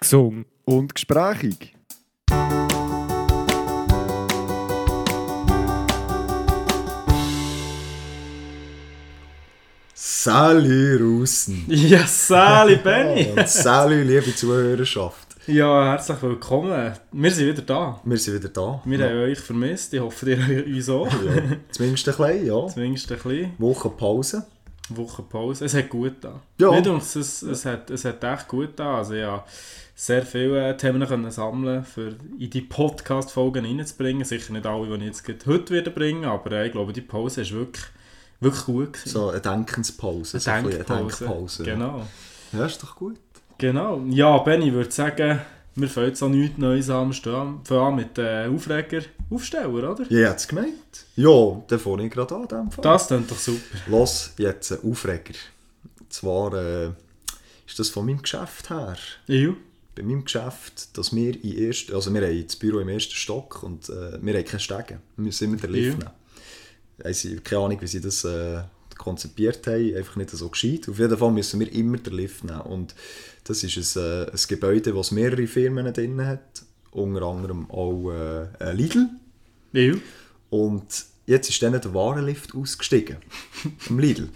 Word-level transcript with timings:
gesungen 0.00 0.46
und 0.64 0.94
gesprächig. 0.94 1.74
Sally 9.94 10.96
Russen. 10.96 11.64
Ja, 11.68 12.06
Sally 12.06 12.76
Benny. 12.76 13.30
Und 13.36 13.48
Sally, 13.48 14.02
liebe 14.02 14.34
Zuhörerschaft. 14.34 15.36
Ja, 15.46 15.92
herzlich 15.92 16.22
willkommen. 16.22 16.92
Wir 17.12 17.30
sind 17.30 17.48
wieder 17.48 17.62
da. 17.62 18.00
Wir 18.04 18.18
sind 18.18 18.34
wieder 18.34 18.48
da. 18.50 18.82
Wir 18.84 18.98
haben 19.04 19.18
euch 19.22 19.40
vermisst. 19.40 19.94
Ich 19.94 20.00
hoffe, 20.00 20.30
ihr 20.30 20.66
uns 20.76 20.88
auch. 20.90 21.06
Ja, 21.06 21.42
zumindest 21.70 22.08
ein 22.08 22.16
bisschen, 22.16 22.46
ja. 22.46 22.66
Zumindest 22.68 23.12
ein 23.12 23.18
bisschen. 23.18 23.52
Woche 23.58 23.88
Pause. 23.90 24.46
Woche 24.96 25.22
Pause. 25.22 25.64
Es 25.64 25.74
hat 25.74 25.88
gut 25.88 26.14
da. 26.20 26.40
Ja. 26.58 26.70
Nicht 26.70 26.86
uns, 26.86 27.16
es, 27.16 27.42
es, 27.42 27.64
hat, 27.64 27.90
es 27.90 28.04
hat 28.04 28.22
echt 28.22 28.48
gut 28.48 28.70
da. 28.76 28.98
Also 28.98 29.14
ja, 29.14 29.44
sehr 29.94 30.24
viele 30.24 30.76
Themen 30.76 31.06
können 31.06 31.30
sammeln, 31.30 31.84
für 31.84 32.14
in 32.38 32.50
die 32.50 32.62
Podcast-Folgen 32.62 33.64
reinzubringen. 33.64 34.24
Sicher 34.24 34.52
nicht 34.52 34.66
alle, 34.66 34.98
die 34.98 35.06
ich 35.06 35.22
jetzt 35.26 35.46
heute 35.46 35.74
wieder 35.74 35.90
bringen, 35.90 36.24
aber 36.24 36.52
äh, 36.52 36.66
ich 36.66 36.72
glaube, 36.72 36.92
die 36.92 37.02
Pause 37.02 37.42
ist 37.42 37.52
wirklich, 37.52 37.84
wirklich 38.40 38.64
gut 38.64 38.92
gewesen. 38.94 39.08
So 39.08 39.28
eine 39.28 39.40
Denkenspause. 39.40 40.40
so 40.40 40.50
ein 40.50 40.64
bisschen 40.64 40.86
eine 40.86 41.00
Denkpause. 41.02 41.64
Genau. 41.64 42.06
Ja, 42.52 42.66
ist 42.66 42.82
doch 42.82 42.96
gut. 42.96 43.18
Genau. 43.58 44.02
Ja, 44.08 44.38
Benny, 44.38 44.68
ich 44.68 44.72
würde 44.72 44.90
sagen, 44.90 45.40
wir 45.80 45.88
fangen 45.88 46.08
jetzt 46.08 46.22
an 46.22 46.30
nichts 46.32 46.58
Neues 46.58 46.88
fangen 47.66 47.80
an 47.80 47.96
mit 47.96 48.18
äh, 48.18 48.46
Aufreger, 48.46 49.02
Aufsteller, 49.30 49.68
oder? 49.72 50.04
Ja, 50.10 50.30
hat's 50.30 50.46
gemeint? 50.48 50.74
Ja, 51.16 51.62
dann 51.68 51.78
fange 51.78 52.06
ich 52.06 52.12
gerade 52.12 52.34
an. 52.34 52.48
dem 52.48 52.70
Fall. 52.70 52.82
Das 52.82 53.06
klingt 53.08 53.30
doch 53.30 53.38
super. 53.38 53.60
Los, 53.88 54.32
jetzt 54.38 54.72
ein 54.72 54.78
Aufreger. 54.90 55.34
Und 56.00 56.12
zwar 56.12 56.54
äh, 56.54 56.86
ist 57.66 57.78
das 57.78 57.88
von 57.90 58.06
meinem 58.06 58.22
Geschäft 58.22 58.70
her. 58.70 58.96
Ja. 59.26 59.50
Bei 59.94 60.02
meinem 60.02 60.24
Geschäft, 60.24 60.96
dass 60.96 61.14
wir 61.14 61.42
in 61.44 61.56
erst, 61.58 61.92
also 61.92 62.12
wir 62.14 62.22
haben 62.22 62.44
das 62.46 62.56
Büro 62.56 62.78
im 62.78 62.88
ersten 62.88 63.14
Stock 63.14 63.62
und 63.62 63.88
äh, 63.88 64.18
wir 64.22 64.34
haben 64.34 64.44
keine 64.44 64.60
Stege. 64.60 64.98
Wir 65.16 65.24
müssen 65.24 65.44
immer 65.44 65.56
den 65.56 65.70
Lift 65.72 65.98
Ja. 65.98 66.04
nehmen. 66.04 66.10
Also, 67.02 67.28
keine 67.42 67.62
Ahnung, 67.64 67.80
wie 67.80 67.86
sie 67.86 68.00
das 68.00 68.24
äh, 68.24 68.60
konzipiert 68.98 69.66
haben, 69.66 69.96
einfach 69.96 70.16
nicht 70.16 70.30
so 70.30 70.48
gescheit. 70.48 70.88
Auf 70.88 70.98
jeden 70.98 71.16
Fall 71.16 71.30
müssen 71.30 71.58
wir 71.60 71.72
immer 71.72 71.96
den 71.96 72.12
Lift 72.14 72.44
nehmen. 72.44 72.60
Und 72.60 72.94
das 73.50 73.64
ist 73.64 73.96
ein, 73.96 74.02
äh, 74.02 74.30
ein 74.30 74.40
Gebäude, 74.48 74.92
das 74.92 75.10
mehrere 75.10 75.46
Firmen 75.46 75.92
drin 75.92 76.24
hat. 76.24 76.62
Unter 76.92 77.22
anderem 77.22 77.70
auch 77.70 78.10
äh, 78.10 78.72
Lidl. 78.72 79.08
Ja. 79.72 79.94
Und 80.50 81.04
jetzt 81.26 81.50
ist 81.50 81.62
dann 81.62 81.72
der 81.72 81.94
Warenlift 81.94 82.54
ausgestiegen. 82.54 83.18
Im 83.88 83.98
Lidl. 83.98 84.28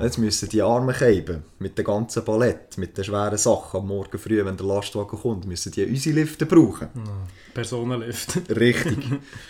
Jetzt 0.00 0.18
müssen 0.18 0.48
die 0.48 0.62
Arme 0.62 0.92
heben, 0.98 1.42
mit 1.58 1.76
der 1.76 1.84
ganzen 1.84 2.24
Palette, 2.24 2.78
mit 2.78 2.96
den 2.96 3.04
schweren 3.04 3.36
Sachen 3.36 3.80
am 3.80 3.88
Morgen 3.88 4.18
früh, 4.18 4.44
wenn 4.44 4.56
der 4.56 4.66
Lastwagen 4.66 5.18
kommt, 5.18 5.46
müssen 5.46 5.72
die 5.72 5.84
unsere 5.84 6.14
Lifte 6.14 6.46
brauchen. 6.46 6.88
Personenlift. 7.52 8.38
Richtig. 8.56 8.98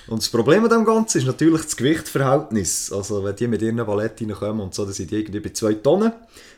Und 0.07 0.23
das 0.23 0.29
Problem 0.31 0.65
an 0.65 0.71
dem 0.71 0.85
Ganzen 0.85 1.19
ist 1.19 1.27
natürlich 1.27 1.63
das 1.63 1.77
Gewichtverhältnis. 1.77 2.91
Also 2.91 3.23
wenn 3.23 3.37
die 3.37 3.49
mit 3.49 3.61
ihren 3.61 3.77
Paletten 3.77 4.31
reinkommen 4.31 4.63
und 4.63 4.75
so, 4.75 4.85
dann 4.85 4.95
sind 4.95 5.11
die 5.11 5.17
irgendwie 5.17 5.41
bei 5.41 5.51
2 5.51 5.75
Tonnen. 5.75 6.13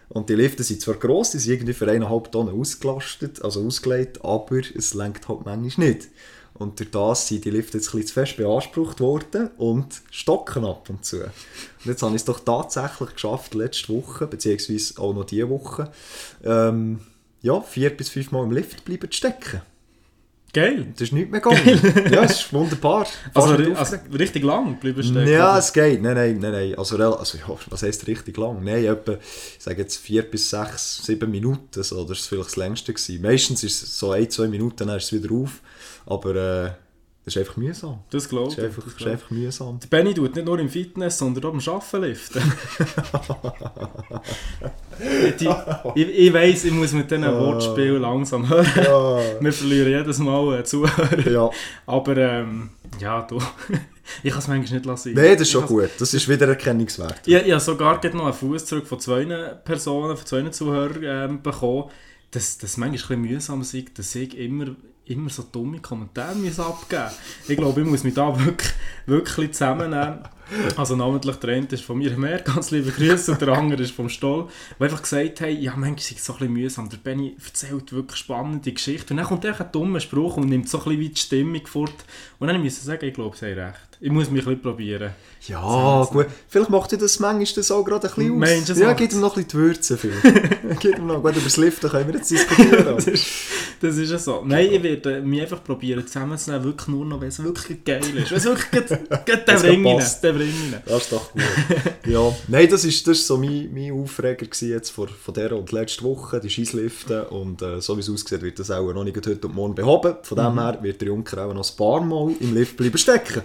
Und 0.08 0.28
die 0.28 0.34
Lifte 0.34 0.62
sind 0.62 0.80
zwar 0.80 0.94
gross, 0.94 1.32
die 1.32 1.38
sind 1.38 1.54
irgendwie 1.54 1.72
für 1.72 1.86
1,5 1.86 2.30
Tonnen 2.30 2.60
ausgelastet, 2.60 3.42
also 3.42 3.66
ausgelegt, 3.66 4.24
aber 4.24 4.58
es 4.74 4.94
lenkt 4.94 5.28
halt 5.28 5.44
manchmal 5.44 5.88
nicht. 5.88 6.08
Und 6.54 6.78
durch 6.80 6.90
das 6.90 7.28
sind 7.28 7.44
die 7.44 7.50
Lifte 7.50 7.78
jetzt 7.78 7.88
ein 7.88 8.00
bisschen 8.00 8.06
zu 8.06 8.14
fest 8.14 8.36
beansprucht 8.38 9.00
worden 9.00 9.50
und 9.58 10.00
stocken 10.10 10.64
ab 10.64 10.88
und 10.88 11.04
zu. 11.04 11.22
Und 11.22 11.30
jetzt 11.84 12.02
habe 12.02 12.12
ich 12.12 12.22
es 12.22 12.24
doch 12.24 12.40
tatsächlich 12.40 13.12
geschafft, 13.12 13.54
letzte 13.54 13.92
Woche, 13.92 14.26
beziehungsweise 14.26 14.98
auch 15.00 15.12
noch 15.12 15.24
diese 15.24 15.50
Woche, 15.50 15.90
ähm, 16.44 17.00
ja, 17.42 17.60
vier 17.60 17.94
bis 17.94 18.08
fünf 18.08 18.32
Mal 18.32 18.44
im 18.44 18.52
Lift 18.52 18.84
bleiben 18.84 19.10
zu 19.10 19.16
stecken. 19.16 19.60
Geil. 20.56 20.86
Das 20.94 21.02
ist 21.02 21.12
nicht 21.12 21.30
mehr 21.30 21.42
gegangen. 21.42 22.10
ja, 22.10 22.24
es 22.24 22.40
ist 22.40 22.52
wunderbar. 22.52 23.04
Fast 23.04 23.46
Also, 23.50 23.74
also 23.74 23.96
richtig 24.18 24.42
lang 24.42 24.80
bleiben 24.80 25.02
stecken. 25.02 25.28
ja, 25.28 25.58
es 25.58 25.70
geht. 25.70 26.00
Nein, 26.00 26.14
nein, 26.14 26.38
nein, 26.40 26.52
nein. 26.52 26.78
Also, 26.78 26.96
also 26.96 27.36
ja, 27.36 27.58
was 27.68 27.82
heisst 27.82 28.06
richtig 28.06 28.38
lang? 28.38 28.64
Nein, 28.64 28.86
etwa, 28.86 29.12
ich 29.12 29.62
sage 29.62 29.82
jetzt 29.82 29.98
vier 29.98 30.22
bis 30.22 30.48
sechs, 30.48 31.04
sieben 31.04 31.30
Minuten. 31.30 31.82
So, 31.82 32.04
das 32.04 32.08
war 32.08 32.28
vielleicht 32.28 32.48
das 32.48 32.56
längste. 32.56 32.94
Gewesen. 32.94 33.20
Meistens 33.20 33.64
ist 33.64 33.82
es 33.82 33.98
so 33.98 34.12
ein, 34.12 34.30
zwei 34.30 34.48
Minuten, 34.48 34.86
dann 34.86 34.96
ist 34.96 35.12
es 35.12 35.22
wieder 35.22 35.34
auf. 35.34 35.60
Aber 36.06 36.34
äh, 36.34 36.70
das 37.26 37.34
ist 37.34 37.40
einfach 37.40 37.56
mühsam. 37.56 37.98
Das 38.10 38.28
glaube 38.28 38.54
Das 38.54 38.58
ich. 38.58 38.58
ist 38.58 38.64
einfach, 38.66 38.84
das 38.84 38.92
das 38.92 39.02
ist 39.02 39.08
einfach 39.08 39.30
mühsam. 39.32 39.80
Der 39.80 39.88
Benny 39.88 40.14
tut 40.14 40.36
nicht 40.36 40.44
nur 40.46 40.60
im 40.60 40.68
Fitness, 40.68 41.18
sondern 41.18 41.44
auch 41.44 41.50
beim 41.50 41.74
Arbeiten 41.74 42.02
liften. 42.02 42.52
Die, 45.40 45.48
ich, 45.96 46.08
ich 46.08 46.32
weiss, 46.32 46.64
ich 46.64 46.72
muss 46.72 46.92
mit 46.92 47.10
diesen 47.10 47.24
Wortspielen 47.24 48.00
langsam 48.00 48.48
hören. 48.48 49.38
Wir 49.40 49.52
verlieren 49.52 49.88
jedes 49.90 50.18
Mal 50.20 50.54
einen 50.54 50.64
Zuhörer. 50.64 51.28
ja. 51.28 51.50
Aber 51.86 52.16
ähm, 52.16 52.70
ja, 53.00 53.22
du. 53.22 53.38
ich 54.22 54.30
kann 54.30 54.38
es 54.38 54.46
manchmal 54.46 54.74
nicht 54.78 54.86
lassen. 54.86 55.12
Nein, 55.14 55.32
das 55.32 55.42
ist 55.42 55.50
schon 55.50 55.66
gut. 55.66 55.90
Das 55.98 56.14
ist 56.14 56.28
wieder 56.28 56.46
erkennungswert. 56.46 57.22
Ich, 57.26 57.34
ich 57.34 57.50
habe 57.50 57.60
sogar 57.60 58.00
noch 58.14 58.24
einen 58.26 58.34
Fuß 58.34 58.66
zurück 58.66 58.86
von 58.86 59.00
zwei 59.00 59.24
Personen, 59.64 60.16
von 60.16 60.26
zwei 60.26 60.48
Zuhörern 60.50 61.02
ähm, 61.30 61.42
bekommen, 61.42 61.90
dass 62.30 62.56
das 62.58 62.76
manchmal 62.76 63.16
ein 63.18 63.22
bisschen 63.22 63.34
mühsam 63.34 63.60
ist, 63.62 63.98
dass 63.98 64.14
ich 64.14 64.38
immer, 64.38 64.76
immer 65.06 65.30
so 65.30 65.44
dumme 65.44 65.80
Kommentare 65.80 66.36
abgeben. 66.58 67.10
Ich 67.48 67.56
glaube, 67.56 67.80
ich 67.80 67.86
muss 67.86 68.04
mich 68.04 68.14
da 68.14 68.38
wirklich, 68.44 68.72
wirklich 69.06 69.52
zusammennehmen. 69.52 70.20
Also 70.76 70.94
namentlich 70.94 71.36
der 71.36 71.56
eine 71.56 71.66
ist 71.66 71.84
von 71.84 71.98
mir 71.98 72.16
mehr, 72.16 72.38
ganz 72.40 72.70
liebe 72.70 72.92
Grüße, 72.92 73.32
und 73.32 73.40
der 73.40 73.48
andere 73.48 73.82
ist 73.82 73.90
vom 73.90 74.08
Stoll, 74.08 74.48
die 74.78 74.84
einfach 74.84 75.02
gesagt 75.02 75.40
haben, 75.40 75.60
ja 75.60 75.72
manchmal 75.72 75.98
ist 75.98 76.12
es 76.12 76.24
so 76.24 76.34
ein 76.34 76.38
bisschen 76.38 76.52
mühsam, 76.52 76.88
der 76.88 76.98
Benny 76.98 77.36
erzählt 77.44 77.92
wirklich 77.92 78.18
spannende 78.20 78.72
Geschichten 78.72 79.14
und 79.14 79.16
dann 79.16 79.26
kommt 79.26 79.44
einfach 79.44 79.64
ein 79.64 79.72
dummer 79.72 79.98
Spruch 79.98 80.36
und 80.36 80.48
nimmt 80.48 80.68
so 80.68 80.78
ein 80.78 80.84
bisschen 80.84 81.00
wie 81.00 81.08
die 81.08 81.20
Stimmung 81.20 81.66
fort 81.66 82.04
und 82.38 82.46
dann 82.46 82.62
muss 82.62 82.78
ich 82.78 82.82
sagen, 82.84 83.04
ich 83.04 83.14
glaube, 83.14 83.36
sie 83.36 83.46
haben 83.46 83.58
recht. 83.58 83.85
Ich 83.98 84.10
muss 84.10 84.30
mich 84.30 84.46
ein 84.46 84.60
probieren. 84.60 85.12
Ja, 85.46 86.06
gut. 86.10 86.26
Vielleicht 86.48 86.70
macht 86.70 86.92
ihr 86.92 86.98
das 86.98 87.18
manchmal 87.18 87.46
das 87.54 87.70
auch 87.70 87.84
gerade 87.84 88.08
ein 88.08 88.14
bisschen 88.14 88.72
aus. 88.72 88.78
Ja, 88.78 88.92
gibt 88.92 89.12
ihm 89.12 89.20
noch 89.20 89.36
ein 89.36 89.44
bisschen 89.44 89.48
die 89.48 89.66
Würze. 89.66 89.98
gibt 90.80 90.98
ihm 90.98 91.06
noch. 91.06 91.22
Gut, 91.22 91.36
über 91.36 91.44
das 91.44 91.56
Liften 91.56 91.88
können 91.88 92.08
wir 92.08 92.16
jetzt 92.16 92.30
diskutieren. 92.30 92.84
das, 92.96 93.06
ist, 93.06 93.26
das 93.80 93.96
ist 93.96 94.10
ja 94.10 94.18
so. 94.18 94.42
Nein, 94.44 94.72
ich 94.72 94.82
werde 94.82 95.22
mich 95.22 95.42
einfach 95.42 95.62
probieren 95.62 96.06
zusammenzunehmen, 96.06 96.64
wirklich 96.64 96.88
nur 96.88 97.06
noch, 97.06 97.20
wenn 97.20 97.28
es 97.28 97.42
wirklich 97.42 97.84
geil 97.84 98.02
ist. 98.16 98.30
Wenn 98.30 98.38
es 98.38 98.44
wirklich 98.44 98.70
geht, 99.24 99.46
passt. 99.46 100.24
der 100.24 100.34
Ring 100.34 100.50
rein. 100.72 100.82
Das 100.84 101.02
ist 101.02 101.12
doch 101.12 101.32
gut. 101.32 101.42
ja, 102.06 102.36
nein, 102.48 102.68
das 102.68 102.84
ist, 102.84 103.06
das 103.06 103.18
ist 103.18 103.26
so 103.26 103.38
mein, 103.38 103.70
mein 103.72 103.92
Aufreger 103.92 104.46
jetzt 104.60 104.90
von, 104.90 105.08
von 105.08 105.32
dieser 105.32 105.56
und 105.56 105.70
letzter 105.72 106.04
Woche, 106.04 106.40
die 106.40 106.50
Scheissliften. 106.50 107.22
Und 107.26 107.62
äh, 107.62 107.80
so 107.80 107.96
wie 107.96 108.00
es 108.00 108.10
aussieht, 108.10 108.42
wird 108.42 108.58
das 108.58 108.70
auch 108.70 108.92
noch 108.92 109.04
nicht 109.04 109.16
heute 109.16 109.46
und 109.46 109.54
morgen 109.54 109.74
behoben. 109.74 110.16
Von 110.22 110.36
dem 110.36 110.58
her 110.58 110.78
wird 110.82 111.00
der 111.00 111.08
Junker 111.08 111.46
auch 111.46 111.54
noch 111.54 111.70
ein 111.70 111.76
paar 111.76 112.00
Mal 112.00 112.34
im 112.40 112.54
Lift 112.54 112.76
bleiben 112.76 112.98
stecken. 112.98 113.42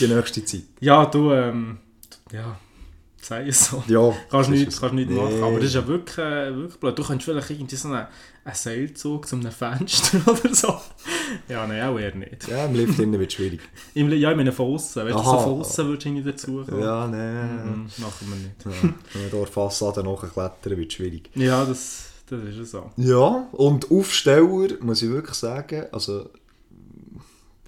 Die 0.00 0.06
nächste 0.08 0.44
Zeit. 0.44 0.62
Ja, 0.80 1.06
du, 1.06 1.32
ähm, 1.32 1.78
ja, 2.32 2.58
sei 3.20 3.46
es 3.48 3.66
so. 3.66 3.82
Ja, 3.88 4.12
Kannst 4.30 4.50
nichts, 4.50 4.74
es. 4.74 4.80
kannst 4.80 4.94
nichts 4.94 5.12
Nee. 5.12 5.20
machen. 5.20 5.42
Aber 5.42 5.56
das 5.56 5.64
ist 5.64 5.74
ja 5.74 5.86
wirklich, 5.86 6.18
äh, 6.18 6.54
wirklich 6.54 6.80
blöd. 6.80 6.98
Du 6.98 7.02
könntest 7.04 7.30
vielleicht 7.30 7.50
irgendwie 7.50 7.76
so 7.76 7.88
einen, 7.88 8.06
einen 8.44 8.54
Seilzug 8.54 9.26
zu 9.28 9.36
einem 9.36 9.50
Fenster 9.52 10.20
oder 10.26 10.54
so. 10.54 10.74
Ja, 11.48 11.66
nein, 11.66 11.82
auch 11.82 11.98
eher 11.98 12.14
nicht. 12.14 12.48
Ja, 12.48 12.64
im 12.66 12.74
Lift 12.74 12.98
innen 12.98 13.18
wird 13.20 13.30
es 13.30 13.36
schwierig. 13.36 13.60
Im, 13.94 14.10
ja, 14.12 14.30
ich 14.30 14.36
meine 14.36 14.52
von 14.52 14.74
außen. 14.74 15.04
Wenn 15.04 15.12
du 15.12 15.18
so 15.18 15.24
von 15.38 15.60
außen 15.60 15.86
würdest 15.86 16.04
du 16.06 16.08
irgendwie 16.10 16.30
dazu 16.32 16.64
kommen. 16.66 16.80
Ja, 16.82 17.06
nein. 17.06 17.66
Mhm, 17.66 18.02
machen 18.02 18.28
wir 18.28 18.36
nicht. 18.36 18.64
Ja, 18.82 18.88
wenn 19.14 19.22
wir 19.32 19.38
hier 19.38 19.46
Fassade 19.46 20.02
nachklettern, 20.02 20.76
wird 20.78 20.88
es 20.90 20.94
schwierig. 20.94 21.30
Ja, 21.34 21.64
das, 21.64 22.04
das 22.30 22.42
ist 22.44 22.56
ja 22.56 22.64
so. 22.64 22.90
Ja, 22.96 23.48
und 23.52 23.90
Aufsteller, 23.90 24.68
muss 24.80 25.02
ich 25.02 25.10
wirklich 25.10 25.34
sagen, 25.36 25.84
also 25.92 26.30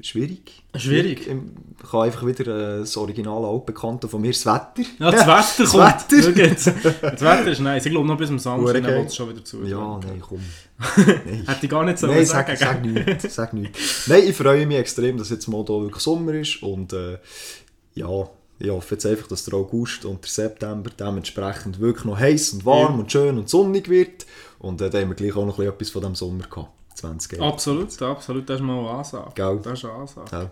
schwierig. 0.02 0.62
Schwierig? 0.76 1.26
Ich 1.26 1.88
kann 1.90 2.00
einfach 2.00 2.26
wieder 2.26 2.76
äh, 2.76 2.78
das 2.80 2.96
originale 2.96 3.46
Altbekannte 3.46 4.08
von 4.08 4.20
mir, 4.20 4.32
das 4.32 4.46
Wetter. 4.46 4.88
Ja, 4.98 5.10
das 5.10 5.26
Wetter 5.26 5.62
das 5.64 5.70
kommt. 5.70 6.10
Wetter. 6.12 6.22
Schau 6.22 6.40
jetzt. 6.40 6.66
Das 7.02 7.20
Wetter 7.20 7.46
ist 7.50 7.60
nice. 7.60 7.86
Ich 7.86 7.92
glaube 7.92 8.06
noch 8.06 8.16
bis 8.18 8.28
zum 8.28 8.38
Samstag, 8.38 8.74
dann 8.82 8.84
wird 8.84 9.06
es 9.08 9.16
schon 9.16 9.28
wieder 9.30 9.44
zu. 9.44 9.64
Ja, 9.64 9.98
nein, 10.04 10.20
komm. 10.20 10.40
Nein. 11.06 11.44
Hätte 11.46 11.58
ich 11.66 11.68
gar 11.70 11.84
nicht 11.84 11.98
so 11.98 12.06
Nein, 12.06 12.24
sagen 12.24 12.56
sag, 12.56 12.82
gell? 12.82 12.94
sag 12.94 13.06
nichts. 13.06 13.34
Sag 13.34 13.52
nichts. 13.52 14.06
Nein, 14.08 14.22
ich 14.26 14.34
freue 14.34 14.66
mich 14.66 14.78
extrem, 14.78 15.18
dass 15.18 15.28
jetzt 15.28 15.47
mal 15.48 15.64
hier 15.66 15.80
wirklich 15.82 16.03
Sommer 16.03 16.32
ist. 16.34 16.62
Und 16.62 16.92
äh, 16.94 17.18
ja, 17.94 18.08
ich 18.58 18.70
hoffe 18.70 18.94
jetzt 18.94 19.04
einfach, 19.06 19.26
dass 19.28 19.44
der 19.44 19.54
August 19.54 20.04
und 20.06 20.22
der 20.24 20.30
September 20.30 20.91
dementsprechend 20.98 21.80
wirklich 21.80 22.04
noch 22.06 22.18
heiß 22.18 22.54
und 22.54 22.64
warm 22.64 22.94
Ja. 22.94 22.98
und 23.00 23.12
schön 23.12 23.36
und 23.38 23.48
sonnig 23.50 23.88
wird. 23.91 24.24
Und 24.58 24.80
äh, 24.80 24.88
da 24.91 24.98
haben 25.00 25.08
wir 25.08 25.16
gleich 25.16 25.36
auch 25.36 25.46
noch 25.46 25.58
etwas 25.58 25.91
von 25.91 26.00
diesem 26.03 26.14
Sommer 26.14 26.44
gehabt. 26.48 26.70
20 26.95 27.41
Absolut, 27.41 28.03
absolut. 28.03 28.48
Das 28.48 28.60
ist 28.60 28.66
mal 28.66 28.78
eine 28.78 28.91
Ansage. 28.91 29.31
Gell? 29.34 29.60
Das 29.63 29.78
ist 29.78 29.84
eine 29.84 29.95
Ansage. 29.95 30.28
Ja. 30.33 30.51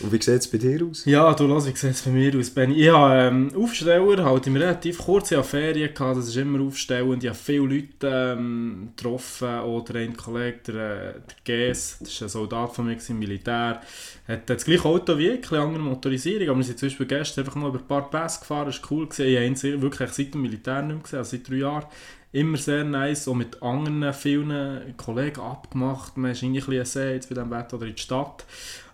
Und 0.00 0.12
wie 0.12 0.22
sieht 0.22 0.40
es 0.40 0.48
bei 0.48 0.56
dir 0.56 0.86
aus? 0.86 1.04
Ja, 1.04 1.34
du 1.34 1.46
lass, 1.46 1.66
wie 1.66 1.76
sieht 1.76 1.90
es 1.90 2.02
bei 2.02 2.10
mir 2.10 2.34
aus, 2.38 2.48
Benni? 2.50 2.74
Ich 2.74 2.90
habe 2.90 3.14
ähm, 3.14 3.52
Aufsteller, 3.54 4.24
halt 4.24 4.46
im 4.46 4.56
relativ 4.56 4.98
kurz, 4.98 5.30
ich 5.30 5.36
hatte 5.36 5.48
Ferien, 5.48 5.92
gehabt, 5.92 6.16
das 6.16 6.28
ist 6.28 6.36
immer 6.36 6.64
aufstellend, 6.64 7.22
ich 7.22 7.28
habe 7.28 7.38
viele 7.38 7.66
Leute 7.66 8.36
ähm, 8.38 8.92
getroffen, 8.96 9.60
oder 9.60 9.96
ein 9.96 10.16
Kollege, 10.16 10.58
der, 10.68 10.74
äh, 10.74 11.12
der 11.12 11.36
Ges, 11.44 11.98
das 12.00 12.08
ist 12.08 12.22
ein 12.22 12.28
Soldat 12.30 12.74
von 12.74 12.86
mir 12.86 12.96
im 13.08 13.18
Militär, 13.18 13.82
hat 14.26 14.48
das 14.48 14.64
gleiche 14.64 14.86
Auto 14.86 15.18
wie 15.18 15.26
ich, 15.26 15.34
ein 15.34 15.40
bisschen 15.42 15.58
andere 15.58 15.82
Motorisierung, 15.82 16.48
aber 16.48 16.58
wir 16.58 16.64
sind 16.64 16.78
zum 16.78 16.88
Beispiel 16.88 17.06
gestern 17.06 17.44
einfach 17.44 17.60
noch 17.60 17.68
über 17.68 17.78
ein 17.78 17.86
paar 17.86 18.10
Pässe 18.10 18.40
gefahren, 18.40 18.66
das 18.66 18.82
war 18.82 18.92
cool, 18.92 19.06
gewesen. 19.06 19.26
ich 19.26 19.36
habe 19.36 19.74
ihn 19.74 19.82
wirklich 19.82 20.10
seit 20.10 20.32
dem 20.32 20.42
Militär 20.42 20.80
nicht 20.80 20.94
mehr 20.94 21.02
gesehen, 21.02 21.18
also 21.18 21.36
seit 21.36 21.48
drei 21.48 21.56
Jahren, 21.56 21.86
immer 22.32 22.56
sehr 22.56 22.84
nice, 22.84 23.28
auch 23.28 23.34
mit 23.34 23.62
anderen 23.62 24.12
vielen 24.12 24.96
Kollegen 24.96 25.40
abgemacht. 25.40 26.16
Man 26.16 26.30
ist 26.30 26.42
irgendwie 26.42 26.60
ein 26.60 26.80
bisschen 26.80 27.12
jetzt 27.12 27.28
bei 27.28 27.34
diesem 27.34 27.50
Wetter 27.50 27.76
oder 27.76 27.86
in 27.86 27.94
die 27.94 28.02
Stadt. 28.02 28.44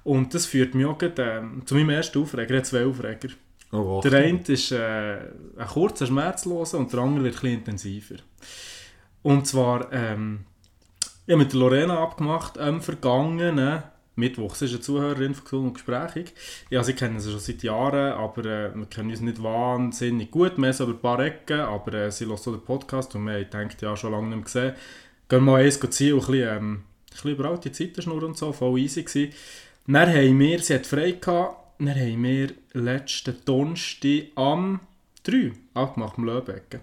Und 0.04 0.34
das 0.34 0.46
führt 0.46 0.74
mich 0.74 0.86
auch 0.86 0.98
gerade, 0.98 1.22
ähm, 1.22 1.62
zu 1.66 1.74
meinem 1.74 1.90
ersten 1.90 2.22
Aufreger. 2.22 2.54
Ich 2.54 2.64
zwei 2.64 2.86
Aufreger. 2.86 3.28
Oh, 3.72 4.00
Der 4.02 4.20
eine 4.20 4.40
ist 4.46 4.70
äh, 4.72 5.18
ein 5.56 5.66
kurzer, 5.66 6.06
schmerzloser 6.06 6.78
und 6.78 6.92
der 6.92 7.00
andere 7.00 7.24
wird 7.24 7.34
ein 7.34 7.40
bisschen 7.40 7.58
intensiver. 7.58 8.14
Und 9.22 9.46
zwar, 9.46 9.92
ähm, 9.92 10.44
ich 11.26 11.32
habe 11.32 11.42
mit 11.42 11.52
der 11.52 11.58
Lorena 11.58 11.98
abgemacht, 11.98 12.58
am 12.58 12.80
vergangenen 12.80 13.82
Mittwoch. 14.16 14.54
Sie 14.54 14.64
ist 14.64 14.72
eine 14.72 14.80
Zuhörerin 14.80 15.34
von 15.34 15.44
Gesund 15.44 15.66
und 15.66 15.74
Gesprächig. 15.74 16.32
Ja, 16.70 16.82
sie 16.82 16.94
kennen 16.94 17.20
sie 17.20 17.30
schon 17.30 17.40
seit 17.40 17.62
Jahren, 17.62 18.12
aber 18.12 18.44
äh, 18.44 18.74
wir 18.74 18.86
kennen 18.86 19.10
uns 19.10 19.20
nicht 19.20 19.42
wahnsinnig 19.42 20.30
gut. 20.30 20.56
Wir 20.56 20.72
sind 20.72 20.88
über 20.88 20.96
ein 20.96 21.00
paar 21.00 21.20
Ecken, 21.20 21.60
aber 21.60 21.92
äh, 21.94 22.10
sie 22.10 22.26
hört 22.26 22.40
so 22.40 22.52
den 22.52 22.64
Podcast 22.64 23.14
und 23.14 23.24
wir 23.26 23.34
haben 23.34 23.44
gedacht, 23.44 23.82
ja, 23.82 23.96
schon 23.96 24.12
lange 24.12 24.28
nicht 24.28 24.36
mehr 24.36 24.44
gesehen. 24.44 24.72
Gehen 25.28 25.44
wir 25.44 25.52
mal 25.52 25.62
eins 25.62 25.80
ziehen 25.90 26.14
und 26.14 26.20
ein 26.20 26.26
bisschen, 26.26 26.56
ähm, 26.56 26.72
ein 26.72 26.82
bisschen 27.10 27.30
über 27.32 27.44
alte 27.44 27.72
Zeiten 27.72 28.02
schnurren 28.02 28.24
und 28.24 28.38
so, 28.38 28.52
voll 28.52 28.78
easy 28.78 29.02
gewesen. 29.02 29.32
Dann 29.86 30.08
haben 30.08 30.38
wir, 30.38 30.58
sie 30.60 30.74
hat 30.74 30.86
frei 30.86 31.12
gehabt, 31.12 31.56
dann 31.78 31.94
haben 31.94 32.22
wir 32.22 32.48
letzten 32.72 33.36
Donnerstag 33.44 34.24
am 34.34 34.80
3 35.24 35.52
abgemacht, 35.74 36.16
am 36.16 36.24
Löbecken. 36.24 36.80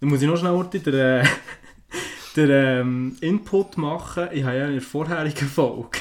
Dann 0.00 0.08
muss 0.08 0.22
ich 0.22 0.28
noch 0.28 0.36
schnell 0.36 0.52
heute 0.52 0.80
den, 0.80 0.94
äh, 0.94 1.24
den 2.36 2.50
ähm, 2.50 3.16
Input 3.20 3.76
machen. 3.76 4.28
Ich 4.32 4.42
habe 4.42 4.56
ja 4.56 4.66
in 4.66 4.72
der 4.72 4.82
vorherigen 4.82 5.48
Folge 5.48 6.00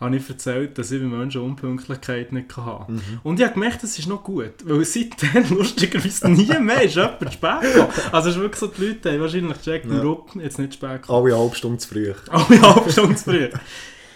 habe 0.00 0.16
ich 0.16 0.28
erzählt, 0.28 0.76
dass 0.78 0.90
ich 0.90 1.00
bei 1.00 1.06
Menschen 1.08 1.40
Unpünktlichkeit 1.42 2.32
nicht 2.32 2.56
hatte. 2.56 2.92
Und 3.22 3.38
ich 3.38 3.44
habe 3.44 3.54
gemerkt, 3.54 3.82
das 3.82 3.98
ist 3.98 4.08
noch 4.08 4.22
gut, 4.24 4.52
weil 4.64 4.84
seitdem 4.84 5.44
lustigerweise 5.58 6.28
nie 6.30 6.58
mehr 6.58 6.82
ist 6.82 6.96
jemand 6.96 7.32
spät 7.32 7.60
gekommen. 7.62 7.88
Also 8.12 8.28
es 8.30 8.36
ist 8.36 8.40
wirklich 8.40 8.60
so, 8.60 8.66
die 8.68 8.84
Leute 8.86 9.12
haben 9.12 9.20
wahrscheinlich 9.20 9.58
gecheckt, 9.58 9.86
Ja. 9.86 9.96
warum 9.98 10.40
jetzt 10.40 10.58
nicht 10.58 10.74
spät 10.74 11.02
gekommen. 11.02 11.26
Alle 11.26 11.38
halbe 11.38 11.56
Stunde 11.56 11.78
zu 11.78 11.88
früh. 11.88 12.12
Alle 12.30 12.60
halbe 12.62 12.90
Stunde 12.90 13.16
zu 13.16 13.24
früh. 13.24 13.48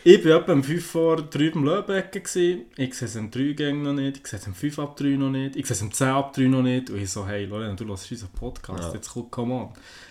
Ich 0.08 0.24
war 0.24 0.40
etwa 0.40 0.52
um 0.52 0.62
5 0.62 0.86
vor 0.86 1.16
3 1.16 1.50
beim 1.50 1.64
Löbecken. 1.64 2.22
Ich 2.76 2.94
sehe 2.94 3.08
es 3.08 3.16
um 3.16 3.28
3 3.28 3.52
Gänge 3.54 3.82
noch 3.82 3.92
nicht, 3.92 4.18
ich 4.18 4.26
sehe 4.28 4.38
es 4.38 4.46
um 4.46 4.54
5 4.54 4.78
ab 4.78 4.96
3 4.96 5.06
noch 5.16 5.30
nicht, 5.30 5.56
ich 5.56 5.66
sehe 5.66 5.74
es 5.74 5.82
um 5.82 5.90
10 5.92 6.08
ab 6.08 6.32
3 6.32 6.42
noch 6.42 6.62
nicht. 6.62 6.90
Und 6.90 6.98
ich 7.02 7.10
so, 7.10 7.26
hey 7.26 7.46
Lorena, 7.46 7.74
du 7.74 7.84
hörst 7.88 8.08
unseren 8.12 8.30
Podcast, 8.30 8.84
Ja. 8.84 8.94
jetzt 8.94 9.08
komm, 9.12 9.28
come 9.32 9.54
on. 9.54 9.68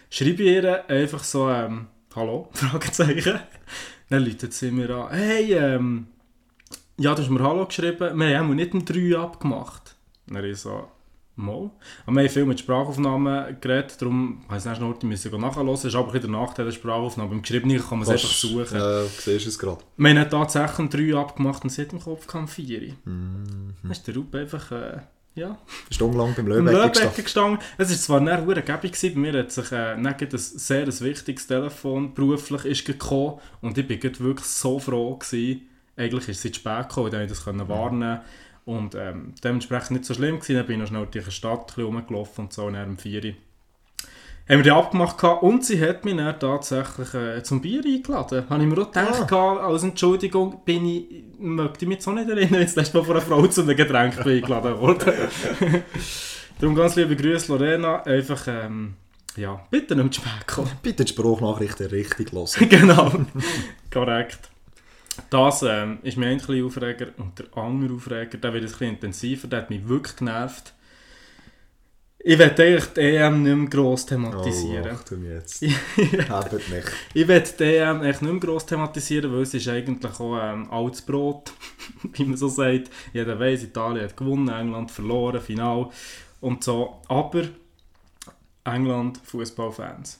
Schreibe 0.10 0.44
ihr 0.44 0.90
einfach 0.90 1.24
so, 1.24 1.50
ähm, 1.50 1.88
hallo, 2.14 2.50
Fragezeichen. 2.54 3.40
Dann 4.10 4.24
läutet 4.24 4.54
sie 4.54 4.72
mir 4.72 4.90
an, 4.90 5.14
hey, 5.14 5.54
ähm, 5.54 6.08
ja, 6.98 7.14
du 7.14 7.22
hast 7.22 7.30
mir 7.30 7.44
Hallo 7.44 7.66
geschrieben, 7.66 8.18
wir 8.20 8.40
haben 8.40 8.56
nicht 8.56 8.74
um 8.74 8.86
3 8.86 9.18
abgemacht. 9.18 9.96
Dann 10.28 10.44
ich 10.44 10.58
so, 10.58 10.88
mal. 11.36 11.72
Aber 12.06 12.16
wir 12.16 12.24
haben 12.24 12.30
viel 12.30 12.46
mit 12.46 12.60
Sprachaufnahmen 12.60 13.60
geredet, 13.60 14.02
darum 14.02 14.44
habe 14.48 14.58
ich 14.58 14.66
es 14.66 14.80
noch 14.80 15.02
müssen 15.04 15.42
nachhören. 15.42 15.68
Es 15.70 15.84
ist 15.84 15.96
aber 15.96 16.14
ein 16.14 16.22
der 16.22 16.30
Nachteil 16.30 16.66
der 16.66 16.72
Sprachaufnahme. 16.72 17.30
Beim 17.30 17.42
Geschriebenen 17.42 17.80
kann 17.80 18.00
man 18.00 18.08
es 18.08 18.10
einfach 18.10 18.30
suchen. 18.30 18.78
Ja, 18.78 19.02
du 19.02 19.08
siehst 19.08 19.48
es 19.48 19.60
gerade. 19.60 19.84
Wir 19.98 20.20
haben 20.20 20.30
tatsächlich 20.30 20.80
um 20.80 20.90
3 20.90 21.16
abgemacht 21.18 21.64
und 21.64 21.70
sie 21.70 21.82
hat 21.82 21.94
im 21.94 22.00
Kopf 22.00 22.28
kam 22.28 22.48
4. 22.48 22.94
Dann 23.06 23.92
ist 23.92 24.08
der 24.08 24.16
Rupp 24.16 24.34
einfach, 24.36 24.72
äh, 24.72 25.00
ja, 25.36 25.58
Stundenlang 25.92 26.34
beim 26.34 26.48
Löbecken 26.48 27.24
gestanden. 27.24 27.60
Es 27.78 27.90
war 27.90 27.98
zwar 27.98 28.20
nicht 28.22 28.46
verdammt 28.46 28.82
gäbig, 28.82 29.14
bei 29.14 29.20
mir 29.20 29.40
hat 29.40 29.52
sich 29.52 29.72
äh, 29.72 29.94
ein 29.94 30.16
sehr 30.32 30.84
ein 30.84 31.00
wichtiges 31.02 31.48
Telefon 31.48 32.14
beruflich 32.14 32.66
ist 32.66 32.86
gekommen 32.86 33.40
und 33.62 33.78
ich 33.78 33.88
bin 33.88 34.02
wirklich 34.02 34.48
so 34.48 34.80
froh 34.80 35.16
gewesen. 35.18 35.68
Eigentlich 35.98 36.30
ist 36.30 36.42
sie 36.42 36.52
zu 36.52 36.60
spät 36.60 36.90
gekommen, 36.90 37.12
dann 37.12 37.20
konnte 37.20 37.24
ich 37.26 37.30
das 37.30 37.44
können 37.44 37.68
warnen 37.68 38.22
und 38.66 38.96
ähm, 38.96 39.34
dementsprechend 39.44 39.92
nicht 39.92 40.06
so 40.06 40.14
schlimm 40.14 40.40
gewesen. 40.40 40.56
Dann 40.56 40.66
bin 40.66 40.76
ich 40.76 40.82
noch 40.82 40.88
schnell 40.88 41.08
durch 41.12 41.26
die 41.26 41.32
Stadt 41.32 41.78
rumgelaufen 41.78 42.46
und 42.46 42.54
so, 42.54 42.66
und 42.66 42.74
dann 42.74 42.92
um 42.92 42.98
4 42.98 43.24
Uhr 43.24 43.34
haben 44.48 44.58
wir 44.58 44.64
die 44.64 44.72
abgemacht 44.72 45.18
gehabt 45.18 45.42
und 45.42 45.66
sie 45.66 45.82
hat 45.82 46.06
mich 46.06 46.16
dann 46.16 46.40
tatsächlich 46.40 47.14
äh, 47.16 47.42
zum 47.42 47.62
Bier 47.62 47.84
eingeladen. 47.84 48.46
Habe 48.48 48.64
ich 48.64 48.70
mir 48.70 48.82
auch 48.82 48.92
gedacht, 48.92 49.28
gehabt, 49.28 49.62
als 49.62 49.84
Entschuldigung, 49.84 50.62
bin 50.64 50.86
ich, 50.86 51.24
möchte 51.40 51.86
ich 51.86 51.90
mich 51.90 52.08
auch 52.08 52.14
nicht 52.14 52.30
erinnern, 52.30 52.62
jetzt 52.62 52.76
letztes 52.76 52.94
Mal 52.94 53.04
von 53.04 53.16
einer 53.16 53.26
Frau 53.26 53.48
zu 53.48 53.62
einem 53.62 53.76
Getränk 53.76 54.20
eingeladen 54.26 54.80
worden. 54.80 55.14
Darum 56.60 56.76
ganz 56.76 56.96
liebe 56.96 57.16
Grüße, 57.16 57.52
Lorena. 57.52 58.04
Einfach, 58.04 58.48
ähm, 58.48 58.94
ja, 59.36 59.66
bitte 59.70 59.96
nicht 59.96 60.14
zu 60.14 60.22
spät 60.22 60.48
kommen. 60.48 60.72
Bitte 60.82 61.04
die 61.04 61.12
Spruchnachrichten 61.12 61.88
richtig 61.88 62.32
hören. 62.32 62.48
genau, 62.70 63.12
korrekt. 63.92 64.52
Das 65.30 65.64
ähm, 65.64 66.00
ist 66.04 66.18
mir 66.18 66.28
ein 66.28 66.38
bisschen 66.38 66.66
Aufreger 66.66 67.08
und 67.18 67.40
der 67.40 67.46
andere 67.58 67.96
Aufreger, 67.96 68.38
der 68.38 68.54
wird 68.54 68.64
ein 68.64 68.70
bisschen 68.70 68.90
intensiver, 68.90 69.48
der 69.48 69.62
hat 69.62 69.70
mich 69.70 69.88
wirklich 69.88 70.16
genervt. 70.18 70.74
Ich 72.28 72.40
werde 72.40 72.64
eigentlich 72.64 72.88
die 72.88 73.02
EM 73.02 73.44
nicht 73.44 73.56
mehr 73.56 73.70
gross 73.70 74.08
thematisieren. 74.08 74.98
Oh, 75.12 75.16
jetzt. 75.16 75.62
Habt 76.30 76.54
nicht. 76.54 76.92
Ich 77.14 77.28
werde 77.28 77.52
die 77.60 77.64
EM 77.64 78.02
echt 78.02 78.24
nicht 78.24 78.32
mehr 78.32 78.40
gross 78.40 78.66
thematisieren, 78.66 79.32
weil 79.32 79.44
es 79.44 79.54
ist 79.54 79.68
eigentlich 79.68 80.20
auch 80.20 80.36
ähm, 80.42 80.72
altes 80.72 81.04
Brot, 81.04 81.54
wie 82.14 82.26
man 82.26 82.36
so 82.36 82.48
sagt. 82.48 82.90
Jeder 83.14 83.40
weiß, 83.40 83.66
Italien 83.66 84.06
hat 84.06 84.18
gewonnen, 84.18 84.50
England 84.50 84.90
verloren, 84.90 85.40
Final 85.40 85.92
und 86.42 86.64
so. 86.64 87.00
Aber 87.10 87.44
England, 88.64 89.20
Fußballfans. 89.24 90.20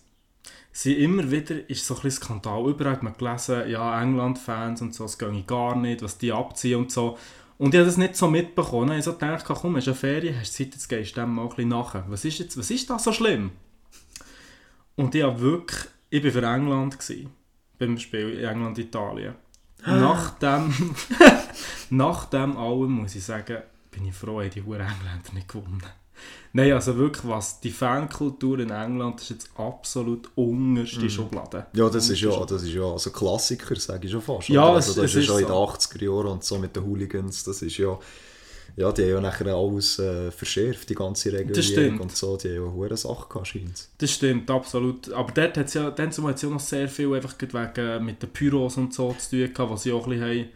Sie 0.72 0.94
immer 1.04 1.32
wieder 1.32 1.68
ist 1.68 1.88
so 1.88 1.96
ein 1.96 2.02
bisschen 2.04 2.24
Skandal. 2.24 2.70
Überall 2.70 2.92
hat 2.92 3.02
man 3.02 3.18
gelesen, 3.18 3.68
ja, 3.68 4.00
England-Fans 4.00 4.80
und 4.84 4.94
so, 4.94 5.06
es 5.06 5.18
gehe 5.18 5.42
gar 5.48 5.76
nicht, 5.76 6.04
was 6.04 6.20
die 6.20 6.32
abziehen 6.32 6.82
und 6.82 6.92
so. 6.92 7.18
Und 7.58 7.74
ich 7.74 7.80
habe 7.80 7.88
das 7.88 7.98
nicht 7.98 8.16
so 8.16 8.28
mitbekommen. 8.28 8.90
Ich 8.90 8.94
habe 8.94 9.02
so 9.02 9.14
gedacht, 9.14 9.46
komm, 9.46 9.76
hast 9.78 9.88
du 9.88 9.92
eine 9.92 10.00
Ferien, 10.00 10.40
hast 10.40 10.54
Zeit, 10.54 10.74
jetzt 10.74 10.90
gehst 10.90 11.16
du 11.16 11.22
dem 11.22 11.34
mal 11.34 11.44
ein 11.44 11.50
bisschen 11.50 11.70
nachher. 11.70 12.04
Was 12.08 12.26
ist, 12.26 12.40
jetzt, 12.40 12.58
was 12.58 12.70
ist 12.70 12.90
da 12.90 13.00
so 13.00 13.14
schlimm? 13.14 13.52
Und 14.96 15.16
ich 15.16 15.24
habe 15.24 15.40
wirklich, 15.40 15.86
ich 16.10 16.24
war 16.24 16.32
für 16.32 16.46
England 16.46 17.00
gewesen, 17.00 17.32
beim 17.78 17.98
Spiel 17.98 18.44
England-Italien. 18.44 19.36
Nach 19.86 20.32
dem, 20.40 20.74
nach 21.92 22.26
dem 22.26 22.58
allem 22.58 22.92
muss 22.92 23.16
ich 23.16 23.24
sagen, 23.24 23.60
bin 23.92 24.06
ich 24.06 24.16
froh, 24.16 24.42
haben 24.42 24.50
die 24.50 24.60
Engländer 24.60 25.34
nicht 25.34 25.48
gewonnen. 25.48 25.84
Nein, 26.54 26.72
also 26.72 26.96
wirklich, 26.98 27.28
was 27.28 27.60
die 27.60 27.72
Fankultur 27.72 28.60
in 28.60 28.70
England 28.70 29.22
ist 29.22 29.30
jetzt 29.30 29.50
absolut 29.58 30.30
unterste 30.36 31.10
Schublade. 31.10 31.66
Ja, 31.74 31.90
das 31.90 32.10
ist 32.10 32.22
ja, 32.22 32.46
das 32.46 32.64
ist 32.64 32.74
ja 32.74 32.84
also 32.84 33.10
Klassiker, 33.12 33.76
sage 33.76 34.06
ich 34.06 34.12
schon 34.12 34.22
fast. 34.22 34.48
Ja, 34.50 34.70
es- 34.78 34.88
also, 34.88 35.02
das 35.02 35.12
es 35.12 35.16
ist 35.16 35.24
ist 35.24 35.28
ja 35.30 35.34
in 35.40 35.46
den 35.46 35.48
so. 35.50 35.54
80er 35.56 36.04
Jahren 36.04 36.28
und 36.28 36.44
so 36.44 36.58
mit 36.58 36.76
den 36.76 36.86
Hooligans, 36.86 37.44
das 37.44 37.62
ist 37.62 37.78
ja... 37.78 37.98
Ja, 38.78 38.92
die 38.92 39.04
haben 39.04 39.10
ja 39.10 39.22
nachher 39.22 39.48
alles 39.56 40.00
äh, 40.00 40.32
verschärft, 40.32 40.90
die 40.90 40.96
ganze 40.96 41.32
Das 41.32 41.40
Regulierung 41.40 41.64
stimmt. 41.64 42.02
und 42.02 42.16
so, 42.16 42.36
die 42.36 42.50
haben 42.50 42.66
ja 42.66 42.72
hohe 42.74 42.98
Sache 42.98 43.30
gehabt, 43.30 43.48
scheint's. 43.48 43.90
Das 43.98 44.12
stimmt, 44.12 44.52
absolut. 44.52 45.12
Aber 45.14 45.32
dort 45.32 45.58
hat 45.58 45.68
es 45.68 45.76
ja, 45.76 45.90
dann 45.92 46.12
ja 46.12 46.50
noch 46.50 46.60
sehr 46.60 46.90
viel 46.90 47.14
einfach 47.14 47.36
wegen 47.40 48.06
mit 48.06 48.22
den 48.22 48.30
Pyros 48.32 48.76
und 48.78 48.94
so 48.94 49.14
zu 49.14 49.30
tun 49.30 49.54
gehabt, 49.54 49.72
was 49.72 49.84
sie 49.84 49.94
auch 49.94 50.06
ein 50.08 50.10
bisschen 50.20 50.26
haben. 50.28 50.50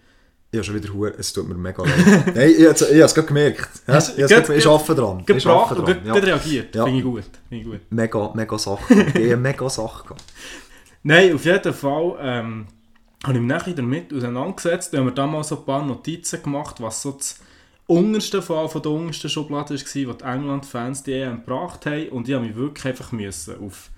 Ich 0.51 0.58
habe 0.58 0.63
schon 0.63 0.75
wieder 0.75 0.91
hure, 0.91 1.13
es 1.15 1.32
tut 1.32 1.48
mir 1.48 1.53
mega 1.53 1.84
leid. 1.84 2.25
Nein, 2.36 2.50
ich, 2.50 2.60
ich, 2.60 2.65
ich 2.65 2.82
habe 2.82 3.00
es 3.01 3.13
gerade 3.13 3.27
gemerkt. 3.27 3.70
Ja, 3.86 3.98
ich, 4.00 4.18
ich 4.18 4.68
arbeite 4.68 4.96
dran. 4.96 5.20
Ich 5.20 5.25
Gebracht 5.27 5.77
und 5.77 5.88
dran. 5.88 6.06
Ja. 6.06 6.13
reagiert. 6.13 6.75
Ja. 6.75 6.86
Finde 6.86 7.00
ich 7.00 7.06
gut. 7.06 7.24
Finde 7.48 7.63
ich 7.63 7.72
gut. 7.72 7.82
Mega, 7.91 8.32
mega 8.34 8.58
Sache. 8.58 8.94
eine 9.13 9.38
mega 9.38 9.70
Sache. 9.70 10.03
gehabt. 10.06 10.24
Nein, 11.03 11.36
auf 11.36 11.46
jeden 11.46 11.74
Fall 11.74 12.15
ähm, 12.20 12.68
habe 13.24 13.34
ich 13.34 13.39
mich 13.39 13.48
nachher 13.48 13.74
damit 13.74 14.12
auseinandergesetzt. 14.12 14.91
Da 14.91 14.98
haben 14.98 15.06
wir 15.06 15.12
damals 15.12 15.50
so 15.50 15.60
ein 15.60 15.65
paar 15.65 15.86
Notizen 15.86 16.41
gemacht, 16.41 16.82
was 16.82 17.03
so 17.03 17.12
das 17.12 17.39
unterste 17.86 18.41
Fall 18.41 18.70
von 18.70 18.82
der 18.82 18.91
untersten 18.91 19.29
Schublade 19.29 19.75
war, 19.75 19.79
was 19.79 19.94
die 19.94 20.24
England-Fans 20.24 21.03
die 21.03 21.13
EM 21.13 21.46
gebracht 21.46 21.86
haben. 21.86 22.10
Und 22.10 22.27
ich 22.27 22.34
habe 22.34 22.46
mich 22.46 22.56
wirklich 22.56 22.88
einfach 22.88 23.12
müssen 23.12 23.56
auf, 23.63 23.91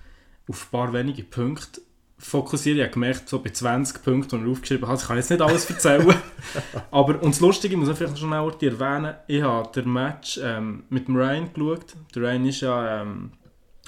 auf 0.50 0.68
ein 0.68 0.72
paar 0.72 0.92
wenige 0.92 1.24
Punkte 1.24 1.82
fokussieren. 2.22 2.80
Ich 2.80 2.84
habe 2.84 2.94
gemerkt, 2.94 3.28
so 3.28 3.40
bei 3.40 3.50
20 3.50 4.04
Punkten, 4.04 4.40
die 4.40 4.46
ich 4.46 4.52
aufgeschrieben 4.52 4.88
habe, 4.88 4.98
ich 5.00 5.08
kann 5.08 5.18
jetzt 5.18 5.30
nicht 5.30 5.42
alles 5.42 5.70
erzählen. 5.70 6.16
Aber, 6.92 7.22
und 7.22 7.34
das 7.34 7.40
Lustige, 7.40 7.74
ich 7.74 7.80
muss 7.80 7.90
auch 7.90 7.98
vielleicht 7.98 8.18
schon 8.18 8.30
schnell 8.30 8.72
erwähnen, 8.72 9.16
ich 9.28 9.42
habe 9.42 9.70
den 9.74 9.92
Match 9.92 10.40
ähm, 10.42 10.84
mit 10.90 11.08
dem 11.08 11.16
Ryan 11.16 11.54
geschaut. 11.54 11.96
Der 12.16 12.22
Ryan 12.24 12.46
ist 12.46 12.62
ja... 12.62 13.02
Ähm, 13.02 13.32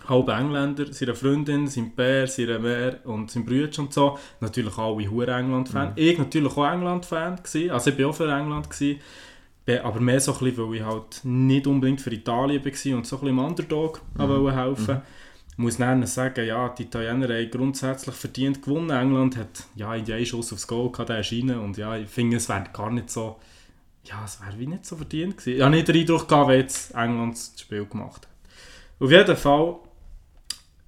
halb 0.08 0.30
Engländer, 0.30 0.92
seine 0.92 1.16
Freundin, 1.16 1.68
sein 1.68 1.92
Bär, 1.96 2.28
seine 2.28 2.60
Mehr 2.60 3.00
und 3.06 3.32
sein 3.32 3.46
Bruder 3.46 3.80
und 3.80 3.94
so. 3.94 4.18
Natürlich 4.40 4.78
alle 4.78 5.10
hure 5.10 5.32
England-Fan. 5.32 5.94
Ich 5.96 6.18
natürlich 6.18 6.58
auch 6.58 6.72
England-Fan. 6.72 7.40
Also 7.70 7.90
ich 7.90 7.98
bin 7.98 8.06
auch 8.06 8.16
für 8.16 8.32
England 8.32 8.70
gewesen. 8.70 9.00
Aber 9.82 10.00
mehr 10.02 10.20
so 10.20 10.34
ein 10.34 10.40
bisschen, 10.40 10.70
weil 10.70 10.76
ich 10.76 10.84
halt 10.84 11.22
nicht 11.24 11.68
unbedingt 11.68 12.02
für 12.02 12.14
Italien 12.14 12.64
war 12.64 12.98
und 12.98 13.08
so 13.08 13.16
ein 13.16 13.22
bisschen 13.22 13.28
im 13.28 13.40
Underdog 13.40 14.02
mhm. 14.18 14.52
helfen 14.52 15.02
Ich 15.33 15.33
muss 15.58 15.78
dann 15.78 16.06
sagen, 16.08 16.46
ja, 16.46 16.70
die 16.70 16.84
Italiener 16.84 17.28
haben 17.28 17.52
grundsätzlich 17.52 18.16
verdient 18.16 18.62
gewonnen. 18.62 18.90
England 18.90 19.38
hat 19.38 19.66
ja 19.76 19.94
in 19.94 20.12
einen 20.12 20.26
Schuss 20.26 20.52
aufs 20.52 20.68
Goal 20.68 20.92
gehabt, 20.92 21.10
der 21.10 21.20
ist 21.20 21.32
rein. 21.32 21.58
Und 21.58 21.78
ja, 21.78 21.96
ich 21.96 22.10
finde, 22.10 22.38
es 22.38 22.50
wäre 22.50 22.66
gar 22.74 22.90
nicht 22.92 23.10
so... 23.10 23.38
Ja, 24.06 24.22
es 24.26 24.42
wäre 24.42 24.60
wie 24.60 24.68
nicht 24.68 24.86
so 24.86 24.98
verdient 24.98 25.38
gewesen. 25.38 25.58
Ich 25.58 25.62
habe 25.62 25.76
nicht 25.76 25.88
den 25.88 25.96
Eindruck 25.96 26.28
gehabt, 26.28 26.50
wie 26.50 26.56
jetzt 26.56 26.94
England 26.94 27.34
das 27.36 27.54
Spiel 27.58 27.86
gemacht 27.86 28.24
hat. 28.24 28.28
Auf 29.00 29.12
jeden 29.12 29.38
Fall, 29.38 29.76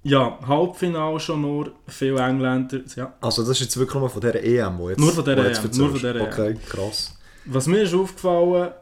ja, 0.02 0.38
Halbfinale 0.46 1.18
schon 1.18 1.40
nur, 1.40 1.72
viele 1.86 2.20
Engländer, 2.20 2.80
ja. 2.94 3.14
Also 3.20 3.42
das 3.42 3.52
ist 3.52 3.60
jetzt 3.60 3.76
wirklich 3.78 4.00
nur 4.00 4.10
von 4.10 4.20
dieser 4.20 4.42
EM, 4.42 4.78
wo 4.78 4.90
jetzt... 4.90 4.98
Nur 4.98 5.12
von 5.12 5.24
dieser 5.24 5.38
EM, 5.38 5.70
nur 5.76 5.88
von 5.90 5.94
dieser 5.94 6.16
EM. 6.16 6.26
Okay, 6.26 6.56
krass. 6.68 7.18
Was 7.46 7.66
mir 7.66 7.82
ist 7.82 7.94
aufgefallen, 7.94 8.72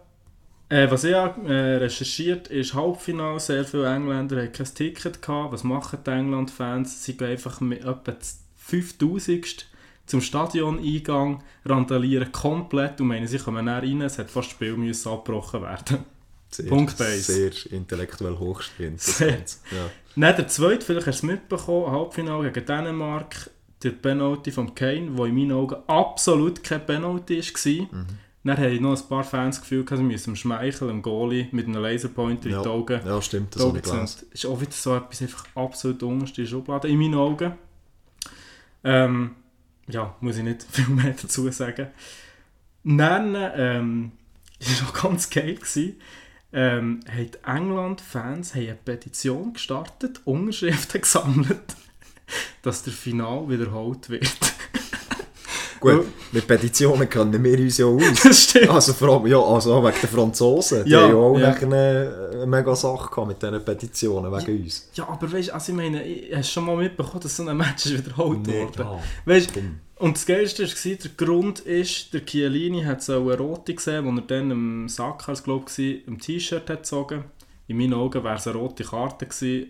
Äh, 0.68 0.90
was 0.90 1.04
ich 1.04 1.12
äh, 1.12 1.76
recherchiert 1.76 2.48
ist 2.48 2.74
Halbfinale. 2.74 3.38
Sehr 3.38 3.64
viele 3.64 3.94
Engländer 3.94 4.38
haben 4.38 4.52
kein 4.52 4.74
Ticket 4.74 5.20
gehabt. 5.20 5.52
Was 5.52 5.64
machen 5.64 5.98
die 6.04 6.10
England-Fans? 6.10 7.04
Sie 7.04 7.16
gehen 7.16 7.30
einfach 7.30 7.60
mit 7.60 7.80
etwa 7.80 8.16
5000 8.56 9.66
zum 10.06 10.20
Stadion-Eingang, 10.20 11.42
randalieren 11.64 12.30
komplett 12.30 13.00
und 13.00 13.08
meinen, 13.08 13.26
sie 13.26 13.38
kommen 13.38 13.64
näher 13.64 13.82
rein. 13.82 14.02
Es 14.02 14.18
hat 14.18 14.30
fast 14.30 14.48
das 14.48 14.52
Spiel 14.52 14.76
müssen 14.76 15.10
abgebrochen 15.10 15.62
werden. 15.62 15.98
Sehr, 16.50 16.66
Punkt 16.66 17.00
eins. 17.00 17.26
Sehr 17.26 17.50
intellektuell 17.72 18.38
hochstehend. 18.38 19.00
Sehr. 19.00 19.38
Ja. 19.72 19.90
Dann 20.14 20.36
der 20.36 20.46
zweite, 20.46 20.84
vielleicht 20.84 21.06
hast 21.08 21.22
du 21.22 21.26
es 21.26 21.32
mitbekommen, 21.32 21.90
Halbfinale 21.90 22.52
gegen 22.52 22.66
Dänemark, 22.66 23.50
der 23.82 23.90
Penalty 23.90 24.52
von 24.52 24.74
Kane, 24.74 25.10
der 25.16 25.24
in 25.26 25.34
meinen 25.34 25.52
Augen 25.52 25.76
absolut 25.88 26.62
kein 26.62 26.86
Penalty 26.86 27.40
war. 27.40 27.98
Mhm. 27.98 28.06
Dann 28.44 28.58
haben 28.58 28.82
noch 28.82 29.00
ein 29.00 29.08
paar 29.08 29.24
Fans 29.24 29.56
das 29.56 29.62
Gefühl, 29.62 29.86
sie 29.88 30.02
müssen 30.02 30.32
dem 30.32 30.36
Schmeichel, 30.36 30.88
dem 30.88 31.00
Goalie, 31.00 31.48
mit 31.52 31.66
einem 31.66 31.82
Laserpointer 31.82 32.50
in 32.50 32.62
die 32.62 32.68
Augen 32.68 33.00
ja, 33.04 33.22
stimmt, 33.22 33.56
das 33.56 33.64
habe 33.64 33.78
ich 33.78 33.84
gelesen. 33.84 34.26
ist 34.30 34.46
auch 34.46 34.60
wieder 34.60 34.70
so 34.72 34.94
etwas 34.94 35.22
einfach 35.22 35.46
absolut 35.54 36.02
unterste 36.02 36.46
Schublade 36.46 36.88
in 36.88 36.98
meinen 36.98 37.14
Augen. 37.14 37.54
Ähm, 38.84 39.30
ja, 39.88 40.14
muss 40.20 40.36
ich 40.36 40.44
nicht 40.44 40.62
viel 40.70 40.88
mehr 40.88 41.14
dazu 41.20 41.50
sagen. 41.50 41.88
Dann 42.84 43.34
ähm, 43.34 44.12
war 44.60 44.88
auch 44.88 45.02
ganz 45.02 45.30
geil. 45.30 45.54
Gewesen. 45.54 45.96
Ähm, 46.52 47.00
haben 47.08 47.30
die 47.30 47.48
England-Fans 47.48 48.54
eine 48.54 48.74
Petition 48.74 49.54
gestartet, 49.54 50.20
Unterschriften 50.24 51.00
gesammelt, 51.00 51.76
dass 52.62 52.82
der 52.82 52.92
Final 52.92 53.48
wiederholt 53.48 54.08
wird. 54.10 54.54
Gut, 55.92 56.06
mit 56.32 56.46
Petitionen 56.46 57.08
kennen 57.08 57.44
wir 57.44 57.58
uns 57.58 57.78
ja 57.78 57.86
aus. 57.86 58.54
Also 58.68 58.92
vor 58.92 59.08
allem, 59.10 59.26
ja, 59.26 59.38
also 59.38 59.74
auch 59.74 59.84
wegen 59.84 60.00
den 60.00 60.08
Franzosen. 60.08 60.84
Die 60.84 60.90
Ja, 60.90 61.02
haben 61.02 61.10
ja 61.10 61.16
auch 61.16 61.38
ja. 61.38 61.48
nachher 61.50 61.66
eine, 61.66 62.30
eine 62.32 62.46
mega 62.46 62.74
Sache 62.74 63.10
gehabt 63.10 63.28
mit 63.28 63.42
diesen 63.42 63.64
Petitionen 63.64 64.32
wegen 64.32 64.64
uns. 64.64 64.88
Ja, 64.94 65.08
aber 65.08 65.30
weißt 65.32 65.48
du, 65.48 65.54
also 65.54 65.72
ich 65.72 65.76
meine, 65.76 66.02
ich, 66.02 66.34
hast 66.34 66.50
schon 66.50 66.64
mal 66.64 66.76
mitbekommen, 66.76 67.20
dass 67.20 67.36
so 67.36 67.46
ein 67.46 67.56
Match 67.56 67.86
ist 67.86 68.06
wiederholt 68.06 68.78
wahr. 68.78 69.02
Weißt. 69.24 69.52
Und 69.96 70.16
das 70.16 70.26
Geilste 70.26 70.64
war, 70.64 70.96
der 70.96 71.10
Grund 71.16 71.60
ist, 71.60 72.12
der 72.12 72.24
Chiellini 72.24 72.82
hat 72.82 73.02
so 73.02 73.20
eine 73.20 73.38
rote 73.38 73.74
gesehen, 73.74 74.06
als 74.06 74.18
er 74.18 74.26
dann 74.26 74.50
im 74.50 74.88
Sackers, 74.88 75.44
glaube 75.44 75.66
ich, 75.76 76.06
im 76.06 76.18
T-Shirt 76.18 76.68
hat 76.68 76.78
gezogen. 76.78 77.24
In 77.68 77.78
meinen 77.78 77.94
Augen 77.94 78.24
wäre 78.24 78.34
es 78.34 78.46
eine 78.46 78.58
rote 78.58 78.84
Karte 78.84 79.26
gewesen, 79.26 79.68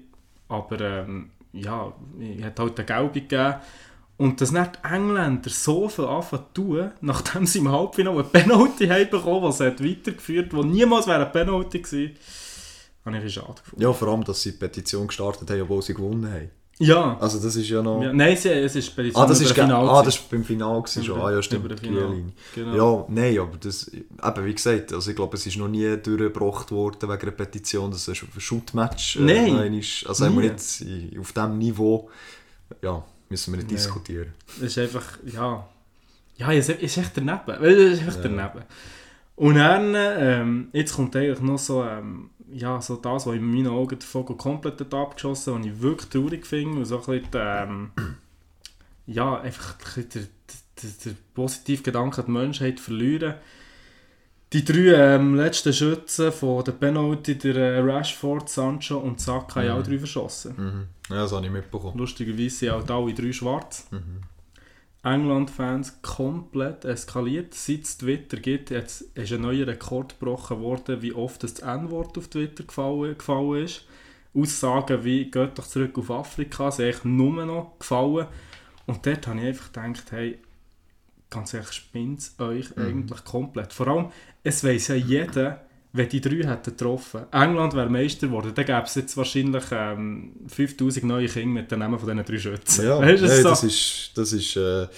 aber 0.48 0.80
ähm, 0.80 1.30
ja, 1.52 1.92
er 2.18 2.46
hat 2.46 2.58
halt 2.58 2.78
eine 2.78 2.86
gelbe 2.86 3.20
gegeben. 3.20 3.54
Und 4.16 4.40
dass 4.40 4.52
nicht 4.52 4.70
die 4.84 4.94
Engländer 4.94 5.50
so 5.50 5.88
viel 5.88 6.04
anfangen 6.04 6.44
zu 6.54 6.62
tun, 6.62 6.90
nachdem 7.00 7.46
sie 7.46 7.58
im 7.58 7.70
Halbfinale 7.70 8.20
eine 8.20 8.24
Penalty 8.24 8.86
haben 8.86 9.10
bekommen, 9.10 9.42
was 9.42 9.58
hat 9.60 9.82
weitergeführt, 9.82 10.54
wo 10.54 10.62
niemals 10.62 11.06
wäre 11.08 11.16
eine 11.22 11.26
Penalty 11.26 11.80
gewesen, 11.80 12.16
habe 13.04 13.18
ich 13.18 13.34
schade 13.34 13.54
gefunden. 13.62 13.82
Ja, 13.82 13.92
vor 13.92 14.08
allem, 14.08 14.22
dass 14.24 14.40
sie 14.42 14.52
die 14.52 14.58
Petition 14.58 15.08
gestartet 15.08 15.50
haben, 15.50 15.62
obwohl 15.62 15.82
sie 15.82 15.94
gewonnen 15.94 16.30
haben. 16.32 16.50
Ja. 16.78 17.16
Also 17.20 17.38
das 17.38 17.54
ist 17.54 17.68
ja 17.68 17.82
noch... 17.82 18.02
ja 18.02 18.12
nein, 18.12 18.36
sie, 18.36 18.48
es 18.50 18.74
ist 18.74 18.94
Petition 18.96 19.22
Ah, 19.22 19.26
das 19.28 19.40
ist, 19.40 19.52
Finale 19.52 19.88
ah, 19.88 20.02
das 20.02 20.16
ist 20.16 20.28
beim 20.28 20.42
Finale 20.44 20.80
gewesen 20.82 21.04
schon. 21.04 21.16
Über- 21.16 21.26
Ah, 21.26 21.32
ja, 21.32 21.42
stimmt. 21.42 21.64
über. 21.66 21.76
Chiellini. 21.76 22.32
Genau. 22.54 22.74
Ja, 22.98 23.06
nein, 23.08 23.38
aber 23.38 23.56
das, 23.58 23.88
eben 23.92 24.44
wie 24.44 24.54
gesagt, 24.54 24.92
also 24.92 25.10
ich 25.10 25.14
glaube, 25.16 25.36
es 25.36 25.46
ist 25.46 25.56
noch 25.56 25.68
nie 25.68 25.96
durchgebracht 25.96 26.72
worden 26.72 27.02
wegen 27.08 27.22
einer 27.22 27.30
Petition, 27.30 27.90
dass 27.92 28.08
ein 28.08 28.14
Shootmatch 28.16 29.16
äh, 29.16 29.20
Nein. 29.50 29.74
ist. 29.74 30.04
Also 30.08 30.24
haben 30.26 30.36
wir 30.36 30.44
jetzt 30.46 30.84
auf 31.20 31.32
diesem 31.32 31.58
Niveau, 31.58 32.10
ja, 32.82 33.04
müssen 33.34 33.52
wir 33.52 33.56
nicht 33.58 33.68
Nein. 33.68 33.76
diskutieren. 33.76 34.32
Es 34.56 34.62
ist 34.62 34.78
einfach, 34.78 35.18
ja. 35.26 35.68
Ja, 36.36 36.52
es 36.52 36.68
ist 36.68 36.96
echt 36.96 37.16
daneben. 37.16 37.40
Weil 37.46 37.72
Es 37.72 38.00
ist 38.00 38.06
echt 38.08 38.16
Ja. 38.16 38.22
daneben. 38.22 38.64
Und 39.36 39.56
dann, 39.56 39.94
ähm, 39.96 40.68
jetzt 40.72 40.94
kommt 40.94 41.16
eigentlich 41.16 41.40
noch 41.40 41.58
so, 41.58 41.82
ähm, 41.84 42.30
ja, 42.52 42.80
so 42.80 42.94
das, 42.96 43.26
was 43.26 43.34
in 43.34 43.44
meinen 43.50 43.66
Augen 43.66 43.98
der 43.98 44.06
Vogel 44.06 44.36
komplett 44.36 44.78
hat 44.80 44.94
abgeschossen 44.94 45.54
was 45.58 45.66
ich 45.66 45.80
wirklich 45.82 46.10
traurig 46.10 46.46
finde. 46.46 46.78
Und 46.78 46.84
so 46.84 46.98
ein 46.98 47.20
bisschen, 47.22 47.28
ähm, 47.34 47.90
ja, 49.06 49.40
einfach 49.40 49.74
ein 49.74 49.78
bisschen 49.84 50.08
der, 50.14 50.22
der, 50.22 50.28
der, 50.82 50.90
der 51.12 51.18
positive 51.34 51.82
Gedanke 51.82 52.20
an 52.20 52.26
die 52.26 52.32
Menschheit 52.32 52.78
verlieren. 52.78 53.34
Die 54.54 54.64
drei 54.64 55.16
ähm, 55.16 55.34
letzten 55.34 55.72
Schützen 55.72 56.30
von 56.32 56.62
der 56.64 56.72
Penalty, 56.72 57.36
der 57.36 57.56
äh, 57.56 57.78
Rashford, 57.80 58.48
Sancho 58.48 58.98
und 58.98 59.20
Saka, 59.20 59.60
haben 59.60 59.66
Mhm. 59.66 59.72
auch 59.72 59.82
drei 59.82 59.98
verschossen. 59.98 60.54
Mhm. 60.56 60.86
Ja, 61.14 61.22
das 61.22 61.32
habe 61.32 61.44
ich 61.44 61.52
mitbekommen. 61.52 61.98
Lustigerweise 61.98 62.50
sind 62.50 62.70
auch 62.70 62.88
alle 62.88 63.12
drei 63.14 63.32
schwarz. 63.32 63.88
Mhm. 63.90 64.20
England-Fans 65.02 66.00
komplett 66.00 66.84
eskaliert. 66.86 67.52
Seit 67.52 67.82
es 67.82 67.98
Twitter 67.98 68.38
gibt, 68.38 68.70
jetzt 68.70 69.02
ist 69.16 69.32
ein 69.32 69.42
neuer 69.42 69.66
Rekord 69.66 70.18
gebrochen 70.18 70.60
worden, 70.60 71.02
wie 71.02 71.12
oft 71.12 71.42
das 71.42 71.58
N-Wort 71.58 72.16
auf 72.16 72.28
Twitter 72.28 72.62
gefallen, 72.64 73.18
gefallen 73.18 73.64
ist. 73.64 73.84
Aussagen 74.34 75.04
wie 75.04 75.30
«Geht 75.30 75.58
doch 75.58 75.66
zurück 75.66 75.98
auf 75.98 76.10
Afrika» 76.10 76.70
sind 76.70 76.86
eigentlich 76.86 77.04
nur 77.04 77.44
noch 77.44 77.72
gefallen. 77.78 78.26
Und 78.86 79.04
dort 79.04 79.26
habe 79.26 79.40
ich 79.40 79.46
einfach 79.46 79.72
gedacht, 79.72 80.10
hey, 80.12 80.38
ganz 81.28 81.52
ehrlich, 81.54 81.72
spinnt 81.72 82.20
es 82.20 82.34
euch 82.38 82.74
Mhm. 82.76 82.82
eigentlich 82.86 83.24
komplett. 83.24 83.72
Vor 83.72 83.88
allem, 83.88 84.06
es 84.44 84.62
weiss 84.62 84.88
ja 84.88 84.94
jeder, 84.94 85.60
wenn 85.92 86.08
die 86.08 86.20
drei 86.20 86.36
hätten 86.48 86.70
getroffen. 86.70 87.22
England 87.32 87.74
wäre 87.74 87.88
Meister 87.88 88.26
geworden, 88.28 88.52
dann 88.54 88.64
gäbe 88.64 88.82
es 88.84 88.94
jetzt 88.96 89.16
wahrscheinlich 89.16 89.64
ähm, 89.72 90.32
5000 90.48 91.04
neue 91.04 91.26
Kinder 91.28 91.60
mit 91.62 91.70
den 91.70 91.78
Namen 91.80 91.98
von 91.98 92.08
diesen 92.08 92.24
drei 92.24 92.38
Schützen. 92.38 92.84
Ja, 92.86 92.98
Weißt 93.00 93.22
du, 93.22 93.28
hey, 93.28 93.42
so? 93.42 93.48
das 93.50 93.62
ist, 93.64 94.10
das 94.16 94.32
ist 94.32 94.56
äh, 94.56 94.88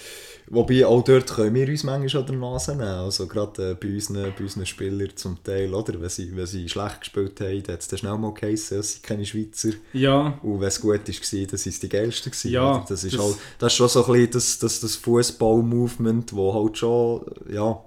wobei 0.49 0.83
auch 0.87 1.03
dort 1.03 1.27
können 1.35 1.53
wir 1.53 1.67
uns 1.67 1.83
manchmal 1.83 2.21
an 2.23 2.27
der 2.27 2.35
Nase 2.37 2.71
nehmen, 2.71 2.87
also 2.87 3.27
gerade 3.27 3.71
äh, 3.71 3.73
bei, 3.75 3.89
unseren, 3.93 4.33
bei 4.35 4.43
unseren 4.43 4.65
Spielern 4.65 5.09
zum 5.15 5.43
Teil, 5.43 5.71
oder? 5.71 6.01
Wenn 6.01 6.09
sie, 6.09 6.35
wenn 6.35 6.47
sie 6.47 6.67
schlecht 6.67 7.01
gespielt 7.01 7.39
haben, 7.41 7.61
dann 7.61 7.73
hat 7.73 7.91
es 7.93 7.99
schnell 7.99 8.17
mal 8.17 8.33
geheißen, 8.33 8.79
es 8.79 8.93
sind 8.93 9.03
keine 9.03 9.23
Schweizer 9.25 9.69
Ja, 9.93 10.39
und 10.41 10.61
wenn 10.61 10.67
es 10.67 10.81
gut 10.81 10.93
war, 10.93 10.97
dann 10.97 11.13
sind 11.13 11.53
es 11.67 11.79
die 11.79 11.89
Geilsten 11.89 12.31
gewesen, 12.31 12.51
Ja, 12.51 12.83
das, 12.89 13.03
ist 13.03 13.13
das- 13.13 13.21
halt, 13.23 13.35
das 13.59 13.71
ist 13.73 13.77
schon 13.77 13.89
so 13.89 14.03
ein 14.03 14.11
bisschen 14.13 14.31
das, 14.31 14.57
das, 14.59 14.79
das 14.79 14.95
Fußball-Movement, 14.95 16.33
wo 16.33 16.53
halt 16.55 16.77
schon, 16.77 17.21
ja, 17.53 17.79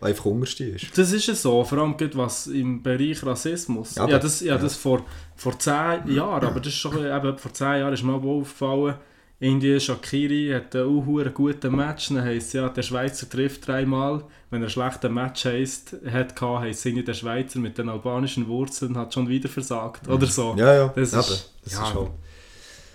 wo 0.00 0.06
einfach 0.06 0.24
unterste 0.26 0.64
ist. 0.64 0.96
das 0.96 1.12
ist 1.12 1.28
es 1.28 1.42
so, 1.42 1.62
vor 1.64 1.78
allem 1.78 1.94
was 2.14 2.46
im 2.48 2.82
Bereich 2.82 3.24
Rassismus. 3.24 3.94
Ja, 3.96 4.08
Ja, 4.08 4.18
das, 4.18 4.40
ja, 4.40 4.56
das 4.58 4.76
vor, 4.76 5.04
vor 5.36 5.58
10 5.58 5.72
Jahren, 6.08 6.44
aber 6.46 6.60
das 6.60 6.68
ist 6.68 6.74
schon 6.78 6.96
eben, 6.98 7.38
vor 7.38 7.52
10 7.52 7.66
Jahren 7.80 7.94
ist 7.94 8.02
mir 8.02 8.14
auch 8.14 8.22
aufgefallen, 8.24 8.94
irgendwie 9.40 9.78
Shakiri 9.78 10.50
hat 10.52 10.74
einen 10.74 10.86
unhuren 10.86 11.32
guten 11.32 11.76
Match, 11.76 12.08
dann 12.08 12.22
heisst 12.24 12.54
ja, 12.54 12.68
der 12.68 12.82
Schweizer 12.82 13.28
trifft 13.30 13.68
dreimal. 13.68 14.24
Wenn 14.50 14.62
er 14.62 14.66
ein 14.66 14.70
schlechter 14.70 15.08
Match 15.08 15.44
heisst, 15.44 15.94
hat 16.10 16.34
heisst 16.40 16.84
es 16.86 17.04
der 17.04 17.14
Schweizer 17.14 17.60
mit 17.60 17.78
den 17.78 17.88
albanischen 17.88 18.48
Wurzeln 18.48 18.96
hat 18.96 19.14
schon 19.14 19.28
wieder 19.28 19.48
versagt, 19.48 20.08
oder 20.08 20.26
so. 20.26 20.56
Ja, 20.58 20.74
ja, 20.74 20.88
Das 20.88 21.12
ist- 21.12 21.52
das 21.64 21.72
ja. 21.72 21.82
ist 21.84 21.94
halt 21.94 22.10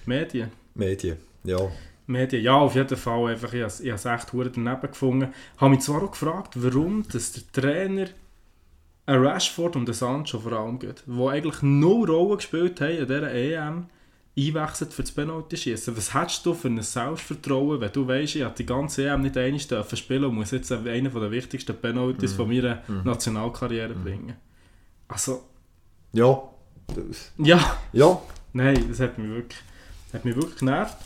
Medien. 0.05 0.51
Medien, 0.75 1.17
ja. 1.45 1.59
Medien, 2.05 2.43
ja, 2.43 2.55
auf 2.55 2.75
jeden 2.75 2.97
Fall. 2.97 3.31
Einfach, 3.31 3.53
ich 3.53 3.61
habe 3.61 3.67
es 3.67 3.79
ich 3.79 4.05
echt 4.05 4.33
hure 4.33 4.49
daneben 4.49 4.81
gefunden. 4.81 5.33
habe 5.57 5.71
mich 5.71 5.81
zwar 5.81 6.03
auch 6.03 6.11
gefragt, 6.11 6.53
warum 6.55 7.05
dass 7.11 7.33
der 7.33 7.43
Trainer 7.51 8.07
ein 9.05 9.25
Rashford 9.25 9.75
und 9.75 9.89
ein 9.89 9.93
Sancho 9.93 10.39
vor 10.39 10.53
allem 10.53 10.79
geht, 10.79 11.03
die 11.05 11.27
eigentlich 11.27 11.61
null 11.61 12.09
Rolle 12.09 12.37
gespielt 12.37 12.79
haben 12.79 12.97
in 12.97 13.07
dieser 13.07 13.33
EM, 13.33 13.85
einwechselt 14.37 14.93
für 14.93 15.03
das 15.03 15.11
Penalty 15.11 15.57
schießen. 15.57 15.95
Was 15.95 16.13
hättest 16.13 16.45
du 16.45 16.53
für 16.53 16.67
ein 16.67 16.81
Selbstvertrauen, 16.81 17.81
wenn 17.81 17.91
du 17.91 18.07
weißt, 18.07 18.37
ich 18.37 18.43
habe 18.43 18.55
die 18.57 18.65
ganze 18.65 19.07
EM 19.07 19.21
nicht 19.21 19.37
einmal 19.37 19.59
dürfen 19.59 19.97
spielen 19.97 20.25
und 20.25 20.35
muss 20.35 20.51
jetzt 20.51 20.71
einen 20.71 21.11
der 21.13 21.31
wichtigsten 21.31 21.75
Penalties 21.75 22.33
von 22.33 22.47
meiner 22.47 22.81
Nationalkarriere 23.03 23.93
bringen? 23.93 24.35
Also, 25.07 25.43
Ja, 26.13 26.41
ja, 27.37 27.77
ja, 27.91 28.21
nein, 28.53 28.85
das 28.89 28.99
hat 28.99 29.17
mich 29.17 29.29
wirklich, 29.29 29.61
hat 30.13 30.25
mich 30.25 30.35
wirklich 30.35 30.59
genervt. 30.59 30.97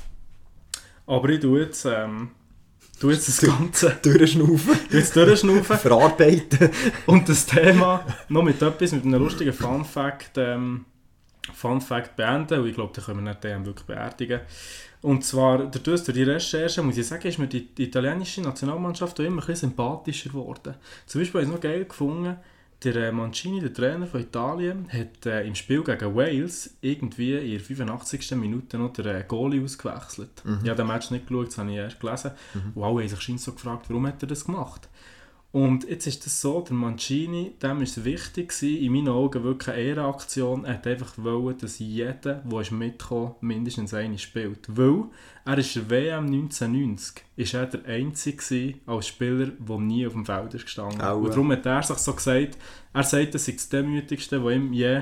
Aber 1.07 1.29
ich 1.29 1.39
tue 1.39 1.61
jetzt, 1.61 1.85
ähm, 1.85 2.29
tue 2.99 3.13
jetzt 3.13 3.27
das 3.27 3.41
Ganze 3.41 3.97
durchschnaufen, 4.03 4.77
jetzt 4.91 5.15
durchschnaufen 5.15 5.77
verarbeiten. 5.77 6.69
und 7.05 7.27
das 7.27 7.45
Thema 7.45 8.05
noch 8.29 8.43
mit 8.43 8.61
etwas, 8.61 8.91
mit 8.91 9.05
einem 9.05 9.21
lustigen 9.23 9.53
Fun 9.53 9.85
Fact, 9.85 10.37
ähm, 10.37 10.85
Fun 11.53 11.79
Fact 11.81 12.15
beenden. 12.17 12.59
Und 12.59 12.67
ich 12.67 12.75
glaube, 12.75 12.93
da 12.93 13.01
können 13.01 13.23
wir 13.23 13.31
nicht 13.31 13.43
den 13.43 13.65
wirklich 13.65 13.87
beerdigen. 13.87 14.41
Und 15.01 15.23
zwar, 15.23 15.59
dadurch, 15.59 16.03
durch 16.03 16.15
die 16.15 16.23
Recherche, 16.23 16.83
muss 16.83 16.97
ich 16.97 17.07
sagen, 17.07 17.27
ist 17.27 17.37
mir 17.37 17.47
die, 17.47 17.73
die 17.73 17.85
italienische 17.85 18.41
Nationalmannschaft 18.41 19.19
auch 19.19 19.23
immer 19.23 19.41
ein 19.41 19.47
bisschen 19.47 19.69
sympathischer 19.69 20.29
geworden. 20.29 20.75
Zum 21.05 21.21
Beispiel 21.21 21.41
habe 21.41 21.43
ich 21.43 21.49
es 21.49 21.55
noch 21.55 21.61
geil 21.61 21.85
gefunden, 21.85 22.35
der 22.84 22.96
äh, 22.96 23.12
Mancini, 23.12 23.60
der 23.60 23.74
Trainer 23.74 24.05
von 24.05 24.22
Italien, 24.22 24.88
hat 24.91 25.25
äh, 25.25 25.46
im 25.48 25.55
Spiel 25.55 25.84
gegen 25.84 26.15
Wales 26.15 26.77
irgendwie 26.81 27.36
in 27.36 27.51
der 27.51 27.60
85. 27.60 28.31
Minute 28.36 28.77
noch 28.77 28.93
den 28.93 29.07
äh, 29.07 29.24
Goalie 29.27 29.63
ausgewechselt. 29.63 30.43
Ich 30.63 30.69
habe 30.69 30.77
den 30.77 30.88
Match 30.88 31.10
nicht 31.10 31.27
geschaut, 31.27 31.48
das 31.48 31.57
habe 31.57 31.72
ich 31.72 31.77
erst 31.77 32.00
gelesen. 32.00 32.31
Und 32.75 32.84
alle 32.84 33.03
haben 33.03 33.07
sich 33.07 33.41
so 33.41 33.53
gefragt, 33.53 33.86
warum 33.89 34.05
hat 34.07 34.22
er 34.22 34.27
das 34.27 34.46
gemacht? 34.46 34.89
Und 35.57 35.89
jetzt 35.89 36.05
ist 36.05 36.23
das 36.23 36.39
so, 36.39 36.61
der 36.61 36.75
Mancini, 36.75 37.53
dem 37.63 37.77
war 37.77 37.81
es 37.81 38.03
wichtig, 38.03 38.49
gewesen, 38.49 38.77
in 38.77 38.91
meinen 38.91 39.07
Augen 39.07 39.43
wirklich 39.43 39.73
eine 39.75 39.85
Ehrenaktion. 39.85 40.65
Er 40.65 40.75
hat 40.75 40.85
einfach 40.85 41.13
wollen, 41.17 41.57
dass 41.57 41.79
jeder, 41.79 42.43
der 42.45 42.61
ist 42.61 42.71
mitgekommen 42.71 43.33
mindestens 43.41 43.91
eine 43.95 44.19
spielt. 44.19 44.59
Weil 44.67 45.05
er 45.45 45.57
ist 45.57 45.75
der 45.75 45.89
WM 45.89 46.27
1990 46.27 47.23
ist 47.37 47.55
er 47.55 47.65
der 47.65 47.83
Einzige 47.85 48.37
gewesen, 48.37 48.81
als 48.85 49.07
Spieler, 49.07 49.47
der 49.47 49.77
nie 49.79 50.05
auf 50.05 50.13
dem 50.13 50.27
Feld 50.27 50.53
ist 50.53 50.65
gestanden. 50.65 51.01
Aua. 51.01 51.13
Und 51.13 51.29
darum 51.29 51.51
hat 51.51 51.65
er 51.65 51.81
sich 51.81 51.97
so 51.97 52.13
gesagt, 52.13 52.55
er 52.93 53.03
sagt, 53.03 53.33
das 53.33 53.45
sei 53.45 53.53
das 53.53 53.69
Demütigste, 53.69 54.43
was 54.43 54.53
ihm 54.53 54.73
je 54.73 55.01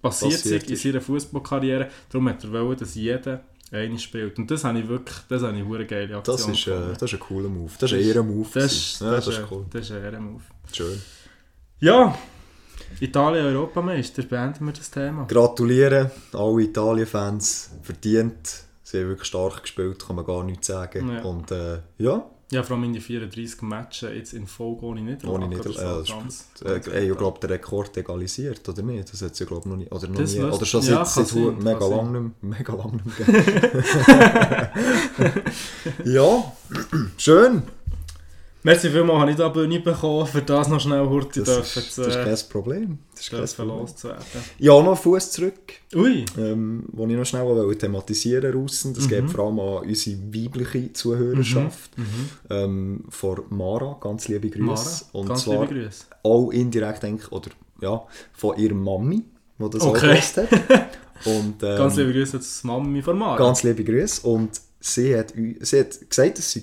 passiert, 0.00 0.32
Passiert 0.34 0.62
ist 0.62 0.68
in 0.68 0.74
ist. 0.74 0.82
seiner 0.84 1.00
Fußballkarriere. 1.00 1.88
Darum 2.10 2.28
hat 2.28 2.44
er 2.44 2.52
wollen, 2.52 2.78
dass 2.78 2.94
jeder 2.94 3.42
eine 3.72 3.98
spielt. 3.98 4.38
Und 4.38 4.50
das 4.50 4.64
habe 4.64 4.80
ich 4.80 4.88
wirklich, 4.88 5.16
das 5.28 5.42
habe 5.42 5.56
ich 5.56 5.64
eine 5.64 5.86
geile 5.86 6.16
Aktion 6.16 6.36
Das 6.36 6.48
ist, 6.48 6.66
äh, 6.66 6.92
das 6.92 7.02
ist 7.02 7.14
ein 7.14 7.20
cooler 7.20 7.48
Move. 7.48 7.72
Das 7.78 7.92
ist 7.92 7.98
ein 7.98 8.04
Ehrenmove. 8.04 8.50
Das, 8.54 8.64
das, 8.64 9.00
ja, 9.00 9.10
das, 9.10 9.24
das 9.24 9.34
ist 9.34 9.40
ist, 9.40 9.50
cool. 9.50 9.66
das 9.70 9.80
ist 9.82 9.92
ein 9.92 10.04
Ehrenmove. 10.04 10.42
Schön. 10.72 11.02
Ja, 11.80 12.18
Italien 12.98 13.46
Europameister, 13.46 14.22
beenden 14.22 14.66
wir 14.66 14.72
das 14.72 14.90
Thema. 14.90 15.24
Gratulieren, 15.26 16.10
alle 16.32 16.62
Italien-Fans. 16.62 17.70
Verdient. 17.82 18.64
Sie 18.82 18.98
haben 18.98 19.08
wirklich 19.08 19.28
stark 19.28 19.62
gespielt, 19.62 20.04
kann 20.04 20.16
man 20.16 20.24
gar 20.24 20.42
nichts 20.42 20.66
sagen. 20.66 21.08
Ja. 21.08 21.22
Und 21.22 21.50
äh, 21.52 21.78
ja, 21.98 22.24
Ja, 22.52 22.64
vor 22.64 22.74
allem 22.76 22.84
in 22.84 22.92
die 22.94 23.00
34 23.00 23.62
Matches 23.62 24.10
jetzt 24.12 24.32
in 24.32 24.44
Folge 24.46 24.84
ohne 24.86 25.00
Niederlage. 25.02 25.44
ohne 25.44 25.56
oder 25.56 25.68
Niederlage. 25.68 26.04
so, 26.54 26.64
Äh, 26.64 26.78
äh, 26.78 27.06
äh, 27.06 27.10
ich 27.12 27.16
glaube, 27.16 27.38
der 27.40 27.50
Rekord 27.50 27.96
egalisiert, 27.96 28.68
oder 28.68 28.82
nicht? 28.82 29.12
Das 29.12 29.22
hat 29.22 29.32
es 29.32 29.38
ja, 29.38 29.46
glaube 29.46 29.68
noch 29.68 29.76
nie. 29.76 29.86
Oder 29.88 30.08
noch 30.08 30.16
Das 30.18 30.34
nie. 30.34 30.40
Oder 30.40 30.66
schon 30.66 30.82
ja, 30.82 31.04
seit, 31.04 31.28
seit 31.28 31.30
sein, 31.44 31.58
mega 31.62 31.86
lang 31.86 32.12
nicht 32.12 32.42
mehr- 32.42 32.58
mega 32.58 32.74
lang 32.74 32.92
nicht 32.92 33.28
mehr 33.28 33.42
gegeben. 33.42 34.62
ja, 36.04 36.52
schön. 37.16 37.62
Merci 38.62 38.90
vielmals, 38.90 39.20
habe 39.20 39.30
ich 39.30 39.36
da 39.38 39.44
eine 39.46 39.54
Bühne 39.54 39.80
bekommen, 39.80 40.26
für 40.26 40.42
das 40.42 40.68
noch 40.68 40.78
schnell 40.80 41.00
Hurti 41.08 41.40
Das 41.40 41.48
dürfen 41.48 41.78
ist, 41.78 41.94
zu 41.94 42.02
das 42.02 42.14
ist 42.16 42.24
kein 42.24 42.48
Problem. 42.52 42.98
Das 43.12 43.20
ist 43.22 43.30
kein 43.30 43.46
Problem. 43.66 43.78
loszuwerden. 43.80 44.24
Ja, 44.58 44.82
noch 44.82 44.98
Fuß 44.98 45.30
zurück. 45.32 45.54
Ui, 45.94 46.26
ähm, 46.36 46.84
wo 46.92 47.06
ich 47.06 47.16
noch 47.16 47.24
schnell 47.24 47.44
wollte 47.44 47.78
thematisieren 47.78 48.52
draussen. 48.52 48.92
Das 48.92 49.04
Mhm. 49.04 49.08
geht 49.08 49.30
vor 49.30 49.46
allem 49.46 49.60
an 49.60 49.88
unsere 49.88 50.18
weibliche 50.34 50.92
Zuhörerschaft. 50.92 51.96
mhm. 51.96 52.04
Ähm, 52.50 53.04
von 53.08 53.40
Mara, 53.48 53.96
ganz 53.98 54.28
liebe 54.28 54.50
Grüße. 54.50 54.62
Mara, 54.62 55.00
Und 55.12 55.28
ganz 55.28 55.42
zwar 55.44 55.62
liebe 55.66 55.80
Grüße. 55.80 56.04
auch 56.22 56.50
indirekt, 56.50 57.02
denke 57.02 57.22
ich, 57.24 57.32
oder 57.32 57.50
ja, 57.80 58.02
von 58.34 58.58
ihrer 58.58 58.74
Mami, 58.74 59.24
die 59.58 59.70
das 59.70 59.80
Okay. 59.82 60.18
auch 60.18 60.36
hat. 60.36 60.48
Und, 61.24 61.62
ähm, 61.62 61.76
Ganz 61.78 61.96
liebe 61.96 62.12
Grüße 62.12 62.36
an 62.36 62.42
Mami 62.64 63.00
von 63.02 63.18
Mara. 63.18 63.36
ganz 63.38 63.62
liebe 63.62 63.84
Grüße. 63.84 64.26
Und 64.26 64.50
sie 64.80 65.16
hat, 65.16 65.32
sie 65.60 65.80
hat 65.80 66.08
gesagt, 66.10 66.38
es 66.38 66.52
sei 66.52 66.60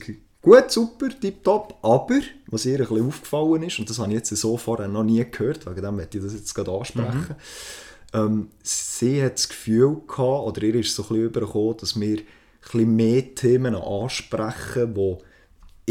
gut, 0.47 0.71
super, 0.71 1.09
tipptopp, 1.09 1.77
aber 1.81 2.21
was 2.47 2.65
ihr 2.65 2.79
ein 2.79 2.87
bisschen 2.87 3.07
aufgefallen 3.07 3.63
ist, 3.63 3.79
und 3.79 3.89
das 3.89 3.99
habe 3.99 4.09
ich 4.09 4.15
jetzt 4.15 4.29
so 4.29 4.57
vorher 4.57 4.87
noch 4.87 5.03
nie 5.03 5.25
gehört, 5.29 5.65
wegen 5.65 5.81
dem 5.81 5.95
möchte 5.97 6.17
ich 6.17 6.23
das 6.23 6.33
jetzt 6.33 6.53
gerade 6.53 6.71
ansprechen, 6.71 7.35
ähm, 8.13 8.47
sie 8.63 9.21
hat 9.21 9.33
das 9.33 9.49
Gefühl 9.49 9.97
gehabt, 10.07 10.47
oder 10.47 10.63
ihr 10.63 10.75
ist 10.75 10.95
so 10.95 11.03
ein 11.03 11.09
bisschen 11.09 11.25
übergekommen, 11.25 11.77
dass 11.77 11.99
wir 11.99 12.17
ein 12.17 12.25
bisschen 12.61 12.95
mehr 12.95 13.35
Themen 13.35 13.75
ansprechen, 13.75 14.93
die 14.93 15.17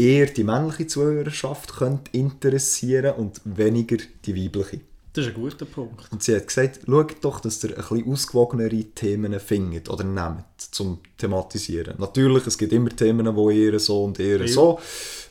eher 0.03 0.25
die 0.27 0.43
männliche 0.43 0.87
Zuhörerschaft 0.87 1.75
könnte 1.75 2.17
interessieren 2.17 3.15
und 3.15 3.41
weniger 3.45 3.97
die 4.25 4.35
weibliche. 4.35 4.81
Das 5.17 5.25
ist 5.25 5.35
ein 5.35 5.41
guter 5.41 5.65
Punkt. 5.65 6.11
Und 6.11 6.21
sie 6.21 6.35
hat 6.35 6.45
gesagt, 6.45 6.81
schaut 6.85 7.15
doch, 7.21 7.39
dass 7.39 7.63
ihr 7.63 7.71
ein 7.71 7.75
bisschen 7.77 8.11
ausgewogenere 8.11 8.83
Themen 8.93 9.39
findet 9.39 9.89
oder 9.89 10.03
nehmt, 10.03 10.45
zum 10.59 10.99
thematisieren. 11.17 11.95
Natürlich, 11.97 12.45
es 12.45 12.55
gibt 12.55 12.71
immer 12.71 12.91
Themen, 12.91 13.35
die 13.35 13.59
eher 13.65 13.79
so 13.79 14.03
und 14.03 14.19
eher 14.19 14.41
Ja. 14.41 14.47
so. 14.47 14.79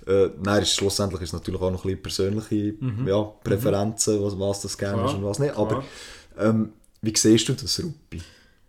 Äh, 0.09 0.31
nein, 0.43 0.63
ist, 0.63 0.75
schlussendlich 0.75 1.23
ist 1.23 1.29
es 1.29 1.33
natürlich 1.35 1.61
auch 1.61 1.71
noch 1.71 1.85
ein 1.85 2.01
bisschen 2.03 2.03
persönliche 2.03 2.75
ja, 3.07 3.23
Präferenzen, 3.45 4.21
was, 4.25 4.37
was 4.37 4.63
das 4.63 4.77
gerne 4.77 5.05
ist 5.05 5.15
und 5.15 5.23
was 5.25 5.39
nicht. 5.39 5.57
Aber 5.57 5.85
klar. 6.37 6.49
ähm, 6.51 6.73
wie 7.03 7.15
siehst 7.17 7.49
du 7.49 7.53
das, 7.53 7.79
Ruppi? 7.79 8.21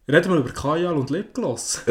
Reden 0.07 0.31
wir 0.31 0.37
über 0.37 0.51
Kajal 0.51 0.93
und 0.97 1.09
Lipgloss. 1.09 1.81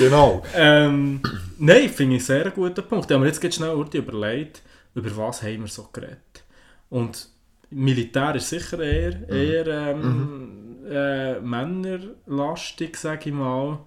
Genau. 0.00 0.42
ähm, 0.56 1.20
nein, 1.58 1.88
finde 1.88 2.16
ich 2.16 2.24
sehr 2.24 2.46
einen 2.46 2.54
guten 2.54 2.82
Punkt. 2.84 3.08
Mir 3.10 3.26
jetzt 3.26 3.40
gerade 3.40 3.54
schnell 3.54 3.74
Urti 3.74 3.98
überlegt, 3.98 4.62
über 4.94 5.16
was 5.16 5.42
haben 5.42 5.60
wir 5.60 5.68
so 5.68 5.88
geredet. 5.92 6.44
Und 6.90 7.28
Militär 7.70 8.34
ist 8.34 8.48
sicher 8.48 8.80
eher, 8.80 9.28
eher 9.28 9.66
ähm, 9.66 10.78
äh, 10.90 11.40
männerlastig, 11.40 12.96
sage 12.96 13.30
ich 13.30 13.34
mal. 13.34 13.78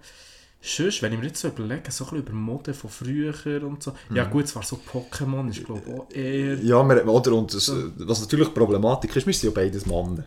Sonst, 0.62 1.02
wenn 1.02 1.12
ich 1.12 1.18
mir 1.18 1.26
jetzt 1.26 1.42
so 1.42 1.48
überlege, 1.48 1.90
so 1.90 2.04
ein 2.04 2.10
bisschen 2.10 2.18
über 2.18 2.32
Mode 2.32 2.72
von 2.72 2.88
früher 2.88 3.34
und 3.62 3.82
so. 3.82 3.92
Ja 4.14 4.24
gut, 4.24 4.48
zwar 4.48 4.62
so 4.62 4.80
Pokémon 4.90 5.50
ist 5.50 5.62
glaube 5.62 5.82
ich 5.86 5.94
auch 5.94 6.10
eher... 6.10 6.54
Ja, 6.64 6.82
wir, 6.82 7.06
oder, 7.06 7.34
und 7.34 7.52
das, 7.52 7.70
was 7.98 8.22
natürlich 8.22 8.54
Problematik 8.54 9.14
ist, 9.14 9.26
wir 9.26 9.34
sind 9.34 9.54
ja 9.54 9.62
beides 9.62 9.84
Männer. 9.84 10.24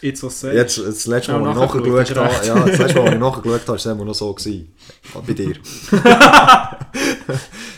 Jetzt 0.00 0.22
was 0.22 0.40
sagst 0.40 0.56
Jetzt, 0.56 0.78
das 0.78 1.06
letzte 1.06 1.32
Mal, 1.32 1.48
als 1.48 1.56
ich 1.56 1.60
nachgeschaut, 1.60 2.16
habe, 2.16 2.46
ja, 2.46 2.64
das 2.64 2.78
letzte 2.78 2.94
Mal, 2.94 3.06
als 3.06 3.14
ich 3.14 3.20
nachgeschaut 3.20 3.60
habe, 3.60 3.68
war 3.68 3.74
es 3.74 3.86
immer 3.86 4.04
noch 4.04 4.14
so. 4.14 4.32
Gewesen. 4.32 4.72
Bei 5.26 5.32
dir. 5.32 5.56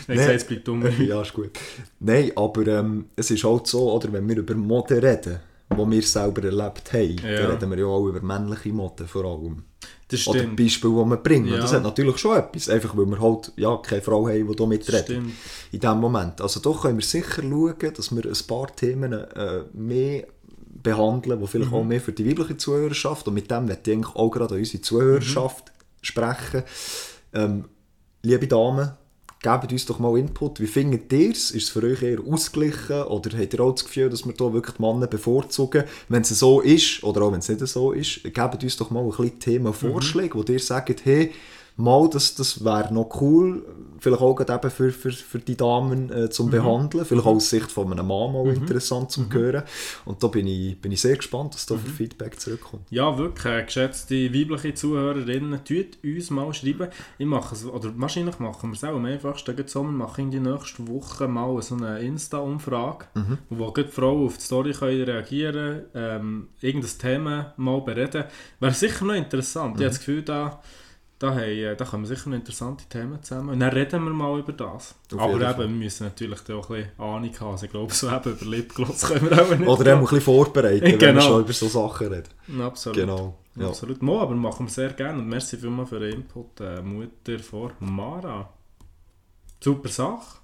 Nee. 0.07 0.15
gesagt, 0.15 0.35
es 0.35 0.43
bleibt 0.47 0.67
dumm. 0.67 0.83
ja, 1.07 1.21
ist 1.21 1.33
gut. 1.33 1.51
Nein, 1.99 2.31
aber 2.35 2.67
ähm, 2.67 3.05
es 3.15 3.31
ist 3.31 3.43
halt 3.43 3.67
so, 3.67 3.91
oder, 3.93 4.11
wenn 4.13 4.27
wir 4.27 4.37
über 4.37 4.55
Mode 4.55 5.01
reden, 5.01 5.39
die 5.71 5.91
wir 5.91 6.01
selber 6.03 6.43
erlebt 6.43 6.93
haben, 6.93 7.17
Ja. 7.23 7.41
dann 7.41 7.51
reden 7.51 7.69
wir 7.71 7.79
ja 7.79 7.85
auch 7.85 8.05
über 8.07 8.21
männliche 8.21 8.69
Mode 8.73 9.05
vor 9.07 9.25
allem. 9.25 9.63
Das 10.07 10.27
Oder 10.27 10.39
stimmt. 10.41 10.57
Beispiele, 10.57 10.93
die 10.93 11.09
wir 11.09 11.17
bringen. 11.17 11.47
Ja. 11.47 11.57
Das 11.57 11.73
hat 11.73 11.81
natürlich 11.83 12.17
schon 12.17 12.37
etwas, 12.37 12.69
einfach 12.69 12.95
weil 12.95 13.05
wir 13.07 13.19
halt 13.19 13.51
ja, 13.55 13.75
keine 13.77 14.01
Frau 14.01 14.27
haben, 14.27 14.47
die 14.47 14.55
da 14.55 14.65
mitreden. 14.65 15.03
Stimmt. 15.03 15.31
In 15.71 15.79
diesem 15.79 15.99
Moment. 15.99 16.39
Also 16.41 16.59
doch 16.59 16.81
können 16.83 16.97
wir 16.99 17.05
sicher 17.05 17.41
schauen, 17.41 17.75
dass 17.95 18.15
wir 18.15 18.25
ein 18.25 18.47
paar 18.47 18.75
Themen 18.75 19.13
äh, 19.13 19.63
mehr 19.73 20.27
behandeln, 20.83 21.39
die 21.39 21.47
vielleicht 21.47 21.71
Mhm. 21.71 21.77
auch 21.77 21.83
mehr 21.83 22.01
für 22.01 22.11
die 22.11 22.27
weibliche 22.29 22.57
Zuhörerschaft 22.57 23.27
und 23.27 23.33
mit 23.33 23.49
dem 23.49 23.65
möchte 23.65 23.91
ich 23.91 24.05
auch 24.05 24.29
gerade 24.29 24.53
an 24.55 24.59
unsere 24.59 24.81
Zuhörerschaft 24.81 25.65
Mhm. 25.69 26.03
sprechen. 26.03 26.63
Ähm, 27.33 27.65
liebe 28.21 28.47
Damen, 28.47 28.91
gebt 29.43 29.71
uns 29.71 29.85
doch 29.85 29.99
mal 29.99 30.17
Input. 30.17 30.59
Wie 30.59 30.67
findet 30.67 31.11
ihr 31.13 31.31
es? 31.31 31.51
Ist 31.51 31.63
es 31.65 31.69
für 31.69 31.83
euch 31.83 32.01
eher 32.01 32.19
ausgeglichen 32.25 33.03
oder 33.03 33.37
habt 33.37 33.53
ihr 33.53 33.59
auch 33.59 33.73
das 33.73 33.83
Gefühl, 33.83 34.09
dass 34.09 34.25
wir 34.25 34.33
hier 34.35 34.53
wirklich 34.53 34.77
die 34.77 34.81
Männer 34.81 35.05
bevorzugen? 35.05 35.83
Wenn 36.09 36.21
es 36.21 36.29
so 36.29 36.61
ist 36.61 37.03
oder 37.03 37.21
auch 37.23 37.31
wenn 37.31 37.39
es 37.39 37.49
nicht 37.49 37.67
so 37.67 37.91
ist, 37.91 38.23
gebt 38.23 38.63
uns 38.63 38.77
doch 38.77 38.89
mal 38.89 39.03
ein 39.03 39.09
bisschen 39.09 39.39
Themenvorschläge, 39.39 40.35
wo 40.35 40.43
ihr 40.43 40.59
sagt, 40.59 41.05
hey, 41.05 41.31
mal, 41.75 42.09
das, 42.09 42.35
das 42.35 42.63
wäre 42.63 42.93
noch 42.93 43.21
cool, 43.21 43.65
vielleicht 43.99 44.21
auch 44.21 44.35
gerade 44.35 44.53
eben 44.53 44.69
für, 44.69 44.91
für, 44.91 45.11
für 45.11 45.39
die 45.39 45.55
Damen 45.55 46.11
äh, 46.11 46.29
zum 46.29 46.49
Behandeln, 46.49 47.05
vielleicht 47.05 47.25
auch 47.25 47.35
aus 47.35 47.49
Sicht 47.49 47.71
von 47.71 47.91
einem 47.91 48.07
Mann 48.07 48.33
mal 48.33 48.47
interessant 48.47 49.11
zum 49.11 49.31
hören. 49.31 49.63
Und 50.05 50.21
da 50.21 50.27
bin 50.27 50.45
ich, 50.47 50.79
bin 50.79 50.91
ich 50.91 51.01
sehr 51.01 51.15
gespannt, 51.15 51.55
was 51.55 51.65
da 51.65 51.75
für 51.75 51.89
Feedback 51.89 52.39
zurückkommt. 52.39 52.83
Ja, 52.89 53.17
wirklich, 53.17 53.53
äh, 53.53 53.63
geschätzte 53.63 54.33
weibliche 54.33 54.73
Zuhörerinnen, 54.73 55.63
tut 55.63 55.97
uns 56.03 56.29
mal 56.29 56.53
schreiben. 56.53 56.89
Ich 57.17 57.25
mache 57.25 57.55
es, 57.55 57.65
oder 57.65 57.91
wahrscheinlich 57.95 58.39
machen 58.39 58.69
wir 58.69 58.75
es 58.75 58.83
auch 58.83 58.95
am 58.95 59.05
einfachsten. 59.05 59.57
Wir 59.57 59.83
machen 59.83 60.25
in 60.25 60.31
die 60.31 60.39
nächste 60.39 60.87
Woche 60.87 61.27
mal 61.27 61.61
so 61.61 61.75
eine 61.75 61.99
Insta-Umfrage, 61.99 63.05
wo 63.49 63.71
gerade 63.71 63.87
die 63.87 63.93
Frauen 63.93 64.25
auf 64.25 64.37
die 64.37 64.43
Story 64.43 64.73
können 64.73 65.03
reagieren 65.03 65.53
können, 65.53 65.85
ähm, 65.93 66.47
irgendein 66.61 66.97
Thema 66.99 67.53
mal 67.57 67.81
bereden. 67.81 68.25
Wäre 68.59 68.73
sicher 68.73 69.05
noch 69.05 69.15
interessant. 69.15 69.75
Ich 69.75 69.83
habe 69.83 69.89
das 69.89 69.99
Gefühl, 69.99 70.21
da, 70.21 70.61
da, 71.19 71.31
haben, 71.31 71.39
äh, 71.43 71.75
da 71.75 71.85
kommen 71.85 72.05
sicher 72.05 72.29
noch 72.29 72.37
interessante 72.37 72.85
Themen 72.89 73.21
zusammen. 73.23 73.49
Und 73.49 73.59
dann 73.59 73.71
reden 73.71 74.03
wir 74.03 74.11
mal 74.11 74.39
über 74.39 74.51
das. 74.51 74.95
Auf 75.13 75.19
Aber 75.19 75.39
eben, 75.49 75.59
wir 75.59 75.67
müssen 75.67 76.03
natürlich 76.05 76.39
auch 76.51 76.69
ein 76.69 76.75
bisschen 76.83 76.99
Ahnung 76.99 77.39
haben. 77.39 77.51
Also 77.51 77.65
ich 77.65 77.71
glaube, 77.71 77.93
so 77.93 78.09
eben 78.11 78.31
über 78.31 78.45
Lipgloss 78.45 79.01
können 79.07 79.29
wir 79.29 79.41
auch 79.41 79.49
nicht. 79.57 79.67
Oder 79.67 79.93
auch 79.93 79.97
ein 79.97 80.01
bisschen 80.01 80.21
vorbereiten, 80.21 80.81
wenn 80.83 80.91
wir 80.99 81.07
Genau. 81.07 81.21
schon 81.21 81.41
über 81.41 81.53
so 81.53 81.67
Sachen 81.67 82.07
reden. 82.07 82.61
Absolut. 82.61 82.97
Genau. 82.97 83.37
Ja. 83.55 83.67
Absolut. 83.67 84.01
Mo, 84.01 84.19
aber 84.19 84.35
machen 84.35 84.65
wir 84.65 84.71
sehr 84.71 84.89
gerne. 84.93 85.19
Und 85.19 85.29
merci 85.29 85.57
vielmals 85.57 85.89
für 85.89 85.99
den 85.99 86.13
Input, 86.13 86.59
äh, 86.59 86.81
Mutter 86.81 87.39
von 87.39 87.71
Mara. 87.79 88.49
Super 89.63 89.89
Sache. 89.89 90.39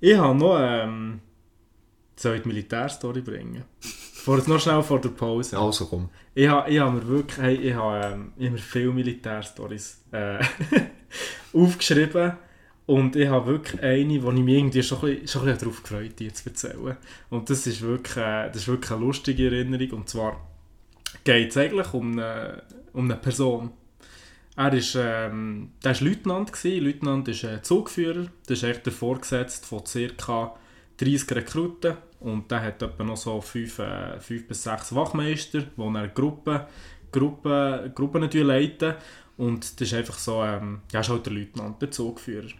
Ich 0.00 0.16
habe 0.16 0.38
noch 0.38 0.58
ähm, 0.60 1.20
soll 2.16 2.36
ich 2.36 2.42
die 2.42 2.48
Militärstory 2.48 3.20
bringen. 3.20 3.64
Vor, 4.22 4.40
noch 4.46 4.60
schnell 4.60 4.82
vor 4.84 5.00
der 5.00 5.08
Pause. 5.08 5.58
Also 5.58 5.86
komm. 5.86 6.08
Ich 6.32 6.46
habe, 6.46 6.70
ich 6.70 6.78
habe 6.78 6.96
mir 6.96 7.08
wirklich 7.08 7.38
hey, 7.38 7.54
ich 7.56 7.74
habe, 7.74 8.06
ähm, 8.06 8.32
ich 8.36 8.44
habe 8.44 8.52
mir 8.52 8.62
viele 8.62 8.92
Militärstories 8.92 10.04
äh, 10.12 10.38
aufgeschrieben. 11.52 12.34
Und 12.86 13.16
ich 13.16 13.28
habe 13.28 13.46
wirklich 13.46 13.82
eine, 13.82 14.22
wo 14.22 14.30
ich 14.30 14.38
mich 14.38 14.58
irgendwie 14.58 14.82
schon 14.84 14.98
ein 14.98 15.06
bisschen, 15.06 15.28
schon 15.28 15.42
ein 15.42 15.54
bisschen 15.54 15.60
darauf 15.60 15.82
gefreut 15.82 16.18
die 16.20 16.32
zu 16.32 16.48
erzählen. 16.48 16.96
Und 17.30 17.50
das 17.50 17.66
ist 17.66 17.80
wirklich, 17.82 18.16
äh, 18.16 18.46
das 18.46 18.58
ist 18.58 18.68
wirklich 18.68 18.92
eine 18.92 19.00
lustige 19.00 19.46
Erinnerung. 19.46 19.90
Und 19.90 20.08
zwar 20.08 20.40
geht 21.24 21.50
es 21.50 21.56
eigentlich 21.56 21.92
um 21.92 22.12
eine, 22.12 22.62
um 22.92 23.06
eine 23.06 23.16
Person. 23.16 23.72
Er 24.54 24.72
ist, 24.72 24.96
ähm, 24.96 25.72
der 25.82 26.00
war 26.00 26.08
Leutnant. 26.08 26.52
Gewesen. 26.52 26.84
Leutnant 26.84 27.26
ist 27.26 27.44
ein 27.44 27.64
Zugführer. 27.64 28.26
Das 28.46 28.58
ist 28.58 28.62
echt 28.62 28.86
der 28.86 28.92
Vorgesetzte 28.92 29.66
von 29.66 29.82
ca. 30.16 30.54
30 30.98 31.32
Rekruten. 31.32 31.96
Und 32.22 32.50
der 32.50 32.62
hat 32.62 32.82
etwa 32.82 33.04
noch 33.04 33.16
so 33.16 33.40
5, 33.40 33.78
äh, 33.78 34.20
fünf 34.20 34.48
bis 34.48 34.62
6 34.62 34.94
Wachmeister, 34.94 35.60
die 35.60 35.96
er 35.96 36.08
Gruppen, 36.08 36.60
Gruppen, 37.10 37.92
Gruppen 37.94 38.30
leiten. 38.30 38.94
Und 39.36 39.80
das 39.80 39.88
ist 39.88 39.94
einfach 39.94 40.18
so, 40.18 40.42
ähm, 40.42 40.82
ja, 40.92 41.00
ist 41.00 41.08
halt 41.08 41.26
der 41.26 41.32
Leutnant, 41.32 41.80
der 41.80 41.90
Zugführer. 41.90 42.50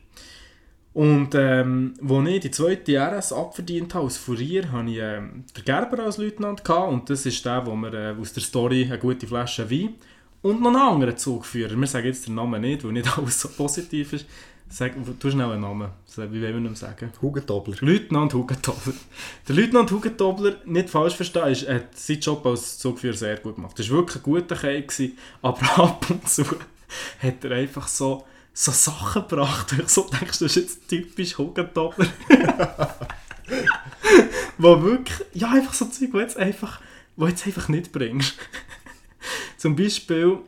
Und 0.94 1.34
ähm, 1.34 1.94
als 2.06 2.28
ich 2.28 2.40
die 2.40 2.50
zweite 2.50 2.96
RS 2.98 3.32
abverdient 3.32 3.94
habe 3.94 4.04
als 4.04 4.18
Furier, 4.18 4.70
hatte 4.70 4.90
ich 4.90 4.98
ähm, 4.98 5.44
den 5.56 5.64
Gerber 5.64 6.02
als 6.04 6.18
Leutnant 6.18 6.64
gehabt, 6.64 6.92
und 6.92 7.08
das 7.08 7.24
ist 7.24 7.44
der, 7.44 7.64
wo 7.64 7.74
mir 7.74 7.94
äh, 7.94 8.14
aus 8.20 8.32
der 8.34 8.42
Story 8.42 8.84
eine 8.84 8.98
gute 8.98 9.26
Flasche 9.26 9.70
Wein 9.70 9.94
und 10.42 10.60
noch 10.60 10.68
einen 10.68 10.76
anderen 10.76 11.16
Zugführer. 11.16 11.76
Wir 11.76 11.86
sagen 11.86 12.06
jetzt 12.06 12.26
den 12.26 12.34
Namen 12.34 12.60
nicht, 12.60 12.84
weil 12.84 12.92
nicht 12.92 13.08
alles 13.18 13.40
so 13.40 13.48
positiv 13.48 14.12
ist. 14.12 14.26
Sag, 14.72 14.94
du 15.20 15.30
schnell 15.30 15.50
einen 15.50 15.60
Namen. 15.60 15.90
Wie 16.16 16.40
wollen 16.40 16.62
wir 16.62 16.70
ihn 16.70 16.74
sagen? 16.74 17.12
Hugentobler. 17.20 17.76
Leutnant 17.80 18.32
Hugentobler. 18.32 18.94
Der 19.46 19.54
Leutnant 19.54 19.90
Hugentobler, 19.90 20.56
nicht 20.64 20.88
falsch 20.88 21.14
verstehen, 21.14 21.48
ist, 21.48 21.68
hat 21.68 21.94
seinen 21.94 22.20
Job 22.20 22.46
als 22.46 22.78
Zugführer 22.78 23.14
sehr 23.14 23.36
gut 23.36 23.56
gemacht. 23.56 23.78
Das 23.78 23.90
war 23.90 23.98
wirklich 23.98 24.16
ein 24.16 24.22
guter 24.22 24.56
Kerl, 24.56 24.86
aber 25.42 25.78
ab 25.78 26.06
und 26.08 26.26
zu 26.26 26.44
hat 27.22 27.44
er 27.44 27.50
einfach 27.50 27.86
so, 27.86 28.24
so 28.54 28.72
Sachen 28.72 29.28
gebracht. 29.28 29.74
Ich 29.78 29.88
so 29.90 30.08
denkst, 30.08 30.38
das 30.38 30.40
ist 30.40 30.56
jetzt 30.56 30.88
typisch 30.88 31.36
Hugentobler. 31.36 32.06
wo 34.56 34.82
wirklich, 34.82 35.18
ja, 35.34 35.50
einfach 35.50 35.74
so 35.74 35.84
Zeug, 35.84 36.08
wo 36.14 36.20
jetzt 36.20 36.38
einfach, 36.38 36.80
wo 37.16 37.26
jetzt 37.26 37.46
einfach 37.46 37.68
nicht 37.68 37.92
bringst. 37.92 38.38
Zum 39.58 39.76
Beispiel, 39.76 40.38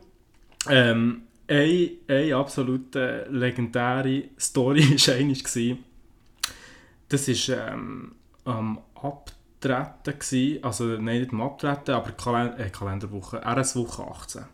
ähm, 0.67 1.21
eine, 1.47 1.91
eine 2.07 2.35
absolut 2.35 2.95
äh, 2.95 3.27
legendäre 3.29 4.23
Story 4.39 4.81
war 5.07 5.15
einmal, 5.15 5.77
das 7.09 7.27
war 7.27 7.73
ähm, 7.73 8.15
am 8.45 8.79
Abtreten, 8.95 10.19
gewesen. 10.19 10.63
also 10.63 10.85
nein, 10.85 11.19
nicht 11.19 11.33
am 11.33 11.41
Abtreten, 11.41 11.91
aber 11.91 12.11
Kalend 12.11 12.59
äh, 12.59 12.69
Kalenderwoche, 12.69 13.41
RS-Woche 13.45 14.03
18. 14.03 14.45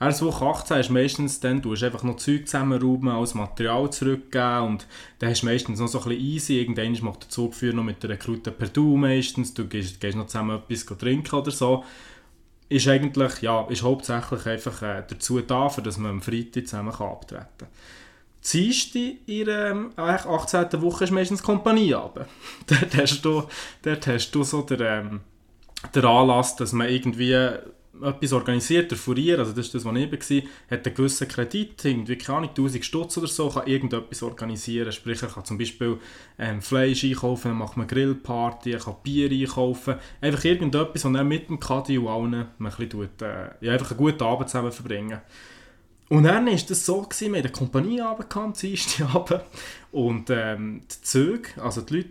RS-Woche 0.00 0.46
18 0.46 0.76
ist 0.78 0.90
meistens 0.90 1.40
dann, 1.40 1.60
du 1.60 1.72
hast 1.72 1.82
einfach 1.82 2.04
noch 2.04 2.16
Zeug 2.16 2.46
zusammenrauben, 2.46 3.08
alles 3.08 3.34
Material 3.34 3.90
zurückgeben 3.90 4.66
und 4.66 4.86
dann 5.18 5.30
hast 5.30 5.42
du 5.42 5.46
meistens 5.46 5.80
noch 5.80 5.88
so 5.88 5.98
ein 5.98 6.04
bisschen 6.04 6.24
easy, 6.24 6.60
irgendwann 6.60 6.96
macht 7.02 7.22
der 7.22 7.28
Zugführer 7.30 7.74
noch 7.74 7.84
mit 7.84 8.02
der 8.02 8.10
Rekrute 8.10 8.52
per 8.52 8.68
Du 8.68 8.96
meistens, 8.96 9.54
du 9.54 9.66
gehst, 9.66 10.00
gehst 10.00 10.16
noch 10.16 10.28
zusammen 10.28 10.58
etwas 10.58 10.86
trinken 10.98 11.34
oder 11.34 11.50
so 11.50 11.84
ist 12.68 12.88
eigentlich, 12.88 13.40
ja, 13.40 13.66
ist 13.68 13.82
hauptsächlich 13.82 14.46
einfach 14.46 14.82
äh, 14.82 15.02
dazu 15.08 15.40
da, 15.40 15.68
für 15.68 15.82
dass 15.82 15.96
man 15.98 16.12
am 16.12 16.22
Freitag 16.22 16.66
zusammen 16.66 16.92
kann 16.92 17.08
abtreten 17.08 17.46
kann. 17.58 17.68
Die 18.52 19.18
in 19.26 19.46
der 19.46 19.70
ähm, 19.70 19.92
18. 19.96 20.80
Woche 20.82 21.04
ist 21.04 21.10
meistens 21.10 21.42
Kompanieabend. 21.42 22.26
dort, 22.66 22.96
hast 22.96 23.22
du, 23.22 23.44
dort 23.82 24.06
hast 24.06 24.30
du 24.30 24.44
so 24.44 24.62
den, 24.62 24.80
ähm, 24.80 25.20
den 25.94 26.04
Anlass, 26.04 26.56
dass 26.56 26.72
man 26.72 26.88
irgendwie 26.88 27.34
etwas 28.02 28.32
organisiert, 28.32 28.90
der 28.90 28.98
Furier, 28.98 29.38
also 29.38 29.52
das 29.52 29.66
ist 29.66 29.74
das, 29.74 29.84
was 29.84 29.96
ich 29.96 30.10
war, 30.10 30.50
hat 30.70 30.86
einen 30.86 30.94
gewissen 30.94 31.28
Kredit, 31.28 31.84
irgendwie, 31.84 32.16
keine 32.16 32.38
Ahnung, 32.38 32.50
1000 32.50 32.84
Stutz 32.84 33.18
oder 33.18 33.26
so, 33.26 33.48
kann 33.48 33.66
irgendetwas 33.66 34.22
organisieren, 34.22 34.92
sprich, 34.92 35.22
er 35.22 35.28
kann 35.28 35.44
zum 35.44 35.58
Beispiel 35.58 35.98
ähm, 36.38 36.62
Fleisch 36.62 37.04
einkaufen, 37.04 37.48
dann 37.48 37.58
macht 37.58 37.76
man 37.76 37.86
Grillparty, 37.86 38.72
er 38.72 38.80
kann 38.80 38.96
Bier 39.02 39.30
einkaufen, 39.30 39.96
einfach 40.20 40.44
irgendetwas, 40.44 41.04
und 41.04 41.14
er 41.14 41.24
mit 41.24 41.48
dem 41.48 41.60
Kadi 41.60 41.98
und 41.98 42.08
allen 42.08 42.34
ein 42.34 42.48
bisschen 42.58 43.08
äh, 43.22 43.50
ja, 43.60 43.72
einfach 43.72 43.90
einen 43.90 43.98
guten 43.98 44.22
Abend 44.22 44.48
zusammen 44.48 44.72
verbringen. 44.72 45.20
Und 46.08 46.22
dann 46.24 46.46
war 46.46 46.54
das 46.54 46.86
so, 46.86 47.02
gewesen, 47.02 47.32
wir 47.32 47.38
hatten 47.38 47.48
eine 47.48 47.52
Kompanie 47.52 48.00
runtergekommen, 48.00 48.54
Abend, 49.12 49.40
und 49.92 50.30
ähm, 50.30 50.80
die 50.90 51.02
Züge, 51.02 51.62
also 51.62 51.82
die 51.82 52.04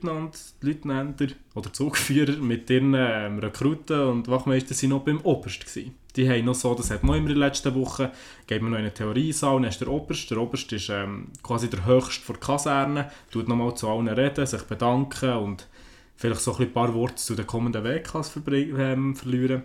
Leutnant, 0.61 1.35
oder 1.55 1.73
Zugführer 1.73 2.37
mit 2.37 2.69
ihren 2.69 2.93
ähm, 2.95 3.39
Rekruten 3.39 4.01
und 4.01 4.27
Wachmeister 4.27 4.75
waren 4.75 4.89
noch 4.89 5.03
beim 5.03 5.21
Oberst. 5.21 5.65
Gewesen. 5.65 5.95
Die 6.15 6.29
haben 6.29 6.45
noch 6.45 6.55
so, 6.55 6.73
das 6.75 6.91
hat 6.91 7.03
immer 7.03 7.15
in 7.15 7.25
der 7.25 7.35
letzten 7.35 7.73
Woche, 7.75 8.11
geben 8.45 8.65
wir 8.65 8.71
noch 8.71 8.77
eine 8.77 8.93
Theoriesaal, 8.93 9.61
dann 9.61 9.69
ist 9.69 9.81
der 9.81 9.87
Oberst. 9.87 10.29
Der 10.29 10.37
Oberst 10.37 10.71
ist 10.73 10.89
ähm, 10.89 11.29
quasi 11.41 11.69
der 11.69 11.85
Höchste 11.85 12.33
der 12.33 12.39
Kaserne, 12.39 13.11
tut 13.31 13.47
nochmal 13.47 13.75
zu 13.75 13.87
allen 13.87 14.07
reden, 14.07 14.45
sich 14.45 14.63
bedanken 14.63 15.33
und 15.33 15.67
vielleicht 16.15 16.41
so 16.41 16.55
ein 16.55 16.71
paar 16.71 16.93
Worte 16.93 17.15
zu 17.15 17.35
den 17.35 17.47
kommenden 17.47 17.83
WKs 17.83 18.33
ähm, 18.47 19.15
verlieren. 19.15 19.63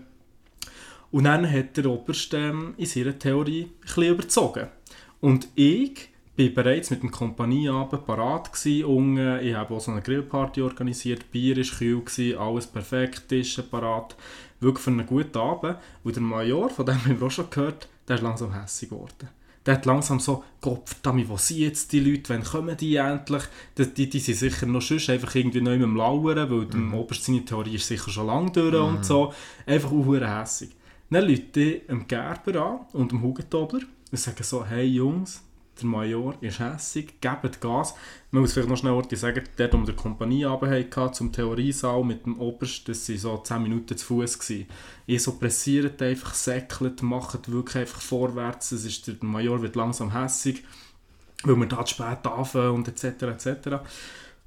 Und 1.12 1.24
dann 1.24 1.50
hat 1.50 1.76
der 1.76 1.86
Oberst 1.86 2.32
ähm, 2.34 2.74
in 2.78 2.86
seiner 2.86 3.18
Theorie 3.18 3.64
ein 3.64 3.80
bisschen 3.82 4.04
überzogen. 4.04 4.68
Und 5.20 5.46
ich 5.54 6.08
war 6.36 6.48
bereits 6.48 6.90
mit 6.90 7.02
dem 7.02 7.10
Kompanieabend 7.10 8.06
parat 8.06 8.52
gewesen, 8.52 9.40
Ich 9.42 9.54
habe 9.54 9.74
auch 9.74 9.80
so 9.80 9.92
eine 9.92 10.00
Grillparty 10.00 10.62
organisiert, 10.62 11.30
Bier 11.30 11.56
war 11.58 11.78
kühl, 11.78 12.00
gewesen, 12.00 12.38
alles 12.38 12.66
perfekt, 12.66 13.28
Tische 13.28 13.62
parat. 13.62 14.16
Wirklich 14.60 14.82
für 14.82 14.90
einen 14.90 15.06
guten 15.06 15.36
Abend. 15.36 15.76
Und 16.02 16.16
der 16.16 16.22
Major, 16.22 16.70
von 16.70 16.86
dem 16.86 17.04
haben 17.04 17.20
wir 17.20 17.26
auch 17.26 17.30
schon 17.30 17.50
gehört, 17.50 17.88
der 18.08 18.16
ist 18.16 18.22
langsam 18.22 18.52
hässlich 18.58 18.90
geworden. 18.90 19.28
Der 19.66 19.74
hat 19.74 19.86
langsam 19.86 20.18
so, 20.18 20.42
verdammt, 20.60 21.28
wo 21.28 21.36
sind 21.36 21.58
jetzt 21.58 21.92
die 21.92 22.00
Leute, 22.00 22.30
wann 22.30 22.42
kommen 22.42 22.76
die 22.76 22.96
endlich? 22.96 23.42
Die, 23.78 23.86
die, 23.86 24.08
die 24.08 24.18
sind 24.18 24.36
sicher 24.36 24.66
noch 24.66 24.82
sonst 24.82 25.08
einfach 25.10 25.34
irgendwie 25.34 25.60
neu 25.60 25.74
mit 25.74 25.82
dem 25.82 25.96
Lauern, 25.96 26.50
weil 26.50 26.66
mhm. 26.66 26.90
der 26.90 26.98
Oberst 26.98 27.24
seine 27.24 27.44
Theorie 27.44 27.76
ist 27.76 27.86
sicher 27.86 28.10
schon 28.10 28.26
lange 28.26 28.50
durch 28.50 28.72
mhm. 28.72 28.96
und 28.96 29.04
so. 29.04 29.32
Einfach 29.66 29.92
auch 29.92 30.14
hässlich. 30.14 30.70
Dann 31.12 31.28
Leute 31.28 31.80
dem 31.80 32.08
Gerber 32.08 32.64
an 32.64 32.86
und 32.94 33.12
dem 33.12 33.20
Hugentobler 33.20 33.82
und 34.10 34.18
sagen 34.18 34.42
so, 34.42 34.64
hey 34.64 34.86
Jungs, 34.86 35.42
der 35.78 35.86
Major 35.86 36.34
ist 36.40 36.58
hässig, 36.58 37.20
gebt 37.20 37.60
Gas. 37.60 37.94
Man 38.30 38.40
muss 38.40 38.54
vielleicht 38.54 38.70
noch 38.70 38.78
schnell 38.78 39.04
sagen, 39.14 39.44
dort, 39.58 39.74
wo 39.74 39.78
wir 39.78 39.86
die 39.86 39.92
Kompanie 39.92 40.44
runter 40.44 41.12
zum 41.12 41.30
Theoriesaal 41.30 42.02
mit 42.02 42.24
dem 42.24 42.40
Oberst, 42.40 42.88
das 42.88 43.06
waren 43.10 43.18
so 43.18 43.36
10 43.36 43.62
Minuten 43.62 43.98
zu 43.98 44.06
Fuß. 44.06 44.38
Ihr 45.06 45.20
so 45.20 45.32
pressiert 45.32 46.00
einfach, 46.00 46.32
säckelt, 46.32 47.02
macht 47.02 47.52
wirklich 47.52 47.76
einfach 47.76 48.00
vorwärts. 48.00 48.72
Es 48.72 48.86
ist, 48.86 49.06
der 49.06 49.16
Major 49.20 49.60
wird 49.60 49.76
langsam 49.76 50.18
hässig, 50.18 50.64
weil 51.44 51.56
wir 51.56 51.66
da 51.66 51.84
zu 51.84 51.94
spät 51.94 52.26
anfangen 52.26 52.76
und 52.76 52.88
etc. 52.88 53.22
etc. 53.24 53.68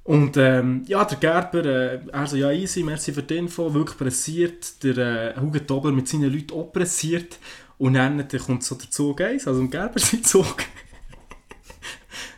Und 0.06 0.36
ähm, 0.36 0.84
ja, 0.86 1.04
der 1.04 1.18
Gerber, 1.18 1.64
äh, 1.64 1.98
also 2.12 2.36
ja 2.36 2.52
easy, 2.52 2.84
merci 2.84 3.12
für 3.12 3.24
die 3.24 3.38
Info, 3.38 3.74
wirklich 3.74 3.98
pressiert, 3.98 4.82
der 4.84 5.36
äh, 5.36 5.40
Hugo 5.40 5.58
Dobler 5.58 5.90
mit 5.90 6.06
seinen 6.06 6.32
Leuten 6.32 6.54
auch 6.54 6.72
pressiert. 6.72 7.40
Und 7.76 7.94
dann, 7.94 8.18
dann 8.26 8.40
kommt 8.40 8.62
so 8.62 8.76
der 8.76 8.88
Zug 8.88 9.20
1, 9.20 9.48
also 9.48 9.60
im 9.60 9.68
Gerber 9.68 9.98
sein 9.98 10.22
Zug, 10.22 10.58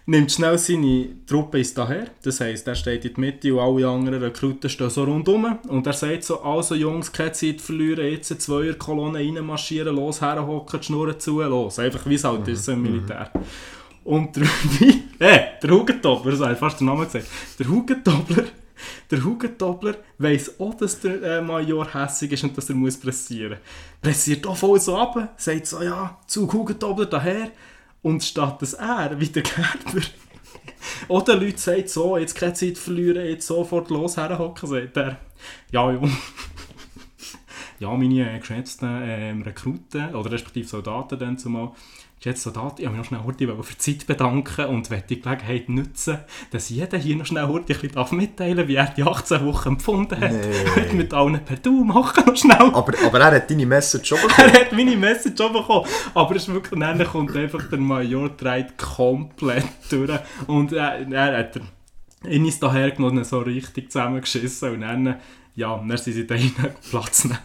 nimmt 0.07 0.33
schnell 0.33 0.57
seine 0.57 1.09
Truppe 1.27 1.59
ins 1.59 1.75
daher, 1.75 2.07
das 2.23 2.41
heisst, 2.41 2.67
er 2.67 2.75
steht 2.75 3.05
in 3.05 3.13
der 3.13 3.21
Mitte 3.21 3.55
und 3.55 3.61
alle 3.61 3.87
anderen 3.87 4.23
Rekruten 4.23 4.71
stehen 4.71 4.89
so 4.89 5.05
rundum 5.05 5.59
und 5.69 5.87
er 5.87 5.93
sagt 5.93 6.25
so, 6.25 6.41
also 6.41 6.75
Jungs, 6.75 7.13
keine 7.13 7.33
Zeit 7.33 7.61
verlieren, 7.61 8.11
jetzt 8.11 8.31
eine 8.33 8.39
Zweierkolonne 8.39 9.19
reinmarschieren, 9.19 9.95
los, 9.95 10.23
herhocken, 10.23 10.81
die 10.81 10.87
Schnurren 10.87 11.21
zu, 11.21 11.43
los, 11.43 11.79
einfach 11.79 12.07
wie 12.07 12.15
es 12.15 12.25
halt 12.25 12.47
mhm. 12.47 12.53
ist 12.55 12.65
so 12.65 12.73
im 12.73 12.83
Militär. 12.83 13.31
Mhm. 13.35 13.41
Und 14.09 14.37
der, 14.37 14.45
äh, 15.19 15.41
der 15.63 15.71
Hugentobler, 15.71 16.35
so 16.35 16.47
hat 16.47 16.59
fast 16.59 16.81
den 16.81 16.87
Namen 16.87 17.05
gesagt, 17.05 17.27
der 17.59 17.69
Hugentobler, 17.69 18.45
der 19.11 19.23
Hugentobler 19.23 19.97
weiss 20.17 20.59
auch, 20.59 20.73
dass 20.73 20.99
der 21.01 21.23
äh, 21.23 21.43
Major 21.43 21.93
hässig 21.93 22.33
ist 22.33 22.43
und 22.43 22.57
dass 22.57 22.71
er 22.71 22.75
muss 22.75 22.97
pressieren 22.97 23.51
muss. 23.51 24.01
Pressiert 24.01 24.47
auch 24.47 24.57
voll 24.57 24.81
so 24.81 24.97
ab, 24.97 25.35
sagt 25.37 25.67
so, 25.67 25.83
ja, 25.83 26.19
Zug 26.27 26.55
Hugentobler 26.55 27.05
daher. 27.05 27.51
Und 28.01 28.25
statt 28.25 28.63
dass 28.63 28.73
er, 28.73 29.21
wie 29.21 29.27
der 29.27 29.43
Gerber, 29.43 30.07
oder 31.09 31.37
Leute 31.37 31.59
sagt 31.59 31.91
so, 31.91 32.17
jetzt 32.17 32.35
keine 32.35 32.55
Zeit 32.55 32.79
verlieren, 32.79 33.27
jetzt 33.27 33.47
sofort 33.47 33.91
los 33.91 34.17
herhocken, 34.17 34.71
sagt 34.71 34.97
er, 34.97 35.19
ja, 35.71 35.93
Junge. 35.93 36.17
ja, 37.79 37.91
meine 37.91 38.37
äh, 38.37 38.39
geschätzten 38.39 38.89
äh, 38.89 39.33
Rekruten, 39.33 40.15
oder 40.15 40.33
respektive 40.33 40.67
Soldaten 40.67 41.19
dann 41.19 41.37
zumal, 41.37 41.73
jetzt 42.25 42.43
so 42.43 42.51
da, 42.51 42.75
ich 42.77 42.85
habe 42.85 42.97
mich 42.97 42.99
noch 42.99 43.05
schnell 43.05 43.21
heute 43.25 43.63
für 43.63 43.73
die 43.75 43.79
Zeit 43.79 44.07
bedanken 44.07 44.67
und 44.67 44.91
möchte 44.91 45.15
die 45.15 45.21
Gelegenheit 45.21 45.69
nutzen, 45.69 46.19
dass 46.51 46.69
jeder 46.69 46.99
hier 46.99 47.17
noch 47.17 47.27
schnell 47.27 47.47
heute 47.47 47.75
ein 47.75 47.81
bisschen 47.81 48.19
mitteilen 48.19 48.69
wie 48.69 48.75
er 48.75 48.87
die 48.87 49.03
18 49.03 49.45
Wochen 49.47 49.69
empfunden 49.69 50.21
hat. 50.21 50.33
Nee. 50.33 50.95
mit 50.95 51.15
allen 51.15 51.45
per 51.45 51.57
Du 51.57 51.85
machen 51.85 52.25
noch 52.27 52.37
schnell. 52.37 52.57
Aber, 52.57 52.93
aber 53.05 53.21
er 53.21 53.37
hat 53.37 53.51
deine 53.51 53.67
Message 53.67 54.09
schon 54.09 54.21
bekommen. 54.21 54.49
er 54.53 54.61
hat 54.61 54.73
meine 54.73 54.97
Message 54.97 55.37
schon 55.37 55.53
bekommen. 55.53 55.87
Aber 56.15 56.37
es 56.37 56.49
ist 56.49 56.55
wirklich, 56.55 56.81
dann 56.81 57.05
kommt 57.05 57.37
einfach 57.37 57.69
der 57.69 57.79
Major 57.79 58.29
dreht 58.31 58.77
komplett 58.77 59.65
durch 59.91 60.19
und 60.47 60.73
er, 60.73 61.07
er 61.11 61.39
hat 61.39 61.61
ihn 62.27 62.47
ist 62.47 62.63
daher 62.63 62.91
genommen 62.91 63.25
so 63.25 63.39
richtig 63.41 63.93
zusammengeschissen 63.93 64.73
und 64.73 64.81
dann, 64.81 65.17
ja, 65.55 65.77
dann 65.77 65.97
sind 65.97 66.15
sie 66.15 66.27
da 66.27 66.35
rein 66.35 66.53
Platz 66.91 67.25
nehmen. 67.25 67.39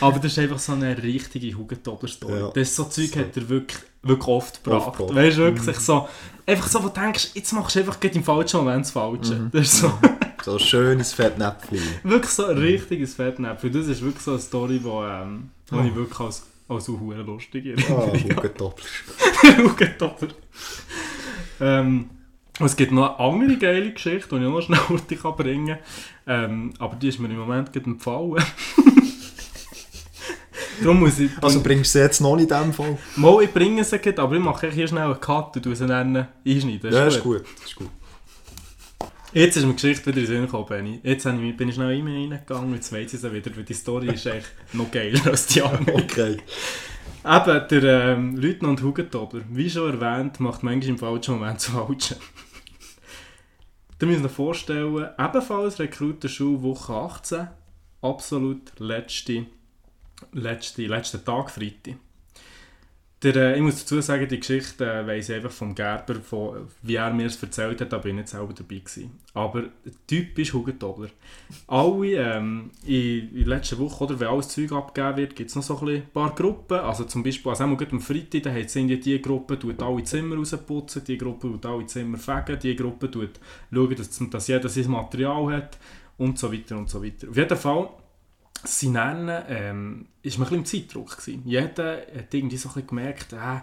Aber 0.00 0.18
das 0.18 0.32
ist 0.32 0.38
einfach 0.38 0.58
so 0.58 0.72
eine 0.72 1.00
richtige 1.02 1.56
Hugentobler-Story. 1.56 2.40
Ja. 2.40 2.50
Das 2.50 2.76
so 2.76 2.84
Zeug 2.84 3.16
hat 3.16 3.36
er 3.36 3.48
wirklich, 3.48 3.78
wirklich 4.02 4.28
oft 4.28 4.62
gebracht. 4.62 5.00
Oft 5.00 5.14
weißt 5.14 5.38
du, 5.38 5.42
wirklich 5.42 5.76
mhm. 5.76 5.80
so, 5.80 6.08
einfach 6.46 6.68
so, 6.68 6.82
wo 6.82 6.88
du 6.88 7.00
denkst, 7.00 7.30
jetzt 7.34 7.52
machst 7.52 7.76
du 7.76 7.80
einfach 7.80 7.98
im 8.02 8.24
falschen 8.24 8.58
Moment 8.58 8.84
das 8.84 8.90
Falsche. 8.90 9.34
Mhm. 9.34 9.50
Das 9.52 9.62
ist 9.62 9.78
so. 9.80 9.92
so 10.42 10.52
ein 10.52 10.58
schönes 10.58 11.12
Fettnäpfchen. 11.12 11.80
wirklich 12.02 12.32
so 12.32 12.46
ein 12.46 12.58
richtiges 12.58 13.14
Fettnäpfchen. 13.14 13.72
Das 13.72 13.86
ist 13.86 14.02
wirklich 14.02 14.22
so 14.22 14.32
eine 14.32 14.40
Story, 14.40 14.78
die 14.78 14.88
ähm, 14.88 15.50
oh. 15.72 15.80
ich 15.84 15.94
wirklich 15.94 16.20
als, 16.20 16.42
als 16.68 16.88
auch 16.88 17.00
lustig 17.00 17.66
erinnere. 17.66 18.12
Ah, 18.12 18.36
Hugentobler. 18.36 18.84
Hugentobler. 19.58 20.28
ähm, 21.60 22.10
es 22.60 22.76
gibt 22.76 22.92
noch 22.92 23.18
eine 23.18 23.32
andere 23.32 23.58
geile 23.58 23.90
Geschichte, 23.92 24.28
die 24.28 24.44
ich 24.44 24.46
auch 24.46 24.68
noch 24.68 25.08
schnell 25.08 25.32
bringen 25.32 25.78
kann. 26.24 26.44
Ähm, 26.54 26.74
aber 26.78 26.94
die 26.96 27.08
ist 27.08 27.18
mir 27.18 27.28
im 27.28 27.38
Moment 27.38 27.74
empfallen. 27.74 28.44
Darum 30.82 31.00
muss 31.00 31.18
ich... 31.18 31.30
Also 31.40 31.62
bringst 31.62 31.94
du 31.94 31.98
sie 31.98 32.04
jetzt 32.04 32.20
noch 32.20 32.36
nicht 32.36 32.50
in 32.50 32.62
dem 32.62 32.72
Fall? 32.72 32.98
Mal, 33.16 33.42
ich 33.42 33.52
bringe 33.52 33.84
sie 33.84 33.98
gleich, 33.98 34.18
aber 34.18 34.34
ich 34.34 34.42
mache 34.42 34.70
hier 34.70 34.88
schnell 34.88 35.04
einen 35.04 35.20
Cut 35.20 35.56
und 35.56 35.76
sie 35.76 35.86
dann 35.86 36.28
einschneiden. 36.46 36.92
ja, 36.92 37.06
ist 37.06 37.22
gut. 37.22 37.44
Ist 37.64 37.76
gut. 37.76 37.90
Jetzt 39.32 39.56
ist 39.56 39.64
mir 39.64 39.72
die 39.72 39.82
Geschichte 39.82 40.06
wieder 40.06 40.18
in 40.18 40.26
den 40.26 40.26
Sinn 40.26 40.46
gekommen, 40.46 40.66
Benni. 40.68 41.00
Jetzt 41.02 41.26
ich, 41.26 41.56
bin 41.56 41.68
ich 41.68 41.74
schnell 41.74 41.98
in 41.98 42.04
mich 42.04 42.30
reingegangen 42.30 42.68
und 42.68 42.74
jetzt 42.74 42.92
weiss 42.92 43.12
ich 43.12 43.20
sie 43.20 43.32
wieder, 43.32 43.56
weil 43.56 43.64
die 43.64 43.74
Story 43.74 44.08
ist 44.14 44.26
echt 44.26 44.52
noch 44.72 44.90
geiler 44.92 45.26
als 45.26 45.46
die 45.46 45.60
andere. 45.60 45.96
Okay. 45.96 46.36
Eben, 47.26 47.68
der 47.68 48.04
ähm, 48.12 48.36
Leutnant 48.36 48.82
Hugentobler, 48.82 49.40
wie 49.50 49.68
schon 49.68 50.00
erwähnt, 50.00 50.38
macht 50.38 50.62
manchmal 50.62 50.90
im 50.90 50.98
falschen 50.98 51.34
Moment 51.34 51.56
das 51.56 51.66
Falsche. 51.66 52.16
Ihr 54.00 54.06
müsst 54.06 54.24
euch 54.24 54.30
vorstellen, 54.30 55.08
ebenfalls 55.18 55.78
Rekrutenschule 55.78 56.62
Woche 56.62 56.92
18, 56.92 57.48
absolut 58.02 58.78
letzte, 58.78 59.46
letzte, 60.32 60.86
letzter 60.86 61.24
Tag 61.24 61.50
Freitag. 61.50 61.96
Der, 63.24 63.36
äh, 63.36 63.56
ich 63.56 63.62
muss 63.62 63.80
dazu 63.80 64.02
sagen, 64.02 64.28
die 64.28 64.38
Geschichte 64.38 64.84
äh, 64.84 65.06
weiss 65.06 65.30
ich 65.30 65.36
einfach 65.36 65.50
vom 65.50 65.74
Gerber, 65.74 66.16
von, 66.16 66.68
wie 66.82 66.96
er 66.96 67.10
mir 67.10 67.26
es 67.26 67.42
erzählt 67.42 67.80
hat, 67.80 67.90
da 67.90 67.96
bin 67.96 68.10
ich 68.10 68.16
nicht 68.16 68.28
selber 68.28 68.52
dabei 68.52 68.76
gewesen. 68.80 69.18
Aber 69.32 69.64
typisch 70.06 70.52
Hugentobler. 70.52 71.08
Alle 71.66 72.16
ähm, 72.16 72.70
in, 72.84 73.30
in 73.30 73.36
der 73.38 73.46
letzten 73.46 73.78
Woche, 73.78 74.04
oder, 74.04 74.20
wenn 74.20 74.28
alles 74.28 74.48
Zeug 74.48 74.72
abgegeben 74.72 75.16
wird, 75.16 75.36
gibt 75.36 75.48
es 75.48 75.56
noch 75.56 75.62
so 75.62 75.78
ein 75.86 76.02
paar 76.12 76.34
Gruppen. 76.34 76.78
Also 76.80 77.04
zum 77.04 77.22
Beispiel, 77.22 77.48
also 77.48 77.64
am 77.64 77.78
Freitag, 77.78 78.42
da 78.42 78.52
hat 78.52 78.76
irgendwie 78.76 78.98
die 78.98 79.22
Gruppe 79.22 79.58
tut 79.58 79.82
alle 79.82 80.04
Zimmer 80.04 80.36
rausputzen, 80.36 81.02
die 81.04 81.16
Gruppe 81.16 81.48
tut 81.48 81.64
alle 81.64 81.86
Zimmer 81.86 82.18
fegen, 82.18 82.58
die 82.62 82.76
Gruppe 82.76 83.10
tut 83.10 83.40
schauen, 83.72 83.96
dass, 83.96 84.20
dass 84.30 84.48
jeder 84.48 84.68
sein 84.68 84.90
Material 84.90 85.50
hat 85.56 85.78
und 86.18 86.38
so 86.38 86.52
weiter 86.52 86.76
und 86.76 86.90
so 86.90 87.02
weiter. 87.02 87.30
Auf 87.30 87.36
jeden 87.38 87.56
Fall 87.56 87.88
sie 88.64 88.88
nennen, 88.88 89.42
ähm, 89.48 90.06
ist 90.22 90.38
man 90.38 90.48
ein 90.48 90.62
bisschen 90.62 90.80
im 90.80 90.88
Zeitdruck 90.88 91.16
gewesen. 91.16 91.42
Jeder 91.44 91.98
hat 91.98 92.32
irgendwie 92.32 92.56
so 92.56 92.68
ein 92.68 92.74
bisschen 92.74 92.88
gemerkt, 92.88 93.32
äh, 93.32 93.60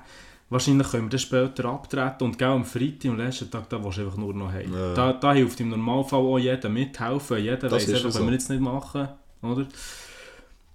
wahrscheinlich 0.50 0.90
können 0.90 1.06
wir 1.06 1.10
das 1.10 1.22
später 1.22 1.66
abtreten 1.66 2.24
und 2.24 2.38
genau 2.38 2.56
am 2.56 2.66
Freitag, 2.66 3.12
am 3.12 3.18
letzten 3.18 3.50
Tag, 3.50 3.70
da 3.70 3.84
willst 3.84 3.98
du 3.98 4.04
einfach 4.04 4.18
nur 4.18 4.34
noch 4.34 4.52
heim. 4.52 4.74
Ja. 4.74 4.94
Da, 4.94 5.14
da 5.14 5.34
hilft 5.34 5.60
im 5.62 5.70
Normalfall 5.70 6.20
auch 6.20 6.38
jeder 6.38 6.70
mithelfen, 6.70 7.38
jeder 7.38 7.70
Das 7.70 7.88
weiß 7.88 7.96
einfach, 7.96 8.12
so. 8.12 8.20
wenn 8.20 8.28
wir 8.28 8.34
jetzt 8.34 8.50
nicht 8.50 8.62
machen, 8.62 9.08
oder? 9.42 9.66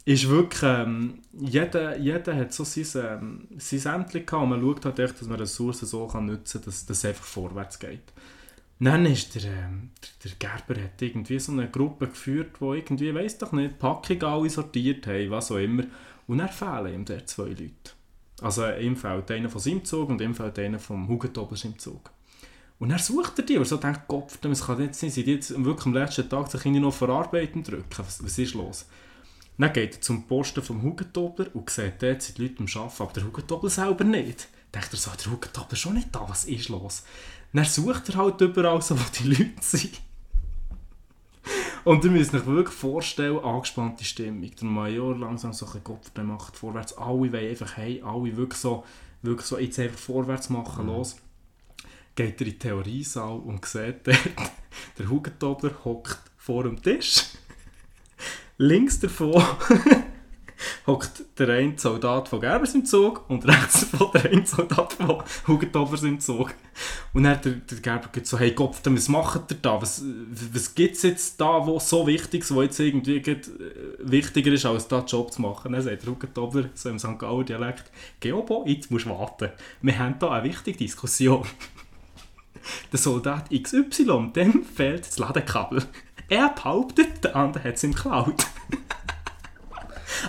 Ist 0.07 0.29
wirklich, 0.29 0.63
ähm, 0.63 1.19
jeder, 1.33 1.99
jeder 1.99 2.37
hat 2.37 2.53
so 2.53 2.63
sein, 2.63 2.87
ähm, 3.05 3.49
sein 3.59 4.03
Ämtchen 4.03 4.25
gehabt 4.25 4.43
und 4.45 4.51
man 4.51 4.61
schaut 4.61 4.85
halt 4.85 4.99
echt, 5.01 5.21
dass 5.21 5.27
man 5.29 5.39
Ressourcen 5.39 5.87
so 5.87 6.07
kann 6.07 6.27
nutzen 6.27 6.61
kann, 6.61 6.65
dass 6.71 6.87
dass 6.87 6.99
es 6.99 7.05
einfach 7.05 7.25
vorwärts 7.25 7.79
geht. 7.79 8.13
Dann 8.79 9.07
ist 9.07 9.35
der, 9.35 9.45
ähm, 9.45 9.91
der, 10.03 10.31
der 10.31 10.39
Gerber 10.39 10.83
hat 10.83 11.01
irgendwie 11.01 11.39
so 11.39 11.53
eine 11.53 11.71
Gruppe 11.71 12.09
geführt, 12.09 12.61
wo 12.61 12.75
irgendwie, 12.75 13.15
weiß 13.15 13.39
doch 13.39 13.53
nicht, 13.53 13.79
Packung 13.79 14.23
alle 14.23 14.51
sortiert 14.51 15.07
haben, 15.07 15.31
was 15.31 15.51
auch 15.51 15.57
immer. 15.57 15.85
Und 16.27 16.39
dann 16.39 16.49
fehlen 16.49 16.93
ihm 16.93 17.05
der 17.05 17.25
zwei 17.27 17.49
Leute. 17.49 17.93
Also 18.43 18.69
ihm 18.69 18.97
fehlt 18.97 19.31
einer 19.31 19.49
von 19.49 19.61
seinem 19.61 19.85
Zug 19.85 20.11
und 20.11 20.21
ihm 20.21 20.35
fehlt 20.35 20.59
einer 20.59 20.79
vom 20.79 21.09
Hugentobel 21.09 21.59
im 21.65 21.79
Zug. 21.79 22.11
Und 22.79 22.91
dann 22.91 22.99
sucht 22.99 23.39
er 23.39 23.47
die, 23.47 23.57
und 23.57 23.67
so 23.67 23.79
denkt, 23.79 24.03
Gott, 24.07 24.45
es 24.45 24.67
kann 24.67 24.79
nicht 24.79 24.95
sein, 24.95 25.11
die 25.11 25.23
jetzt 25.23 25.65
wirklich 25.65 25.87
am 25.87 25.95
letzten 25.95 26.29
Tag 26.29 26.51
sich 26.51 26.65
noch 26.67 26.93
verarbeiten 26.93 27.63
drücken? 27.63 27.87
Was, 27.97 28.23
was 28.23 28.39
ist 28.39 28.53
los? 28.53 28.87
Dann 29.57 29.73
geht 29.73 29.95
er 29.95 30.01
zum 30.03 30.27
Posten 30.27 30.63
vom 30.63 30.83
Hugentobler 30.83 31.47
und 31.55 31.71
sieht, 31.71 32.03
dort 32.03 32.21
sind 32.21 32.37
die 32.37 32.43
Leute 32.43 32.59
am 32.59 32.67
Arbeiten, 32.83 33.03
aber 33.03 33.13
der 33.15 33.25
Hugentobler 33.25 33.71
selber 33.71 34.05
nicht. 34.05 34.49
Denkt 34.75 34.93
er 34.93 34.99
so, 34.99 35.11
der 35.11 35.33
Hugentobler 35.33 35.73
ist 35.73 35.79
schon 35.79 35.95
nicht 35.95 36.15
da, 36.15 36.29
was 36.29 36.45
ist 36.45 36.69
los? 36.69 37.05
Dann 37.57 37.65
sucht 37.65 38.11
er 38.11 38.17
halt 38.17 38.39
überall 38.43 38.83
so, 38.83 38.99
wo 38.99 39.03
die 39.19 39.29
Leute 39.29 39.63
sind. 39.63 39.99
Und 41.85 42.05
ihr 42.05 42.11
müsst 42.11 42.35
euch 42.35 42.45
wirklich 42.45 42.77
vorstellen, 42.77 43.39
angespannte 43.39 44.05
Stimmung. 44.05 44.51
Der 44.55 44.69
Major 44.69 45.17
langsam 45.17 45.55
so 45.55 45.65
ein 45.65 45.73
bisschen 45.73 45.85
Gott, 45.85 46.11
der 46.15 46.25
macht 46.25 46.55
vorwärts. 46.55 46.99
Alle 46.99 47.33
wollen 47.33 47.35
einfach 47.35 47.79
hey, 47.79 48.03
alle 48.05 48.37
wirklich 48.37 48.61
so, 48.61 48.85
wirklich 49.23 49.47
so 49.47 49.59
jetzt 49.59 49.79
einfach 49.79 49.99
vorwärts 49.99 50.51
machen, 50.51 50.87
los. 50.87 51.17
Geht 52.15 52.39
er 52.43 52.47
in 52.47 52.53
den 52.53 52.59
Theoriesaal 52.59 53.39
und 53.39 53.65
sieht 53.65 54.07
dort, 54.07 54.19
der 54.99 55.09
Hugentobler 55.09 55.73
hockt 55.83 56.19
vor 56.37 56.65
dem 56.65 56.83
Tisch. 56.83 57.25
Links 58.59 59.01
davon 59.01 59.43
hockt 60.87 61.25
der 61.39 61.49
eine 61.49 61.77
Soldat 61.77 62.29
von 62.29 62.41
Gerbers 62.41 62.75
im 62.75 62.85
Zug 62.85 63.29
und 63.29 63.47
rechts 63.47 63.91
davon 63.93 64.11
der 64.15 64.31
eine 64.31 64.47
Soldat 64.47 64.93
von 64.93 65.23
Hugentobers 65.47 66.05
im 66.05 66.21
Zug. 66.21 66.55
Und 67.13 67.25
dann 67.25 67.41
der, 67.43 67.53
der 67.53 67.79
Gerber 67.79 68.09
geht 68.13 68.27
so, 68.27 68.39
hey 68.39 68.55
Kopf, 68.55 68.81
was 68.85 69.09
macht 69.09 69.51
ihr 69.51 69.59
da? 69.61 69.81
Was, 69.81 70.03
was 70.53 70.75
gibt 70.75 70.97
es 70.97 71.03
jetzt 71.03 71.41
da, 71.41 71.67
wo 71.67 71.79
so 71.79 72.07
wichtig 72.07 72.43
ist, 72.43 72.55
wo 72.55 72.63
jetzt 72.63 72.79
irgendwie 72.79 73.21
geht, 73.21 73.49
äh, 73.49 73.51
wichtiger 73.99 74.53
ist, 74.53 74.67
als 74.67 74.87
da 74.87 75.01
Job 75.01 75.33
zu 75.33 75.43
machen? 75.43 75.73
Dann 75.73 75.83
sagt 75.83 76.03
der 76.03 76.11
Hugentobler, 76.11 76.71
so 76.75 76.89
im 76.89 76.99
St. 76.99 77.19
Gauer 77.19 77.45
Dialekt, 77.45 77.91
Geobo, 78.21 78.65
jetzt 78.67 78.91
musst 78.91 79.07
du 79.07 79.11
warten. 79.11 79.51
Wir 79.83 79.99
haben 79.99 80.17
da 80.19 80.31
eine 80.31 80.45
wichtige 80.45 80.79
Diskussion. 80.79 81.45
Der 82.91 82.99
Soldat 82.99 83.49
XY, 83.51 84.33
dem 84.35 84.65
fehlt 84.65 85.07
das 85.07 85.19
Ladekabel. 85.19 85.85
Er 86.29 86.49
behauptet, 86.49 87.23
der 87.23 87.37
andere 87.37 87.63
hat 87.63 87.77
es 87.77 87.85
ihm 87.85 87.95
geklaut. 87.95 88.45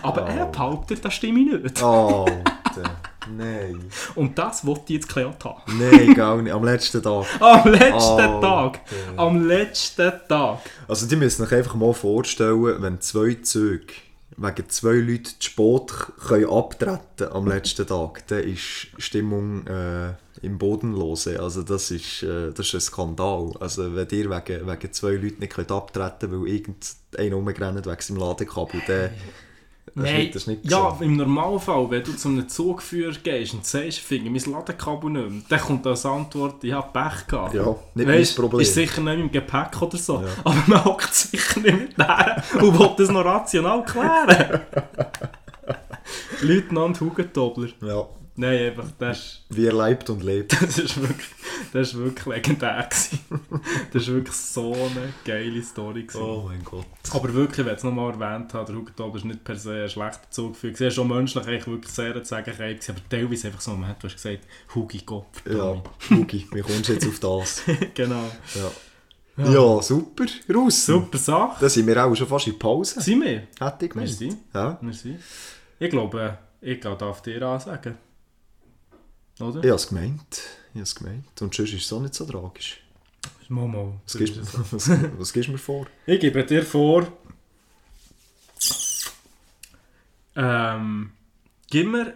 Aber 0.02 0.22
er 0.24 0.46
behauptet, 0.48 1.04
das 1.04 1.14
stimme 1.14 1.40
nicht. 1.40 1.82
Alter. 1.82 2.26
Nein. 3.36 3.90
Und 4.16 4.38
das 4.38 4.66
wollte 4.66 4.84
ich 4.88 4.90
jetzt 4.96 5.08
geklärt 5.08 5.44
haben. 5.44 5.62
Nein, 5.78 6.14
gar 6.14 6.42
nicht. 6.42 6.54
Am 6.54 6.64
letzten 6.64 7.04
Tag. 7.04 7.26
Am 7.42 7.72
letzten 7.72 8.22
Alter. 8.22 8.42
Tag. 8.42 8.80
Am 9.18 9.48
letzten 9.48 10.12
Tag. 10.30 10.60
Also 10.88 11.08
die 11.08 11.16
müssen 11.16 11.46
sich 11.46 11.54
einfach 11.54 11.76
mal 11.76 11.94
vorstellen, 11.94 12.82
wenn 12.82 13.02
zwei 13.02 13.36
Züge 13.42 13.94
wegen 14.38 14.70
zwei 14.70 14.94
Leuten 14.94 15.32
zu 15.40 15.50
spät 15.50 15.94
können 16.28 16.50
abtreten 16.50 17.32
am 17.32 17.48
letzten 17.48 17.88
Tag, 17.88 18.26
dann 18.28 18.44
ist 18.44 18.88
Stimmung 19.00 19.66
äh, 19.66 20.14
im 20.44 20.60
Bodenlose. 20.60 21.40
Also 21.40 21.64
das 21.64 21.90
ist, 21.90 22.22
äh, 22.22 22.52
das 22.52 22.68
ist 22.68 22.76
ein 22.76 22.82
Skandal. 22.82 23.54
Also 23.60 23.96
wenn 23.96 24.08
ihr 24.10 24.30
wegen, 24.30 24.68
wegen 24.68 24.94
zwei 24.94 25.14
Leuten 25.14 25.40
nicht 25.40 25.54
könnt 25.54 25.72
abtreten 25.72 26.30
könnt, 26.30 26.44
weil 26.44 26.48
irgendeiner 26.50 27.36
rumgerannt 27.36 27.86
wegen 27.88 28.02
seinem 28.02 28.20
Ladekabel, 28.20 28.82
dann 28.86 29.10
das 29.96 30.04
ist 30.04 30.12
Nein, 30.12 30.20
nicht, 30.20 30.36
das 30.36 30.42
ist 30.44 30.48
nicht 30.48 30.70
ja, 30.70 30.98
im 31.00 31.16
Normalfall, 31.16 31.90
wenn 31.90 32.04
du 32.04 32.16
zu 32.16 32.28
einem 32.28 32.48
Zugführer 32.48 33.16
gehst 33.24 33.54
und 33.54 33.66
sagst, 33.66 33.88
ich 33.88 34.02
finde 34.02 34.30
mein 34.30 34.52
Ladekabel 34.52 35.10
nicht 35.10 35.30
mehr, 35.30 35.42
dann 35.50 35.60
kommt 35.60 35.88
als 35.88 36.06
Antwort, 36.06 36.64
ich 36.64 36.74
habe 36.74 36.92
Pech 36.92 37.28
gehabt. 37.28 37.54
Ja, 37.54 37.76
nicht 37.96 38.08
Weisst, 38.08 38.38
mein 38.38 38.44
Problem. 38.44 38.62
Ist 38.62 38.74
sicher 38.74 39.02
nicht 39.02 39.20
im 39.20 39.32
Gepäck 39.32 39.82
oder 39.82 39.98
so. 39.98 40.22
Ja. 40.22 40.28
Aber 40.44 40.64
man 40.68 40.86
hockt 40.86 41.14
sicher 41.14 41.60
nicht 41.62 41.98
mit 41.98 41.98
her 41.98 42.44
und 42.62 42.80
will 42.80 42.90
das 42.98 43.10
noch 43.10 43.26
rational 43.26 43.84
klären. 43.84 44.62
Leutnant 46.42 47.02
Hugentobler. 47.02 47.70
Ja, 47.82 48.08
Nein, 48.40 48.68
einfach, 48.68 48.92
das 49.00 49.18
ist, 49.18 49.42
wie 49.50 49.66
er 49.66 49.74
lebt 49.74 50.08
und 50.12 50.24
lebt. 50.24 50.54
das 50.62 50.78
ist 50.78 51.02
wirklich, 51.02 51.28
das 51.74 51.88
ist 51.88 51.98
wirklich 51.98 52.26
legendär 52.28 52.88
gewesen. 52.88 53.20
Das 53.92 54.08
war 54.08 54.14
wirklich 54.14 54.36
so 54.36 54.74
eine 54.74 55.14
geile 55.26 55.64
Story. 55.64 56.04
Gewesen. 56.04 56.22
Oh 56.22 56.44
mein 56.48 56.64
Gott. 56.64 56.86
Aber 57.14 57.34
wirklich, 57.34 57.66
wenn 57.66 57.74
ich 57.74 57.80
es 57.80 57.84
nochmal 57.84 58.12
erwähnt 58.14 58.54
habe, 58.54 58.72
der 58.72 58.76
Hugentobler 58.76 59.18
ist 59.18 59.26
nicht 59.26 59.44
per 59.44 59.56
se 59.56 59.84
ein 59.84 59.90
schlechter 59.90 60.30
Zug 60.30 60.56
für. 60.56 60.70
Er 60.70 60.80
war 60.80 60.92
schon 60.92 61.08
menschlich 61.08 61.48
eigentlich 61.48 61.66
wirklich 61.66 61.92
sehr 61.92 62.24
zu 62.24 62.30
sagen, 62.30 62.52
aber 62.52 63.10
teilweise 63.10 63.48
einfach 63.48 63.62
so 63.62 63.72
ein 63.72 63.80
Moment, 63.80 64.04
du 64.04 64.08
hast 64.08 64.16
gesagt, 64.16 64.44
Hugi 64.76 65.00
Kopf. 65.00 65.42
Ja, 65.50 65.82
Hugi, 66.12 66.48
wie 66.54 66.62
kommst 66.62 66.90
du 66.90 66.94
jetzt 66.94 67.08
auf 67.08 67.20
das? 67.20 67.64
genau. 67.96 68.30
Ja, 69.36 69.52
ja 69.52 69.82
super, 69.82 70.26
raus. 70.54 70.86
Super 70.86 71.18
Sache. 71.18 71.58
Dann 71.60 71.70
sind 71.70 71.88
wir 71.88 72.06
auch 72.06 72.14
schon 72.14 72.28
fast 72.28 72.46
in 72.46 72.60
Pause. 72.60 73.02
Sind 73.02 73.24
wir? 73.24 73.48
Hätte 73.60 73.86
ich 73.86 73.92
gemeint. 73.92 74.20
Merci. 74.20 74.38
Ja. 74.54 74.78
Merci. 74.80 75.18
Ich 75.80 75.90
glaube, 75.90 76.38
ich 76.62 76.80
darf 76.80 77.24
dir 77.24 77.42
ansagen. 77.42 78.07
Oder? 79.40 79.60
Ich 79.60 79.70
habe 79.70 79.76
es 79.76 79.88
gemeint. 79.88 80.42
Ich 80.70 80.76
habe 80.76 80.84
es 80.84 80.96
gemeint. 80.96 81.42
Und 81.42 81.54
sonst 81.54 81.74
ist 81.74 81.86
es 81.86 81.94
auch 81.94 82.02
nicht 82.02 82.14
so 82.14 82.26
tragisch. 82.26 82.82
Mal. 83.50 83.94
Was 84.04 84.18
gibst, 84.18 84.74
was, 84.74 84.90
was 85.18 85.34
gibst 85.34 85.48
du 85.48 85.54
mir 85.54 85.58
vor? 85.58 85.88
Ich 86.06 86.20
gebe 86.20 86.44
dir 86.44 86.64
vor. 86.64 87.08
Ähm, 90.36 91.12
gib 91.70 91.88
mir 91.88 92.14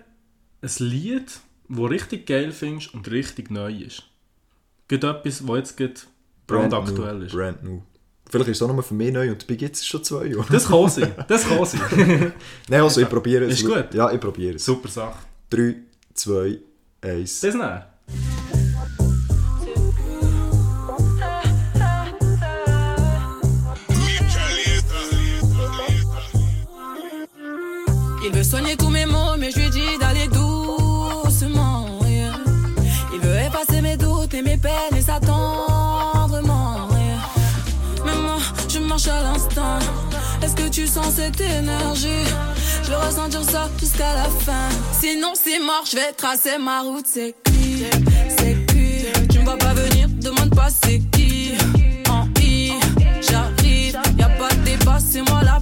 ein 0.62 0.72
Lied, 0.80 1.40
das 1.70 1.90
richtig 1.90 2.28
geil 2.28 2.52
findest 2.52 2.94
und 2.94 3.10
richtig 3.10 3.50
neu 3.50 3.74
ist. 3.74 4.04
Gibt 4.90 5.06
etwas, 5.06 5.40
das 5.40 5.58
jetzt 5.58 5.78
gerade 5.78 5.94
brandaktuell 6.48 7.20
new, 7.20 7.26
ist. 7.26 7.32
Brand 7.32 7.64
new. 7.64 7.82
Vielleicht 8.30 8.50
ist 8.50 8.58
es 8.58 8.62
auch 8.62 8.74
nur 8.74 8.84
für 8.84 8.94
mich 8.94 9.14
neu 9.14 9.32
und 9.32 9.48
bei 9.48 9.56
gibt 9.56 9.76
es 9.76 9.86
schon 9.86 10.04
zwei. 10.04 10.36
Oder? 10.36 10.48
Das 10.52 10.68
kann 10.68 10.90
sein. 10.90 11.16
Das 11.28 11.48
kann 11.48 11.66
sein. 11.66 12.34
Nein, 12.68 12.82
also 12.82 13.00
ich 13.00 13.10
probiere 13.10 13.46
es. 13.46 13.62
Ist 13.62 13.66
gut? 13.66 13.94
Ja, 13.94 14.12
ich 14.12 14.20
probiere 14.20 14.56
es. 14.56 14.66
Super 14.66 14.90
Sache. 14.90 15.18
3, 15.50 15.76
2, 16.14 16.60
1. 17.04 17.24
Bis 17.24 17.42
dann. 17.42 17.84
Il 28.24 28.32
veut 28.32 28.44
soigner 28.44 28.78
tous 28.78 28.90
mes 28.90 29.06
mots, 29.08 29.36
mais 29.40 29.50
je 29.52 29.60
lui 29.60 29.70
dis 29.72 29.98
d'aller 30.00 30.28
doucement. 30.28 31.88
yeah. 32.08 32.34
Il 33.14 33.20
veut 33.20 33.36
effacer 33.36 33.82
mes 33.82 33.98
doutes 33.98 34.34
et 34.36 34.44
mes 34.44 34.58
peines 34.58 34.96
et 34.96 35.02
s'attendrement. 35.02 36.88
yeah. 36.92 38.06
Mais 38.06 38.16
moi, 38.22 38.38
je 38.70 38.78
marche 38.80 39.08
à 39.08 39.24
l'instant. 39.24 39.80
Est-ce 40.44 40.56
que 40.56 40.70
tu 40.70 40.86
sens 40.86 41.16
cette 41.16 41.42
énergie? 41.42 42.28
Je 42.92 42.96
veux 42.98 43.02
ressentir 43.04 43.42
ça 43.50 43.70
jusqu'à 43.80 44.14
la 44.16 44.26
fin. 44.26 44.68
Sinon, 45.00 45.32
c'est 45.34 45.60
mort, 45.60 45.86
je 45.90 45.96
vais 45.96 46.12
tracer 46.12 46.58
ma 46.58 46.82
route. 46.82 47.06
C'est 47.08 47.34
qui? 47.46 47.86
C'est 48.38 48.66
qui? 48.66 49.06
Tu 49.30 49.40
me 49.40 49.46
vois 49.46 49.58
pas 49.58 49.74
venir, 49.74 50.10
demande 50.10 50.54
pas 50.54 50.68
c'est 50.70 51.00
qui. 51.12 51.54
En 52.10 52.28
I, 52.42 52.74
j'arrive, 53.22 53.98
y 54.18 54.22
a 54.22 54.30
pas 54.30 54.50
de 54.50 54.64
débat, 54.66 54.98
c'est 55.00 55.22
moi 55.22 55.42
la 55.42 55.62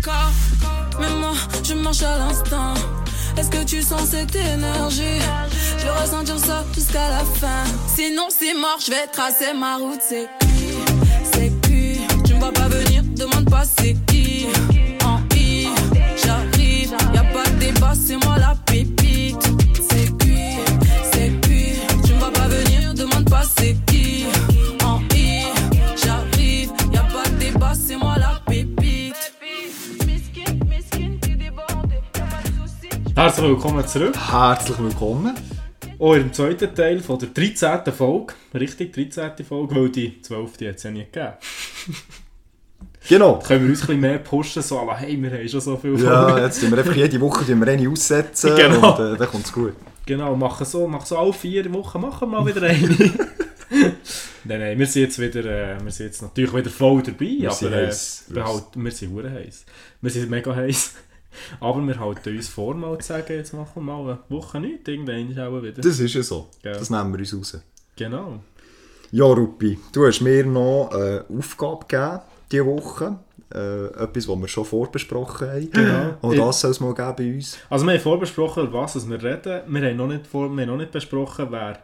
call. 0.00 0.32
Mais 1.00 1.10
moi, 1.20 1.32
je 1.62 1.74
marche 1.74 2.02
à 2.02 2.18
l'instant. 2.18 2.74
Est-ce 3.36 3.50
que 3.50 3.64
tu 3.64 3.82
sens 3.82 4.08
cette 4.10 4.34
énergie? 4.34 5.20
Je 5.78 5.84
veux 5.86 5.92
ressentir 5.92 6.38
ça 6.38 6.64
jusqu'à 6.74 7.08
la 7.10 7.24
fin. 7.40 7.64
Sinon, 7.94 8.28
c'est 8.30 8.54
mort, 8.54 8.78
je 8.84 8.90
vais 8.90 9.06
tracer 9.12 9.52
ma 9.54 9.76
route. 9.76 10.00
C'est 10.08 10.28
qui? 10.40 10.74
C'est 11.32 11.52
qui? 11.62 12.00
Tu 12.24 12.34
me 12.34 12.40
vois 12.40 12.52
pas 12.52 12.68
venir, 12.68 13.02
demande 13.16 13.48
pas 13.48 13.64
c'est 13.64 13.96
qui. 14.06 14.46
En 15.04 15.20
I, 15.36 15.68
j'arrive, 16.24 16.94
y 17.14 17.18
a 17.18 17.24
pas 17.24 17.44
de 17.44 17.58
débat, 17.58 17.92
c'est 17.94 18.16
moi 18.24 18.38
la 18.38 18.54
pépite. 18.66 18.97
Herzlich 33.18 33.48
willkommen 33.48 33.84
zurück. 33.84 34.14
Herzlich 34.30 34.78
willkommen. 34.78 35.34
Auch 35.98 36.14
im 36.14 36.32
zweiten 36.32 36.72
Teil 36.72 37.00
von 37.00 37.18
der 37.18 37.30
13. 37.30 37.92
Folge. 37.92 38.34
Richtig, 38.54 38.92
13. 38.92 39.44
Folge, 39.44 39.74
weil 39.74 39.88
die 39.88 40.22
12. 40.22 40.52
hat 40.52 40.76
es 40.76 40.82
ja 40.84 40.90
nie 40.92 41.04
gegeben. 41.04 41.32
Genau. 43.08 43.40
Können 43.40 43.64
wir 43.64 43.70
uns 43.70 43.80
ein 43.80 43.86
bisschen 43.86 44.00
mehr 44.00 44.18
pushen, 44.18 44.62
so 44.62 44.88
hey, 44.94 45.20
wir 45.20 45.32
haben 45.32 45.48
schon 45.48 45.60
so 45.60 45.76
viel 45.76 45.98
Ja, 46.00 46.38
jetzt 46.38 46.60
tun 46.60 46.70
wir 46.70 46.78
einfach 46.78 46.94
jede 46.94 47.20
Woche 47.20 47.44
tun 47.44 47.58
wir 47.58 47.72
eine 47.72 47.88
aussetzen 47.88 48.54
Genau. 48.54 48.96
und 48.96 49.14
äh, 49.14 49.16
dann 49.16 49.28
kommt 49.28 49.46
es 49.46 49.52
gut. 49.52 49.72
Genau, 50.06 50.36
machen 50.36 50.64
so, 50.64 50.86
machen 50.86 51.06
so 51.06 51.18
alle 51.18 51.32
vier 51.32 51.72
Wochen 51.72 52.00
machen 52.00 52.30
wir 52.30 52.40
mal 52.40 52.46
wieder 52.46 52.62
eine. 52.62 52.88
nein, 54.44 54.60
nein, 54.60 54.78
wir 54.78 54.86
sind 54.86 55.02
jetzt 55.02 55.18
wieder, 55.18 55.44
äh, 55.44 55.82
wir 55.82 55.90
sind 55.90 56.06
jetzt 56.06 56.22
natürlich 56.22 56.54
wieder 56.54 56.70
voll 56.70 57.02
dabei, 57.02 57.18
Wir 57.18 57.48
aber 57.48 57.56
sind 57.56 57.72
äh, 57.72 57.86
wir, 57.86 58.90
sind 58.92 59.32
heiß. 59.32 59.64
Wir 60.02 60.10
sind 60.10 60.30
mega 60.30 60.54
heiß. 60.54 60.92
Aber 61.60 61.80
wir 61.86 61.98
halten 61.98 62.36
uns 62.36 62.48
vor, 62.48 62.74
mal 62.74 62.98
zu 62.98 63.08
sagen, 63.08 63.32
jetzt 63.34 63.52
machen 63.52 63.70
wir 63.74 63.80
mal 63.82 64.00
eine 64.10 64.18
Woche 64.28 64.60
nichts, 64.60 64.88
irgendwann 64.88 65.30
ist 65.30 65.38
auch 65.38 65.62
wieder. 65.62 65.80
Das 65.82 65.98
ist 65.98 66.14
ja 66.14 66.22
so. 66.22 66.48
Ja. 66.62 66.72
Das 66.72 66.90
nehmen 66.90 67.12
wir 67.12 67.20
uns 67.20 67.34
raus. 67.34 67.62
Genau. 67.96 68.40
Ja, 69.10 69.24
Ruppi, 69.24 69.78
du 69.92 70.06
hast 70.06 70.20
mir 70.20 70.44
noch 70.44 70.90
eine 70.92 71.24
Aufgabe 71.36 71.86
gegeben 71.88 72.20
diese 72.50 72.66
Woche. 72.66 73.18
Äh, 73.54 73.86
etwas, 74.02 74.28
was 74.28 74.38
wir 74.40 74.48
schon 74.48 74.64
vorbesprochen 74.66 75.48
haben. 75.48 75.70
Genau. 75.70 76.14
Und 76.20 76.36
das 76.36 76.60
soll 76.60 76.70
es 76.70 76.80
mal 76.80 76.92
geben 76.92 77.14
bei 77.16 77.34
uns. 77.34 77.56
Also 77.70 77.86
wir 77.86 77.94
haben 77.94 78.00
vorbesprochen, 78.00 78.64
über 78.66 78.82
was 78.82 79.08
wir 79.08 79.22
reden. 79.22 79.62
Wir 79.68 79.88
haben 79.88 79.96
noch 79.96 80.06
nicht, 80.06 80.26
vor, 80.26 80.50
wir 80.54 80.62
haben 80.62 80.68
noch 80.70 80.76
nicht 80.76 80.90
besprochen, 80.92 81.46
wer, 81.50 81.78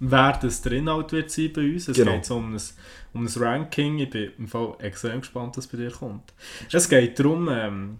wer 0.00 0.32
das 0.42 0.60
der 0.60 0.72
Inhalt 0.72 1.12
wird 1.12 1.30
sein 1.30 1.50
bei 1.54 1.62
uns. 1.62 1.88
Es 1.88 1.96
Genau. 1.96 2.12
geht 2.12 2.26
so 2.26 2.36
um 2.36 2.54
ein, 2.54 2.60
um 3.14 3.24
ein 3.26 3.32
Ranking. 3.42 4.00
Ich 4.00 4.10
bin 4.10 4.32
im 4.36 4.48
Fall 4.48 4.74
extrem 4.80 5.20
gespannt, 5.22 5.56
was 5.56 5.66
bei 5.66 5.78
dir 5.78 5.90
kommt. 5.90 6.34
Es 6.70 6.86
geht 6.86 7.18
darum, 7.18 7.48
ähm, 7.50 7.98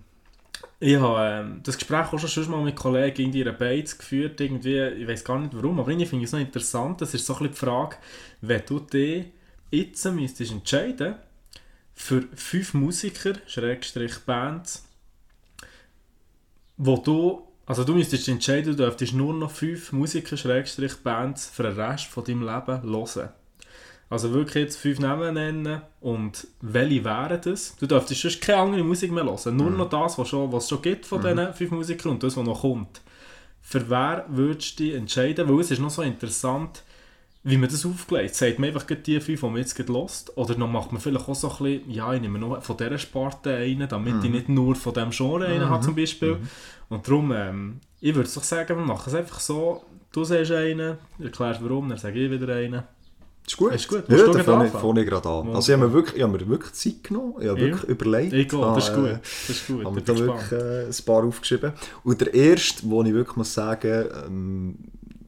ich 0.82 0.96
habe 0.98 1.46
ähm, 1.46 1.60
das 1.62 1.78
Gespräch 1.78 2.12
auch 2.12 2.18
schon 2.18 2.28
schon 2.28 2.50
mal 2.50 2.60
mit 2.60 2.74
Kollegen 2.74 3.22
in 3.22 3.32
ihrer 3.32 3.52
Beiz 3.52 3.96
geführt. 3.96 4.40
Irgendwie, 4.40 4.80
ich 4.80 5.06
weiß 5.06 5.22
gar 5.22 5.38
nicht 5.38 5.54
warum, 5.54 5.78
aber 5.78 5.88
irgendwie 5.88 6.06
finde 6.06 6.24
ich 6.24 6.28
es 6.28 6.32
noch 6.32 6.40
interessant. 6.40 7.00
Das 7.00 7.14
ist 7.14 7.24
so 7.24 7.34
ein 7.34 7.38
bisschen 7.38 7.52
die 7.52 7.58
Frage, 7.58 7.96
wenn 8.40 8.62
du 8.66 8.80
dich 8.80 9.26
jetzt 9.70 10.04
müsstest 10.06 10.50
entscheiden 10.50 11.14
für 11.94 12.22
fünf 12.34 12.74
Musiker, 12.74 13.34
Schrägstrich 13.46 14.18
Bands, 14.26 14.84
wo 16.76 16.96
du, 16.96 17.46
also 17.64 17.84
du 17.84 17.94
müsstest 17.94 18.26
entscheiden, 18.26 18.76
du 18.76 18.82
dürftest 18.82 19.14
nur 19.14 19.34
noch 19.34 19.52
fünf 19.52 19.92
Musiker, 19.92 20.36
Schrägstrich 20.36 20.96
Bands 20.96 21.46
für 21.46 21.62
den 21.62 21.78
Rest 21.78 22.06
von 22.06 22.24
deinem 22.24 22.40
Leben 22.40 22.82
hören. 22.82 23.28
Also 24.12 24.30
wirklich 24.34 24.64
jetzt 24.64 24.76
fünf 24.76 24.98
Namen 24.98 25.32
nennen 25.32 25.80
und 26.02 26.46
welche 26.60 27.02
wären 27.02 27.40
das? 27.40 27.74
Du 27.78 27.86
dürftest 27.86 28.20
sonst 28.20 28.42
keine 28.42 28.58
andere 28.58 28.84
Musik 28.84 29.10
mehr 29.10 29.24
hören, 29.24 29.56
nur 29.56 29.70
noch 29.70 29.88
das, 29.88 30.18
was, 30.18 30.28
schon, 30.28 30.52
was 30.52 30.64
es 30.64 30.68
schon 30.68 30.82
gibt 30.82 31.06
von 31.06 31.22
diesen 31.22 31.54
fünf 31.54 31.70
Musikern 31.70 32.12
und 32.12 32.22
das, 32.22 32.36
was 32.36 32.44
noch 32.44 32.60
kommt. 32.60 33.00
Für 33.62 33.88
wer 33.88 34.26
würdest 34.28 34.78
du 34.78 34.84
dich 34.84 34.94
entscheiden? 34.96 35.48
Weil 35.48 35.60
es 35.60 35.70
ist 35.70 35.78
noch 35.78 35.88
so 35.88 36.02
interessant, 36.02 36.82
wie 37.42 37.56
man 37.56 37.70
das 37.70 37.86
aufgelegt 37.86 38.34
Sagt 38.34 38.58
man 38.58 38.68
einfach 38.68 38.84
die 38.84 39.18
fünf, 39.18 39.40
die 39.40 39.46
man 39.46 39.56
jetzt 39.56 39.78
hört? 39.78 40.36
Oder 40.36 40.56
dann 40.56 40.70
macht 40.70 40.92
man 40.92 41.00
vielleicht 41.00 41.26
auch 41.26 41.34
so 41.34 41.48
ein 41.48 41.56
bisschen, 41.56 41.90
ja, 41.90 42.12
ich 42.12 42.20
nehme 42.20 42.38
noch 42.38 42.62
von 42.62 42.76
dieser 42.76 42.98
Sparte 42.98 43.56
einen, 43.56 43.88
damit 43.88 44.22
ich 44.22 44.30
nicht 44.30 44.50
nur 44.50 44.74
von 44.74 44.92
diesem 44.92 45.10
Genre 45.10 45.46
einen 45.46 45.70
habe 45.70 45.82
zum 45.82 45.96
Beispiel. 45.96 46.36
Und 46.90 47.08
darum, 47.08 47.32
ähm, 47.32 47.80
ich 48.02 48.14
würde 48.14 48.28
doch 48.28 48.42
sagen, 48.42 48.76
wir 48.76 48.84
machen 48.84 49.04
es 49.06 49.14
einfach 49.14 49.40
so, 49.40 49.84
du 50.12 50.22
sagst 50.22 50.52
einen, 50.52 50.98
erklärst 51.18 51.62
warum, 51.62 51.88
dann 51.88 51.96
sage 51.96 52.22
ich 52.22 52.30
wieder 52.30 52.54
einen. 52.54 52.82
Ist 53.46 53.56
gut. 53.56 53.74
Ist 53.74 53.88
gut. 53.88 54.04
Ja, 54.08 54.16
gerade 54.16 54.44
fange 54.44 54.66
ich, 54.66 55.04
ich 55.04 55.08
gerade 55.10 55.28
an. 55.28 55.46
Mal 55.48 55.56
Also 55.56 55.72
ich 55.72 55.78
habe 55.78 55.88
mir 55.88 55.92
wirklich, 55.92 56.16
ich 56.16 56.22
habe 56.22 56.38
mir 56.38 56.48
wirklich 56.48 56.72
Zeit 56.72 57.04
genommen. 57.04 57.34
Ich 57.40 57.48
habe 57.48 57.60
Ja. 57.60 57.66
wirklich 57.66 57.90
überlegt. 57.90 58.32
Ich 58.32 58.48
gehe, 58.48 58.60
das 58.60 58.88
ist 58.88 58.94
gut. 58.94 59.10
Das 59.10 59.48
ist 59.56 59.66
gut, 59.66 59.84
habe 59.84 59.94
mir 59.94 59.98
ich 60.00 60.04
da 60.04 60.18
wirklich 60.18 60.52
äh, 60.52 60.86
ein 60.86 61.04
paar 61.04 61.24
aufgeschrieben. 61.24 61.72
Und 62.04 62.20
der 62.20 62.32
erste, 62.34 62.82
wo 62.88 63.02
ich 63.02 63.12
wirklich 63.12 63.36
muss 63.36 63.52
sagen, 63.52 64.06
ähm, 64.26 64.78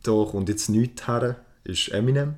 da 0.03 0.13
kommt 0.31 0.49
jetzt 0.49 0.69
nichts 0.69 1.07
her, 1.09 1.37
ist 1.65 1.89
Eminem. 1.89 2.35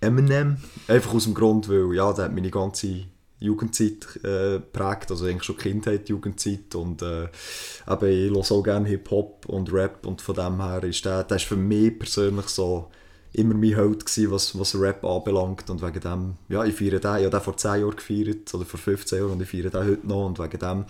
Eminem. 0.00 0.56
Einfach 0.88 1.14
aus 1.14 1.24
dem 1.24 1.34
Grund, 1.34 1.68
weil 1.68 1.94
ja, 1.94 2.12
der 2.12 2.26
hat 2.26 2.34
meine 2.34 2.50
ganze 2.50 3.04
Jugendzeit 3.38 4.06
äh, 4.22 4.54
geprägt, 4.60 5.10
also 5.10 5.24
eigentlich 5.26 5.42
schon 5.42 5.56
Kindheit, 5.56 6.08
Jugendzeit 6.08 6.74
und 6.76 7.02
äh, 7.02 7.24
eben, 7.24 8.06
ich 8.06 8.30
höre 8.30 8.52
auch 8.52 8.62
gerne 8.62 8.88
Hip-Hop 8.88 9.46
und 9.46 9.72
Rap 9.72 10.06
und 10.06 10.20
von 10.22 10.34
dem 10.36 10.62
her 10.62 10.84
ist 10.84 11.04
der, 11.04 11.24
der 11.24 11.36
ist 11.38 11.46
für 11.46 11.56
mich 11.56 11.98
persönlich 11.98 12.46
so 12.46 12.88
immer 13.34 13.54
mein 13.54 13.74
Held 13.74 14.04
gewesen, 14.04 14.30
was, 14.30 14.58
was 14.58 14.78
Rap 14.78 15.04
anbelangt 15.04 15.68
und 15.70 15.82
wegen 15.82 16.00
dem, 16.00 16.34
ja, 16.48 16.64
ich 16.64 16.74
feiere 16.74 17.00
den, 17.00 17.16
ich 17.16 17.24
habe 17.24 17.30
den 17.30 17.40
vor 17.40 17.56
10 17.56 17.80
Jahren 17.80 17.96
gefeiert 17.96 18.54
oder 18.54 18.64
vor 18.64 18.78
15 18.78 19.18
Jahren 19.18 19.32
und 19.32 19.42
ich 19.42 19.48
feiere 19.48 19.70
den 19.70 19.84
heute 19.84 20.06
noch 20.06 20.26
und 20.26 20.38
wegen 20.38 20.58
dem 20.58 20.84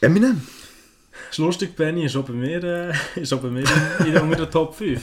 Eminem. 0.00 0.42
Ist 1.30 1.38
lustig, 1.38 1.74
Benny 1.74 2.04
ist 2.04 2.16
auch 2.16 2.24
bei 2.24 2.34
mir, 2.34 2.62
äh, 2.62 2.92
ist 3.20 3.32
auch 3.32 3.40
bei 3.40 3.48
mir 3.48 3.64
in, 4.00 4.06
in 4.06 4.18
unter 4.18 4.44
den 4.44 4.50
Top 4.50 4.74
5. 4.74 5.00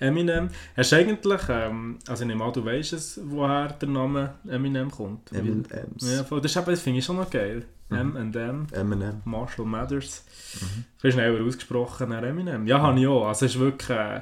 Eminem. 0.00 0.50
Hast 0.76 0.92
du 0.92 0.96
eigentlich, 0.96 1.40
ähm, 1.48 1.98
also 2.06 2.22
ich 2.22 2.28
nehme 2.28 2.44
an, 2.44 2.52
du 2.52 2.64
weißt 2.64 2.92
es, 2.92 3.20
woher 3.24 3.68
der 3.68 3.88
Name 3.88 4.34
Eminem 4.48 4.90
kommt. 4.90 5.32
M&M's. 5.32 6.12
Ja, 6.12 6.24
voll. 6.24 6.40
das, 6.40 6.52
finde 6.52 6.98
ich 6.98 7.04
schon 7.04 7.16
noch 7.16 7.30
geil. 7.30 7.64
Mhm. 7.88 8.16
M&M, 8.16 8.66
Eminem. 8.72 9.22
Marshall 9.24 9.64
Mathers. 9.64 10.24
Mhm. 10.60 10.84
Bisschen 11.00 11.20
schneller 11.20 11.44
ausgesprochen, 11.44 12.12
Eminem. 12.12 12.66
Ja, 12.66 12.80
habe 12.80 12.98
ich 13.00 13.06
auch. 13.06 13.26
Also 13.28 13.46
es 13.46 13.54
ist 13.54 13.60
wirklich, 13.60 13.96
äh, 13.96 14.20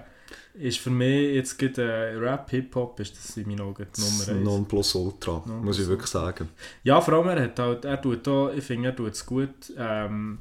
ist 0.55 0.79
für 0.79 0.91
mich 0.91 1.35
jetzt 1.35 1.59
gerade 1.59 1.83
äh, 1.83 2.15
Rap, 2.17 2.49
Hip-Hop, 2.51 2.99
ist 3.01 3.17
das 3.17 3.37
in 3.37 3.49
meinen 3.49 3.61
Augen 3.61 3.87
die 3.97 4.01
Nummer 4.01 4.29
1. 4.41 4.45
Nonplusultra, 4.45 5.43
muss 5.47 5.79
ich 5.81 5.89
wirklich 5.89 6.11
sagen. 6.11 6.49
Ja, 6.85 7.01
vor 7.01 7.15
allem, 7.15 7.29
er 7.29 7.43
hat 7.45 7.59
halt, 7.59 7.85
er 7.85 8.01
tut 8.01 8.27
da, 8.27 8.53
ich 8.53 8.65
finde, 8.65 8.89
er 8.91 8.97
tut 8.97 9.13
es 9.13 9.27
gut, 9.27 9.51
ähm, 9.77 10.39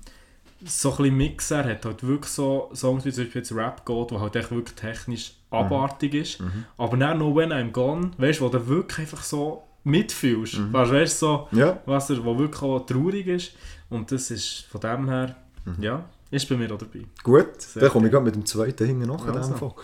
so 0.65 0.91
ein 0.91 0.97
bisschen 0.97 1.17
mixen, 1.17 1.57
er 1.57 1.65
hat 1.71 1.85
halt 1.85 2.03
wirklich 2.07 2.31
so 2.31 2.69
Songs 2.73 3.03
wie 3.05 3.11
zum 3.11 3.23
Beispiel 3.25 3.41
jetzt 3.41 3.51
Rap 3.53 3.85
geht, 3.85 4.11
wo 4.11 4.19
halt 4.19 4.35
echt 4.35 4.51
wirklich 4.51 4.75
technisch 4.75 5.33
abartig 5.49 6.13
ist, 6.13 6.39
aber 6.77 6.95
dann 6.97 7.19
noch 7.19 7.35
When 7.35 7.51
I'm 7.51 7.71
Gone, 7.71 8.11
weißt 8.17 8.39
du, 8.39 8.45
wo 8.45 8.49
du 8.49 8.67
wirklich 8.67 8.99
einfach 8.99 9.23
so 9.23 9.63
mitfühlst, 9.83 10.71
weißt 10.73 10.91
du, 10.91 10.95
weißt, 10.95 11.19
so, 11.19 11.47
Ja, 11.51 11.79
was 11.85 12.09
er, 12.09 12.23
wo 12.23 12.37
wirklich 12.39 12.61
auch 12.61 12.79
traurig 12.85 13.27
ist. 13.27 13.51
Und 13.89 14.11
das 14.11 14.31
ist 14.31 14.65
von 14.71 14.79
dem 14.81 15.09
her, 15.09 15.35
Mhm. 15.65 15.83
ja, 15.83 16.03
ist 16.33 16.49
bei 16.49 16.57
mir 16.57 16.71
auch 16.73 16.79
dabei. 16.79 17.05
gut. 17.23 17.61
Sehr 17.61 17.81
Dann 17.83 17.91
komme 17.91 18.07
ich 18.07 18.11
gerade 18.11 18.25
mit 18.25 18.35
dem 18.35 18.45
zweiten 18.45 18.87
hinten 18.87 19.07
nach 19.07 19.27
in 19.27 19.35
Also. 19.35 19.75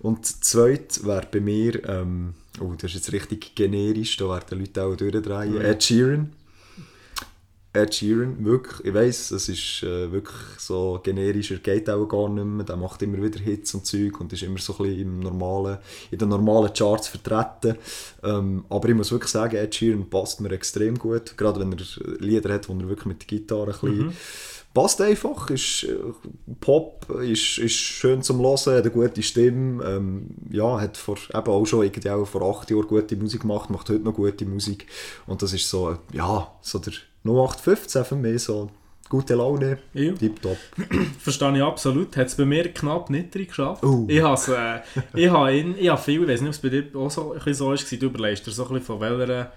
Und 0.00 0.22
das 0.22 0.40
zweite 0.40 1.04
wäre 1.06 1.26
bei 1.30 1.40
mir, 1.40 1.88
ähm, 1.88 2.34
oh, 2.60 2.72
das 2.74 2.90
ist 2.90 2.94
jetzt 2.94 3.12
richtig 3.12 3.54
generisch, 3.54 4.16
da 4.16 4.28
werden 4.28 4.46
die 4.50 4.54
Leute 4.56 4.82
auch 4.82 4.96
durchdrehen. 4.96 5.54
Ja. 5.54 5.60
Ed 5.60 5.82
Sheeran. 5.82 6.32
Ed 7.74 7.94
Sheeran, 7.94 8.44
wirklich, 8.44 8.84
ich 8.84 8.92
weiss, 8.92 9.30
es 9.30 9.48
ist 9.48 9.82
äh, 9.82 10.12
wirklich 10.12 10.36
so 10.58 11.00
generischer, 11.02 11.56
geht 11.56 11.88
auch 11.88 12.04
gar 12.06 12.28
nicht 12.28 12.44
mehr, 12.44 12.66
der 12.66 12.76
macht 12.76 13.00
immer 13.00 13.22
wieder 13.22 13.40
Hits 13.40 13.72
und 13.72 13.86
Zeug 13.86 14.20
und 14.20 14.30
ist 14.32 14.42
immer 14.42 14.58
so 14.58 14.74
ein 14.74 14.82
bisschen 14.82 15.00
im 15.00 15.20
normalen, 15.20 15.78
in 16.10 16.18
den 16.18 16.28
normalen 16.28 16.74
Charts 16.74 17.08
vertreten. 17.08 17.78
Ähm, 18.22 18.64
aber 18.68 18.88
ich 18.90 18.94
muss 18.94 19.10
wirklich 19.10 19.30
sagen, 19.30 19.56
Ed 19.56 19.74
Sheeran 19.74 20.10
passt 20.10 20.42
mir 20.42 20.50
extrem 20.50 20.98
gut, 20.98 21.38
gerade 21.38 21.60
wenn 21.60 21.72
er 21.72 22.18
Lieder 22.18 22.52
hat, 22.52 22.68
wo 22.68 22.74
er 22.74 22.88
wirklich 22.88 23.06
mit 23.06 23.20
der 23.22 23.26
Gitarre 23.28 23.72
ein 23.72 23.80
bisschen 23.80 24.16
passt 24.74 25.00
einfach, 25.00 25.50
ist 25.50 25.84
äh, 25.84 25.96
Pop, 26.60 27.06
ist, 27.20 27.58
ist 27.58 27.72
schön 27.74 28.22
zum 28.22 28.40
Hören, 28.40 28.56
hat 28.56 28.68
eine 28.84 28.90
gute 28.90 29.22
Stimme, 29.22 29.84
ähm, 29.84 30.26
ja, 30.50 30.80
hat 30.80 30.96
vor, 30.96 31.16
eben 31.32 31.46
auch 31.48 31.64
schon 31.66 31.84
irgendwie 31.84 32.10
auch 32.10 32.24
vor 32.26 32.42
acht 32.42 32.70
Jahren 32.70 32.86
gute 32.86 33.16
Musik 33.16 33.42
gemacht, 33.42 33.70
macht 33.70 33.88
heute 33.90 34.02
noch 34.04 34.14
gute 34.14 34.44
Musik 34.46 34.86
und 35.26 35.42
das 35.42 35.52
ist 35.52 35.68
so, 35.68 35.96
ja, 36.12 36.50
so 36.60 36.78
der 36.78 36.92
0815 37.24 38.04
für 38.04 38.16
mich, 38.16 38.42
so 38.42 38.70
gute 39.08 39.34
Laune, 39.34 39.78
Ja. 39.92 40.12
tipptopp. 40.12 40.56
Verstehe 41.18 41.54
ich 41.56 41.62
absolut. 41.62 42.16
Hat 42.16 42.28
es 42.28 42.34
bei 42.34 42.46
mir 42.46 42.72
knapp 42.72 43.10
nicht 43.10 43.34
drin 43.34 43.46
geschafft. 43.46 43.84
Oh. 43.84 44.06
Ich 44.08 44.22
habe 44.22 44.82
äh, 45.14 45.20
ich 45.20 45.30
ihn, 45.60 45.74
ich 45.78 45.88
habe 45.90 46.00
viel, 46.00 46.22
ich 46.22 46.28
weiß 46.28 46.40
nicht, 46.40 46.48
ob 46.48 46.54
es 46.54 46.60
bei 46.60 46.68
dir 46.70 46.86
auch 46.96 47.10
so, 47.10 47.32
ein 47.32 47.38
bisschen 47.38 47.54
so 47.54 47.72
ist, 47.74 47.92
du 47.92 48.06
überlegst 48.06 48.46
dir 48.46 48.52
so 48.52 48.62
ein 48.62 48.68
bisschen 48.70 48.86
von 48.86 49.00
welcher 49.00 49.52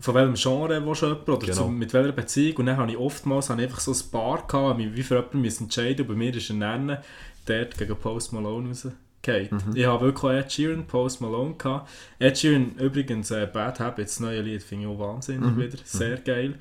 von 0.00 0.14
welchem 0.14 0.34
Genre 0.34 0.84
willst 0.86 1.02
du 1.02 1.06
jemanden 1.06 1.30
oder 1.32 1.46
Genau. 1.46 1.56
zu, 1.64 1.68
mit 1.68 1.92
welcher 1.92 2.12
Beziehung 2.12 2.56
und 2.58 2.66
dann 2.66 2.76
habe 2.76 2.90
ich 2.92 2.96
oftmals 2.98 3.50
habe 3.50 3.60
ich 3.62 3.68
einfach 3.68 3.80
so 3.80 3.92
ein 3.92 4.10
Paar 4.12 4.46
gehabt, 4.46 4.78
mich 4.78 4.94
wie 4.94 5.02
für 5.02 5.16
jemanden 5.16 5.40
müssen 5.40 5.64
entscheiden 5.64 6.02
und 6.02 6.08
bei 6.08 6.14
mir 6.14 6.34
ist 6.34 6.50
er 6.50 6.56
nennen, 6.56 6.98
dort 7.46 7.76
gegen 7.78 7.96
Post 7.96 8.32
Malone 8.32 8.68
rausgefallen. 8.68 8.96
Mhm. 9.26 9.74
Ich 9.74 9.84
habe 9.84 10.04
wirklich 10.06 10.24
auch 10.24 10.30
Ed 10.32 10.52
Sheeran, 10.52 10.86
Post 10.86 11.20
Malone 11.20 11.54
gehabt. 11.58 11.90
Ed 12.20 12.38
Sheeran 12.38 12.76
übrigens 12.78 13.30
äh, 13.32 13.46
Bad 13.52 13.80
Habits, 13.80 14.14
das 14.14 14.20
neue 14.20 14.40
Lied, 14.40 14.62
finde 14.62 14.84
ich 14.86 14.90
auch 14.90 14.98
wahnsinnig 14.98 15.50
Mhm. 15.50 15.58
wieder, 15.60 15.78
sehr 15.84 16.16
geil. 16.18 16.54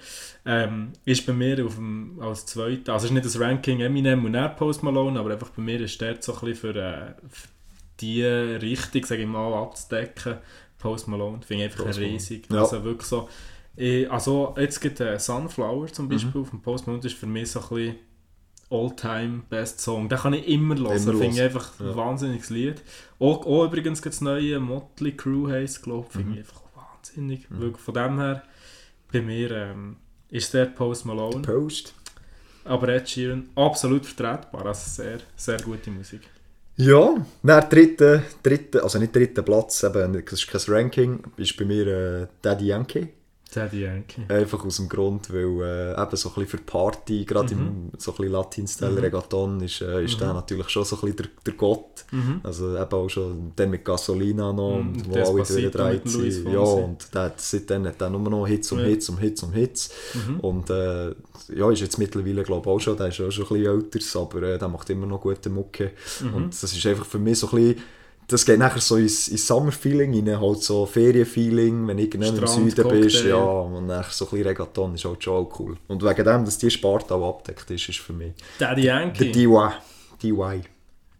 Ähm, 0.45 0.89
ist 1.05 1.25
bei 1.25 1.33
mir 1.33 1.63
auf 1.65 1.75
dem, 1.75 2.19
als 2.19 2.45
zweiter, 2.47 2.93
also 2.93 3.05
ist 3.05 3.13
nicht 3.13 3.25
das 3.25 3.39
Ranking 3.39 3.79
Eminem 3.81 4.25
und 4.25 4.33
dann 4.33 4.55
Post 4.55 4.81
Malone, 4.83 5.19
aber 5.19 5.31
einfach 5.31 5.49
bei 5.51 5.61
mir 5.61 5.79
ist 5.79 6.01
dort 6.01 6.23
so 6.23 6.33
ein 6.33 6.39
bisschen 6.39 6.73
für, 6.73 6.75
äh, 6.75 7.13
für 7.29 7.47
die 8.01 8.23
Richtung, 8.23 9.05
sage 9.05 9.21
ich 9.21 9.27
mal, 9.27 9.53
abzudecken. 9.53 10.37
Post 10.79 11.07
Malone 11.07 11.41
finde 11.41 11.65
ich 11.65 11.71
einfach 11.71 11.85
Post 11.85 11.99
riesig. 11.99 12.47
Ja. 12.51 12.61
Also 12.61 12.83
wirklich 12.83 13.07
so, 13.07 13.29
ich, 13.75 14.09
also 14.11 14.53
jetzt 14.57 14.79
gibt 14.79 14.99
äh, 14.99 15.17
Sunflower 15.19 15.87
zum 15.87 16.07
Beispiel 16.09 16.41
Mhm. 16.41 16.49
dem 16.49 16.61
Post 16.61 16.87
Malone, 16.87 17.03
das 17.03 17.11
ist 17.13 17.19
für 17.19 17.25
mich 17.27 17.51
so 17.51 17.59
ein 17.61 17.67
bisschen 17.69 17.95
All-Time 18.69 19.43
Best 19.49 19.79
Song. 19.79 20.09
Den 20.09 20.17
kann 20.19 20.33
ich 20.33 20.47
immer 20.47 20.75
hören. 20.75 20.97
Immer 20.97 21.11
Finde 21.13 21.27
ich 21.27 21.41
einfach 21.41 21.79
ein 21.79 21.87
Ja. 21.87 21.95
wahnsinniges 21.95 22.49
Lied. 22.49 22.81
Auch, 23.19 23.45
auch 23.45 23.65
übrigens 23.65 24.01
das 24.01 24.19
neue 24.21 24.59
Motley 24.59 25.13
Crue 25.15 25.51
heisst, 25.51 25.83
glaube 25.83 26.07
ich. 26.09 26.13
Finde 26.13 26.27
Mhm. 26.29 26.33
ich 26.33 26.39
einfach 26.39 26.61
wahnsinnig. 26.75 27.47
Wirklich 27.49 27.81
von 27.81 27.93
dem 27.93 28.19
her, 28.19 28.43
bei 29.11 29.21
mir 29.21 29.51
ähm, 29.51 29.97
ist 30.29 30.53
der 30.53 30.65
Post 30.65 31.05
Malone. 31.05 31.41
Post. 31.41 31.93
aber 32.65 32.89
Ed 32.89 33.07
Sheeran 33.07 33.47
absolut 33.55 34.05
vertretbar. 34.05 34.65
Also 34.65 34.89
sehr, 35.01 35.19
sehr 35.37 35.57
gute 35.61 35.89
Musik. 35.89 36.19
Ja, 36.79 37.25
dann 37.41 37.69
dritte, 37.69 38.21
dritte, 38.43 38.83
also 38.83 38.99
nicht 38.99 39.15
dritter 39.15 39.41
Platz, 39.41 39.83
eben, 39.83 40.23
das 40.23 40.33
ist 40.33 40.47
kein 40.47 40.61
Ranking, 40.75 41.23
ist 41.37 41.57
bei 41.57 41.65
mir 41.65 41.87
äh, 41.87 42.27
Daddy 42.43 42.67
Yankee. 42.67 43.16
Daddy 43.53 43.81
Yankee. 43.83 44.21
Einfach 44.27 44.63
aus 44.65 44.77
dem 44.77 44.89
Grund, 44.89 45.31
weil 45.33 45.61
äh, 45.61 45.91
eben 46.01 46.15
so 46.15 46.29
ein 46.29 46.35
bisschen 46.35 46.47
für 46.47 46.57
Party, 46.57 47.25
gerade 47.25 47.53
im 47.53 47.91
so 47.97 48.11
ein 48.11 48.17
bisschen 48.17 48.31
Latin-Style 48.33 49.01
Reggaeton, 49.01 49.61
ist, 49.61 49.81
äh, 49.81 50.03
ist 50.05 50.19
der 50.19 50.33
natürlich 50.33 50.69
schon 50.69 50.83
so 50.85 50.95
ein 50.97 51.01
bisschen 51.01 51.15
der, 51.17 51.27
der 51.45 51.53
Gott. 51.53 52.05
Also 52.43 52.75
eben 52.77 52.91
auch 52.91 53.09
schon 53.09 53.51
dann 53.55 53.69
mit 53.69 53.83
Gasolina 53.85 54.53
noch, 54.53 54.77
Mhm, 54.77 54.87
und 54.97 55.09
wo 55.09 55.13
alle 55.15 55.43
durchdreht 55.43 56.09
sind. 56.09 56.51
Ja, 56.51 56.59
und 56.59 57.13
der 57.13 57.33
seitdem 57.37 57.85
hat 57.87 58.01
er 58.01 58.09
nur 58.09 58.21
noch 58.21 58.47
Hits 58.47 58.71
um 58.71 58.79
Ja. 58.79 58.85
Hits 58.85 59.09
um 59.09 59.17
Hits 59.17 59.43
um 59.43 59.53
Hits. 59.53 59.89
Mhm. 60.13 60.39
Und 60.39 60.69
äh, 60.69 61.09
ja, 61.55 61.71
ist 61.71 61.81
jetzt 61.81 61.97
mittlerweile 61.97 62.43
glaube 62.43 62.69
ich 62.69 62.75
auch 62.75 62.79
schon, 62.79 62.97
der 62.97 63.07
ist 63.07 63.19
auch 63.21 63.31
schon 63.31 63.45
ein 63.45 63.89
bisschen 63.89 64.19
älter, 64.19 64.19
aber 64.19 64.43
äh, 64.43 64.57
der 64.57 64.67
macht 64.67 64.89
immer 64.89 65.05
noch 65.07 65.21
gute 65.21 65.49
Mucke. 65.49 65.91
Mhm. 66.21 66.33
Und 66.33 66.63
das 66.63 66.71
ist 66.73 66.85
einfach 66.85 67.05
für 67.05 67.19
mich 67.19 67.39
so 67.39 67.47
ein 67.51 67.55
bisschen 67.55 67.81
das 68.27 68.45
geht 68.45 68.59
nachher 68.59 68.81
so 68.81 68.97
ins, 68.97 69.29
ins 69.29 69.47
Summer-Feeling 69.47 70.13
rein, 70.13 70.41
halt 70.41 70.61
so 70.61 70.85
Ferien-Feeling, 70.85 71.87
wenn 71.87 71.97
irgendwann 71.97 72.37
im 72.37 72.47
Süden 72.47 72.89
bist, 72.89 73.23
ja, 73.23 73.37
und 73.37 73.87
nachher 73.87 74.11
so 74.11 74.25
ein 74.25 74.31
bisschen 74.31 74.47
Reggaeton 74.47 74.95
ist 74.95 75.05
halt 75.05 75.23
schon 75.23 75.33
auch 75.33 75.59
cool. 75.59 75.77
Und 75.87 76.03
wegen 76.03 76.25
dem, 76.25 76.43
dass 76.43 76.57
die 76.57 76.69
Sparte 76.69 77.15
auch 77.15 77.29
abdeckt 77.29 77.71
ist, 77.71 77.87
ist 77.87 77.99
für 77.99 78.13
mich 78.13 78.33
Daddy 78.59 78.81
der 78.81 78.99
Yankee. 79.01 79.31
DY. 79.31 79.69
DY. 80.21 80.61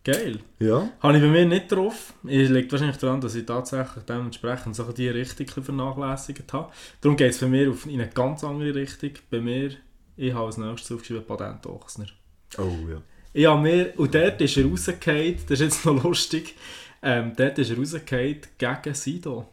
Geil. 0.04 0.40
Ja. 0.60 0.90
Habe 1.02 1.18
ich 1.18 1.24
bei 1.24 1.30
mir 1.30 1.46
nicht 1.46 1.70
drauf. 1.70 2.14
Es 2.26 2.50
liegt 2.50 2.72
wahrscheinlich 2.72 2.98
daran, 2.98 3.20
dass 3.20 3.36
ich 3.36 3.46
tatsächlich 3.46 4.06
dementsprechend 4.06 4.74
so 4.74 4.90
die 4.92 5.10
Richtung 5.10 5.64
vernachlässigt 5.64 6.52
habe. 6.54 6.72
Darum 7.02 7.18
geht 7.18 7.32
es 7.32 7.40
bei 7.40 7.48
mir 7.48 7.70
auf, 7.70 7.86
in 7.86 8.00
eine 8.00 8.10
ganz 8.10 8.42
andere 8.44 8.74
Richtung. 8.74 9.12
Bei 9.30 9.42
mir, 9.42 9.72
ich 10.16 10.34
habe 10.34 10.46
als 10.46 10.58
nächstes 10.58 10.94
aufgeschrieben 10.94 11.26
Patent 11.26 11.66
Ochsner. 11.66 12.06
Oh 12.58 12.90
ja. 12.90 13.02
Ich 13.34 13.46
habe 13.46 13.62
mir, 13.62 13.94
und 13.98 14.16
dort 14.16 14.40
ist 14.40 14.56
er 14.56 14.66
rausgefallen, 14.66 15.40
das 15.48 15.60
ist 15.60 15.66
jetzt 15.66 15.86
noch 15.86 16.02
lustig, 16.02 16.56
ähm, 17.02 17.34
dort 17.36 17.58
ist 17.60 17.70
er 17.72 17.78
rausgefallen 17.78 18.42
gegen 18.58 18.94
Sido. 18.96 19.48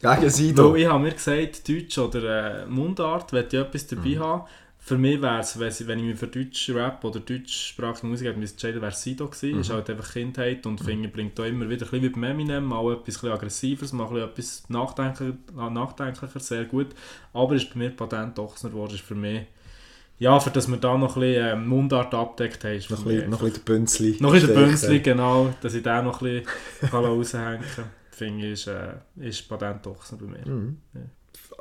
Gegen 0.00 0.30
Sido. 0.30 0.72
Weil 0.72 0.80
ich 0.82 0.86
habe 0.88 1.02
mir 1.02 1.12
gesagt, 1.12 1.68
Deutsch 1.68 1.98
oder 1.98 2.62
äh, 2.62 2.66
Mundart, 2.66 3.32
wenn 3.32 3.46
ich 3.46 3.54
etwas 3.54 3.86
dabei 3.86 4.08
Mhm. 4.10 4.18
habe, 4.20 4.48
für 4.78 4.98
mich 4.98 5.20
wäre 5.20 5.40
es, 5.40 5.58
wenn 5.58 5.98
ich- 5.98 6.04
mich 6.04 6.16
für 6.18 6.28
Deutsch 6.28 6.70
Rap 6.70 7.02
oder 7.04 7.18
deutschsprachige 7.18 8.06
Musik 8.06 8.28
hätte 8.28 8.38
müssen 8.38 8.52
entscheiden, 8.54 8.80
wäre 8.80 8.92
es 8.92 9.02
Sido 9.02 9.26
gewesen. 9.26 9.54
Mhm. 9.56 9.60
ist 9.62 9.70
halt 9.70 9.90
einfach 9.90 10.12
Kindheit 10.12 10.64
und 10.66 10.78
finde, 10.80 11.08
bringt 11.08 11.40
auch 11.40 11.44
immer 11.44 11.68
wieder, 11.68 11.86
ein 11.86 11.90
bisschen 11.90 12.02
wie 12.02 12.08
beim 12.10 12.22
Eminem, 12.24 12.64
mal 12.66 12.92
etwas 12.92 13.24
ein 13.24 13.30
aggressiveres, 13.32 13.92
mal 13.92 14.06
ein 14.10 14.16
etwas 14.28 14.62
nachdenklicher, 14.68 15.34
nachdenklicher, 15.70 16.38
sehr 16.38 16.66
gut. 16.66 16.88
Aber 17.32 17.54
ist 17.56 17.72
bei 17.72 17.78
mir 17.80 17.90
Patent 17.90 18.38
Ochsner 18.38 18.70
geworden, 18.70 18.94
ist 18.94 19.02
für 19.02 19.16
mich, 19.16 19.46
ja, 20.18 20.40
für 20.40 20.50
dass 20.50 20.68
wir 20.68 20.78
da 20.78 20.96
noch 20.96 21.16
ein 21.16 21.20
bisschen 21.20 21.46
ähm, 21.58 21.68
Mundart 21.68 22.14
abdeckt 22.14 22.64
haben, 22.64 22.78
Noch 22.88 22.98
ein 22.98 23.04
bisschen, 23.04 23.30
noch 23.30 23.42
ein 23.42 23.48
bisschen 23.48 23.64
der 23.64 23.72
Bünzli. 23.72 24.16
noch 24.20 24.32
der 24.32 24.40
Stechen. 24.40 24.54
Bünzli, 24.54 25.00
genau, 25.00 25.54
dass 25.60 25.74
ich 25.74 25.82
den 25.82 26.04
noch 26.04 26.22
ein 26.22 26.42
bisschen 26.80 26.88
raushängen 26.92 27.60
kann. 27.74 27.84
Finde 28.10 28.46
ich, 28.46 28.52
ist, 28.52 28.66
äh, 28.68 28.94
ist 29.20 29.46
Patent 29.48 29.86
Ochsner 29.86 30.18
bei 30.18 30.26
mir. 30.26 30.46
Mhm. 30.46 30.76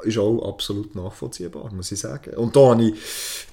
Ist 0.03 0.17
auch 0.17 0.49
absolut 0.49 0.95
nachvollziehbar, 0.95 1.71
muss 1.73 1.91
ich 1.91 1.99
sagen. 1.99 2.35
Und 2.35 2.55
da, 2.55 2.71
habe 2.71 2.83
ich, 2.83 2.93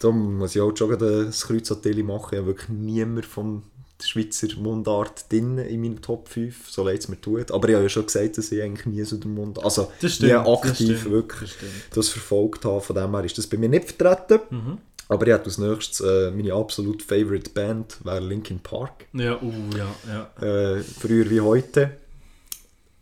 da 0.01 0.11
muss 0.11 0.55
ich 0.55 0.61
auch 0.61 0.77
schon 0.77 0.97
das 0.99 1.47
Kreuz 1.47 1.71
an 1.73 1.79
machen. 2.05 2.29
Ich 2.33 2.39
habe 2.39 2.47
wirklich 2.47 2.69
niemand 2.69 3.27
vom 3.27 3.63
Schweizer 4.05 4.49
Mundart 4.59 5.31
drin 5.31 5.59
in 5.59 5.81
meinem 5.81 6.01
Top 6.03 6.29
5, 6.29 6.71
so 6.71 6.85
leid 6.85 7.01
es 7.01 7.09
mir 7.09 7.21
tut. 7.21 7.51
Aber 7.51 7.69
ich 7.69 7.75
habe 7.75 7.85
ja 7.85 7.89
schon 7.89 8.07
gesagt, 8.07 8.39
dass 8.39 8.51
ich 8.53 8.63
eigentlich 8.63 8.87
nie 8.87 9.03
so 9.05 9.17
den 9.17 9.35
Mundart, 9.35 9.65
also 9.65 9.93
Das 10.01 10.15
stimmt, 10.15 10.33
nie 10.33 10.39
das 10.39 10.49
aktiv 10.49 10.99
stimmt, 11.01 11.11
wirklich 11.11 11.55
das 11.61 11.95
das 11.95 12.09
verfolgt 12.09 12.65
habe. 12.65 12.81
Von 12.81 12.97
dem 12.97 13.11
her 13.15 13.25
ist 13.25 13.39
das 13.39 13.47
bei 13.47 13.57
mir 13.57 13.69
nicht 13.69 13.93
vertreten. 13.93 14.41
Mhm. 14.51 14.79
Aber 15.13 15.27
ich 15.27 15.33
habe 15.33 15.45
als 15.45 15.59
nächstes 15.59 16.01
äh, 16.01 16.31
meine 16.31 16.55
absolut 16.55 17.03
favorite 17.03 17.51
Band, 17.51 17.99
wäre 18.05 18.21
Linkin 18.21 18.61
Park. 18.61 19.07
Ja, 19.13 19.41
uh, 19.43 19.53
ja, 19.77 19.95
ja. 20.41 20.77
Äh, 20.77 20.83
früher 20.83 21.29
wie 21.31 21.41
heute. 21.41 21.93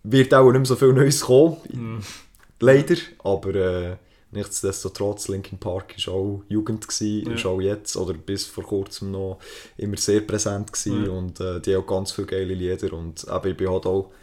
Wird 0.02 0.32
auch 0.34 0.46
nicht 0.50 0.60
mehr 0.60 0.64
so 0.66 0.76
viel 0.76 0.92
Neues 0.92 1.20
kommen. 1.20 1.56
Mhm. 1.72 2.00
Leider. 2.60 2.96
Aber 3.22 3.54
äh, 3.54 3.96
nichtsdestotrotz, 4.32 5.28
Linkin 5.28 5.58
Park 5.58 5.94
war 6.06 6.14
auch 6.14 6.42
Jugend, 6.48 6.86
gewesen, 6.88 7.28
Ja. 7.28 7.34
ist 7.34 7.46
auch 7.46 7.60
jetzt 7.60 7.96
oder 7.96 8.14
bis 8.14 8.46
vor 8.46 8.64
kurzem 8.64 9.10
noch 9.10 9.38
immer 9.76 9.96
sehr 9.96 10.20
präsent 10.22 10.72
gewesen 10.72 11.04
Ja. 11.06 11.10
und 11.12 11.40
äh, 11.40 11.60
die 11.60 11.74
haben 11.74 11.82
auch 11.82 11.86
ganz 11.86 12.12
viele 12.12 12.26
geile 12.28 12.54
Lieder 12.54 12.92
und 12.92 13.24
eben, 13.24 13.48
ich 13.50 13.56
bin 13.56 13.70
halt 13.70 13.86
auch 13.86 14.10
äh, 14.10 14.14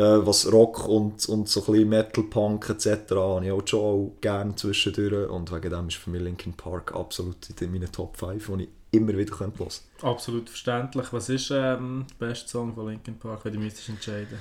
was 0.00 0.50
Rock 0.50 0.88
und, 0.88 1.26
und 1.28 1.48
so 1.48 1.60
ein 1.60 1.66
bisschen 1.66 1.88
Metal, 1.88 2.24
Punk 2.24 2.68
etc. 2.70 3.10
habe 3.10 3.44
ich 3.44 3.52
auch 3.52 3.66
schon 3.66 3.80
auch 3.80 4.16
gerne 4.20 4.54
zwischendurch 4.54 5.28
und 5.28 5.52
wegen 5.52 5.70
dem 5.70 5.88
ist 5.88 5.96
für 5.96 6.10
mich 6.10 6.22
Linkin 6.22 6.54
Park 6.54 6.94
absolut 6.94 7.36
in 7.60 7.72
meinen 7.72 7.92
Top 7.92 8.16
5, 8.16 8.50
die 8.56 8.62
ich 8.64 8.68
immer 8.92 9.16
wieder 9.16 9.38
hören 9.38 9.52
könnte. 9.56 9.74
Absolut 10.02 10.48
verständlich. 10.48 11.12
Was 11.12 11.28
ist 11.28 11.50
ähm, 11.50 12.06
der 12.18 12.26
beste 12.26 12.48
Song 12.48 12.74
von 12.74 12.88
Linkin 12.88 13.18
Park, 13.18 13.44
wenn 13.44 13.52
du 13.52 13.58
müsstest 13.58 13.90
entscheiden? 13.90 14.38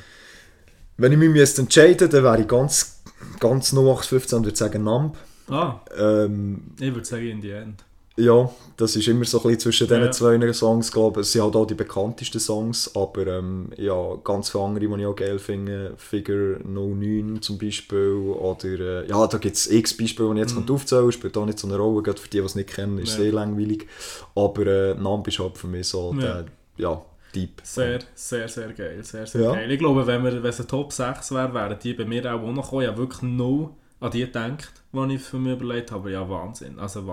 Wenn 0.97 1.12
ich 1.12 1.18
mich 1.18 1.30
müsste 1.30 1.62
entscheiden 1.62 2.10
dann 2.10 2.24
wäre 2.24 2.41
ich 2.41 2.47
ganz, 2.47 3.02
ganz 3.39 3.74
0815 3.74 4.38
und 4.38 4.45
würde 4.45 4.58
sagen 4.58 4.84
Numb. 4.84 5.18
Ah, 5.49 5.82
Ähm, 5.97 6.76
ich 6.80 6.93
würde 6.93 7.06
sagen 7.06 7.28
In 7.28 7.41
the 7.41 7.52
End. 7.52 7.84
Ja, 8.18 8.49
das 8.76 8.95
ist 8.95 9.07
immer 9.07 9.24
so 9.24 9.38
ein 9.39 9.43
bisschen 9.43 9.59
zwischen 9.59 9.88
diesen 9.88 10.03
Ja. 10.03 10.12
zwei 10.12 10.53
Songs, 10.53 10.91
glaube 10.91 11.22
ich. 11.22 11.28
Es 11.28 11.32
sind 11.32 11.43
halt 11.43 11.55
auch 11.55 11.66
die 11.66 11.76
bekanntesten 11.76 12.39
Songs, 12.39 12.93
aber 12.95 13.26
ähm, 13.28 13.70
ja, 13.78 14.16
ganz 14.24 14.49
viele 14.49 14.64
andere, 14.66 14.86
die 14.88 15.01
ich 15.01 15.05
auch 15.07 15.16
geil 15.16 15.39
finde. 15.39 15.93
Figure 15.97 16.59
09 16.66 17.41
zum 17.41 17.57
Beispiel, 17.57 18.16
oder 18.16 19.03
äh, 19.03 19.07
ja, 19.07 19.26
da 19.28 19.38
gibt 19.38 19.55
es 19.55 19.72
x 19.72 19.95
Beispiele, 19.95 20.30
die 20.36 20.41
ich 20.41 20.47
jetzt 20.49 20.55
mhm. 20.59 20.74
aufzählen 20.76 21.12
spielt 21.12 21.38
auch 21.38 21.45
nicht 21.45 21.59
so 21.59 21.68
eine 21.68 21.78
Rolle, 21.78 22.03
gerade 22.03 22.20
für 22.20 22.28
die, 22.30 22.39
die 22.39 22.45
es 22.45 22.55
nicht 22.55 22.70
kennen, 22.70 22.97
ist 22.99 23.18
Ja. 23.18 23.24
sehr 23.24 23.32
langweilig. 23.32 23.88
Aber 24.36 24.68
äh, 24.68 24.93
Namp 24.95 25.28
ist 25.28 25.39
halt 25.39 25.57
für 25.57 25.68
mich 25.68 25.88
so 25.88 26.14
Ja. 26.20 26.41
der, 26.41 26.45
ja, 26.78 27.01
Deep. 27.34 27.62
Sehr, 27.64 27.99
sehr, 28.14 28.49
sehr 28.49 28.74
geil. 28.74 29.03
Sehr, 29.03 29.26
sehr 29.26 29.41
Ja. 29.41 29.53
geil. 29.53 29.72
Ich 29.72 29.80
glaube, 29.80 30.05
wenn, 30.05 30.22
wir, 30.24 30.43
wenn 30.43 30.49
es 30.49 30.59
ein 30.59 30.68
Top 30.68 30.91
6 30.91 31.32
wäre, 31.32 31.53
wären 31.53 31.80
die 31.82 31.93
bei 31.93 32.03
mir 32.03 32.26
auch 32.34 32.41
noch 32.41 32.64
gekommen. 32.64 32.82
Ich 32.82 32.88
habe 32.89 32.97
wirklich 32.97 33.22
null 33.22 33.70
an 34.01 34.12
die 34.12 34.20
gedacht, 34.22 34.74
die 34.91 35.16
ich 35.16 35.22
für 35.22 35.38
mich 35.38 35.53
überlegt 35.53 35.91
habe. 35.91 36.12
Ja, 36.12 36.28
Wahnsinn. 36.30 36.78
Also 36.78 37.07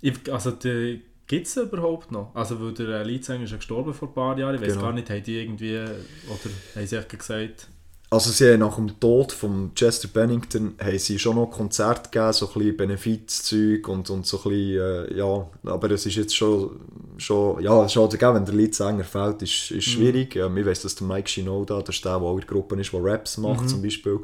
Ich, 0.00 0.32
also 0.32 0.50
die 0.52 1.02
gibt 1.26 1.46
es 1.46 1.56
überhaupt 1.56 2.12
noch? 2.12 2.34
Also 2.34 2.60
weil 2.60 2.72
der 2.74 2.88
äh, 2.88 3.02
Leadsänger 3.04 3.44
ist 3.44 3.50
ja 3.52 3.56
gestorben 3.56 3.94
vor 3.94 4.08
ein 4.08 4.14
paar 4.14 4.38
Jahren. 4.38 4.54
Ich 4.56 4.60
weiß 4.60 4.72
Genau. 4.74 4.82
gar 4.82 4.92
nicht, 4.92 5.08
haben 5.10 5.22
die 5.22 5.40
irgendwie, 5.40 5.76
oder 5.78 6.38
haben 6.76 6.86
sie 6.86 6.96
gesagt, 7.18 7.68
Also 8.12 8.30
sie 8.30 8.52
haben 8.52 8.60
nach 8.60 8.76
dem 8.76 9.00
Tod 9.00 9.32
von 9.32 9.70
Chester 9.74 10.06
Bennington 10.06 10.74
haben 10.78 10.98
sie 10.98 11.18
schon 11.18 11.36
noch 11.36 11.46
Konzerte 11.50 12.10
gegeben, 12.10 12.32
so 12.34 12.46
ein 12.46 12.52
bisschen 12.52 12.76
Benefizzeug 12.76 13.88
und, 13.88 14.10
und 14.10 14.26
so 14.26 14.36
ein 14.36 14.42
bisschen, 14.50 14.80
äh, 14.82 15.16
ja, 15.16 15.46
aber 15.64 15.90
es 15.92 16.04
ist 16.04 16.16
jetzt 16.16 16.36
schon, 16.36 16.78
schon 17.16 17.62
ja, 17.62 17.82
es 17.86 17.92
ist 17.92 17.96
halt, 17.96 18.20
wenn 18.20 18.44
der 18.44 18.54
Leadsänger 18.54 19.04
fehlt, 19.04 19.40
ist, 19.40 19.70
ist 19.70 19.84
schwierig. 19.84 20.36
Ähm, 20.36 20.54
ich 20.58 20.66
weiss, 20.66 20.82
dass 20.82 20.94
der 20.94 21.06
Mike 21.06 21.26
Shinoda, 21.26 21.80
das 21.80 21.94
ist 21.96 22.04
der, 22.04 22.18
der 22.18 22.28
auch 22.28 22.34
in 22.34 22.40
der 22.40 22.48
Gruppe 22.48 22.78
ist, 22.78 22.92
der 22.92 23.02
Raps 23.02 23.38
macht 23.38 23.70
zum 23.70 23.80
Beispiel, 23.80 24.18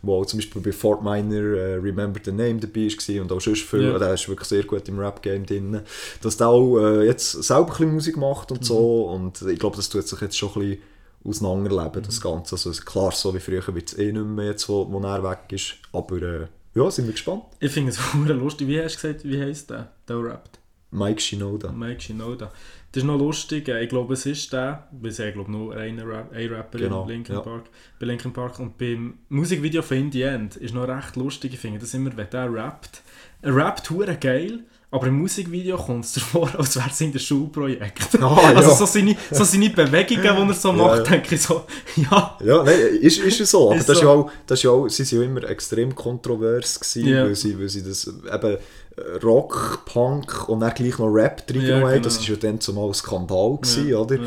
wo 0.00 0.22
auch 0.22 0.24
zum 0.24 0.38
Beispiel 0.38 0.62
bei 0.62 0.72
Fort 0.72 1.02
Minor 1.04 1.42
äh, 1.58 1.74
Remember 1.74 2.20
the 2.24 2.32
Name 2.32 2.60
dabei 2.60 2.86
war 2.88 3.20
und 3.22 3.30
auch 3.30 3.40
sonst 3.42 3.60
viel, 3.64 3.82
Ja. 3.82 3.98
der 3.98 4.14
ist 4.14 4.26
wirklich 4.26 4.48
sehr 4.48 4.62
gut 4.64 4.88
im 4.88 4.98
Rap-Game 4.98 5.44
drin, 5.44 5.80
dass 6.22 6.38
der 6.38 6.48
auch 6.48 6.78
äh, 6.78 7.04
jetzt 7.04 7.32
selber 7.42 7.64
ein 7.64 7.68
bisschen 7.68 7.92
Musik 7.92 8.16
macht 8.16 8.50
und 8.52 8.64
so 8.64 9.02
und 9.10 9.42
ich 9.42 9.58
glaube, 9.58 9.76
das 9.76 9.90
tut 9.90 10.08
sich 10.08 10.20
jetzt 10.22 10.38
schon 10.38 10.48
ein 10.48 10.60
bisschen 10.60 10.93
auseinanderleben, 11.24 12.02
das 12.02 12.20
Ganze. 12.20 12.54
Also 12.56 12.70
klar, 12.82 13.12
so 13.12 13.34
wie 13.34 13.40
früher 13.40 13.66
wird 13.74 13.88
es 13.92 13.98
eh 13.98 14.12
nicht 14.12 14.24
mehr 14.24 14.46
jetzt, 14.46 14.68
wo, 14.68 14.90
wo 14.90 15.00
er 15.00 15.22
weg 15.22 15.40
ist, 15.50 15.76
aber 15.92 16.22
äh, 16.22 16.46
ja, 16.74 16.90
sind 16.90 17.06
wir 17.06 17.12
gespannt. 17.12 17.44
Ich 17.60 17.72
finde 17.72 17.90
es 17.90 17.98
verdammt 17.98 18.40
lustig. 18.42 18.68
Wie 18.68 18.80
hast 18.82 18.96
du 19.02 19.08
gesagt, 19.08 19.24
wie 19.24 19.40
heisst 19.40 19.70
der? 19.70 19.92
Der 20.08 20.22
rappt. 20.22 20.58
Mike 20.90 21.20
Shinoda. 21.20 21.72
Mike 21.72 22.00
Shinoda. 22.00 22.52
Das 22.92 23.02
ist 23.02 23.06
noch 23.06 23.18
lustig. 23.18 23.68
äh, 23.68 23.82
Ich 23.82 23.88
glaube, 23.88 24.14
es 24.14 24.26
ist 24.26 24.52
der. 24.52 24.86
Wir 24.92 25.10
sind, 25.10 25.34
glaube 25.34 25.50
nur 25.50 25.74
ein, 25.74 25.98
Rap, 25.98 26.32
ein 26.32 26.48
Rapper 26.48 26.78
Genau, 26.78 27.02
in 27.02 27.08
Linkin 27.08 27.34
ja. 27.34 27.40
Park. 27.40 27.64
Bei 27.98 28.06
Linkin 28.06 28.32
Park. 28.32 28.60
Und 28.60 28.78
beim 28.78 29.18
Musikvideo 29.28 29.82
von 29.82 29.96
In 29.96 30.12
The 30.12 30.22
End 30.22 30.56
ist 30.56 30.72
noch 30.74 30.86
recht 30.86 31.16
lustig. 31.16 31.54
Ich 31.54 31.58
finde 31.58 31.80
das 31.80 31.94
immer, 31.94 32.16
wenn 32.16 32.30
der 32.30 32.52
rappt. 32.52 33.02
Er 33.42 33.56
rappt 33.56 33.90
geil. 34.20 34.60
Aber 34.94 35.08
im 35.08 35.18
Musikvideo 35.18 35.76
kommt 35.76 36.04
es 36.04 36.12
davor, 36.12 36.48
als 36.56 36.76
wäre 36.76 36.88
es 36.88 37.00
in 37.00 37.10
der 37.10 37.18
Schulprojekt. 37.18 38.14
Ah, 38.22 38.36
also 38.54 38.70
ja. 38.70 38.76
so 38.76 38.86
seine, 38.86 39.16
so 39.32 39.42
seine 39.42 39.68
Bewegungen, 39.70 40.22
die 40.22 40.52
er 40.52 40.54
so 40.54 40.72
macht, 40.72 40.98
ja. 40.98 41.02
denke 41.02 41.34
ich 41.34 41.42
so, 41.42 41.64
ja, 41.96 42.38
Ja, 42.44 42.62
nein, 42.62 42.78
ist, 43.00 43.18
ist 43.18 43.40
ja 43.40 43.44
so. 43.44 43.70
Aber 43.70 43.76
Ist 43.80 43.88
das, 43.88 43.96
Ist 43.96 44.02
so. 44.02 44.06
ja 44.08 44.12
auch, 44.14 44.30
das 44.46 44.60
ist 44.60 44.62
ja 44.62 44.70
auch, 44.70 44.88
sie 44.88 45.02
sind 45.04 45.18
ja 45.18 45.26
immer 45.26 45.42
extrem 45.50 45.92
kontrovers 45.96 46.78
gewesen, 46.78 47.08
Ja. 47.08 47.24
weil, 47.24 47.34
sie, 47.34 47.58
weil 47.58 47.68
sie 47.68 47.82
das 47.82 48.06
eben 48.06 48.56
äh, 48.96 49.16
Rock, 49.24 49.80
Punk 49.84 50.48
und 50.48 50.60
dann 50.60 50.72
gleich 50.72 50.96
noch 50.98 51.08
Rap 51.08 51.44
drin 51.48 51.62
Ja, 51.66 51.80
genau. 51.80 51.98
Das 51.98 52.20
war 52.20 52.28
ja 52.28 52.36
dann 52.36 52.60
zumal 52.60 52.86
ein 52.86 52.94
Skandal, 52.94 53.56
gewesen, 53.56 53.88
Ja, 53.88 53.96
oder? 53.98 54.14
ja. 54.14 54.22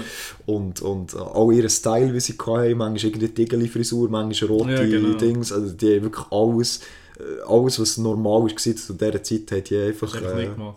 Und, 0.47 0.82
und 0.82 1.13
äh, 1.13 1.18
auch 1.18 1.49
ihr 1.49 1.70
Style, 1.70 2.13
wie 2.13 2.20
sie 2.20 2.34
hatten, 2.38 2.78
manchmal 2.78 2.97
irgendwie 3.11 3.30
Tigeli-Frisur, 3.30 4.09
manchmal 4.09 4.51
rote 4.51 4.72
Ja, 4.72 4.84
genau. 4.86 5.18
Dings, 5.18 5.53
also 5.53 5.72
die 5.72 5.95
haben 5.95 6.03
wirklich 6.03 6.26
alles, 6.30 6.82
alles 7.47 7.80
was 7.80 7.97
normal 7.97 8.43
war 8.43 8.55
zu 8.55 8.93
dieser 8.93 9.24
Zeit, 9.24 9.51
hat 9.51 9.70
die 9.70 9.78
einfach, 9.78 10.11
Das 10.11 10.22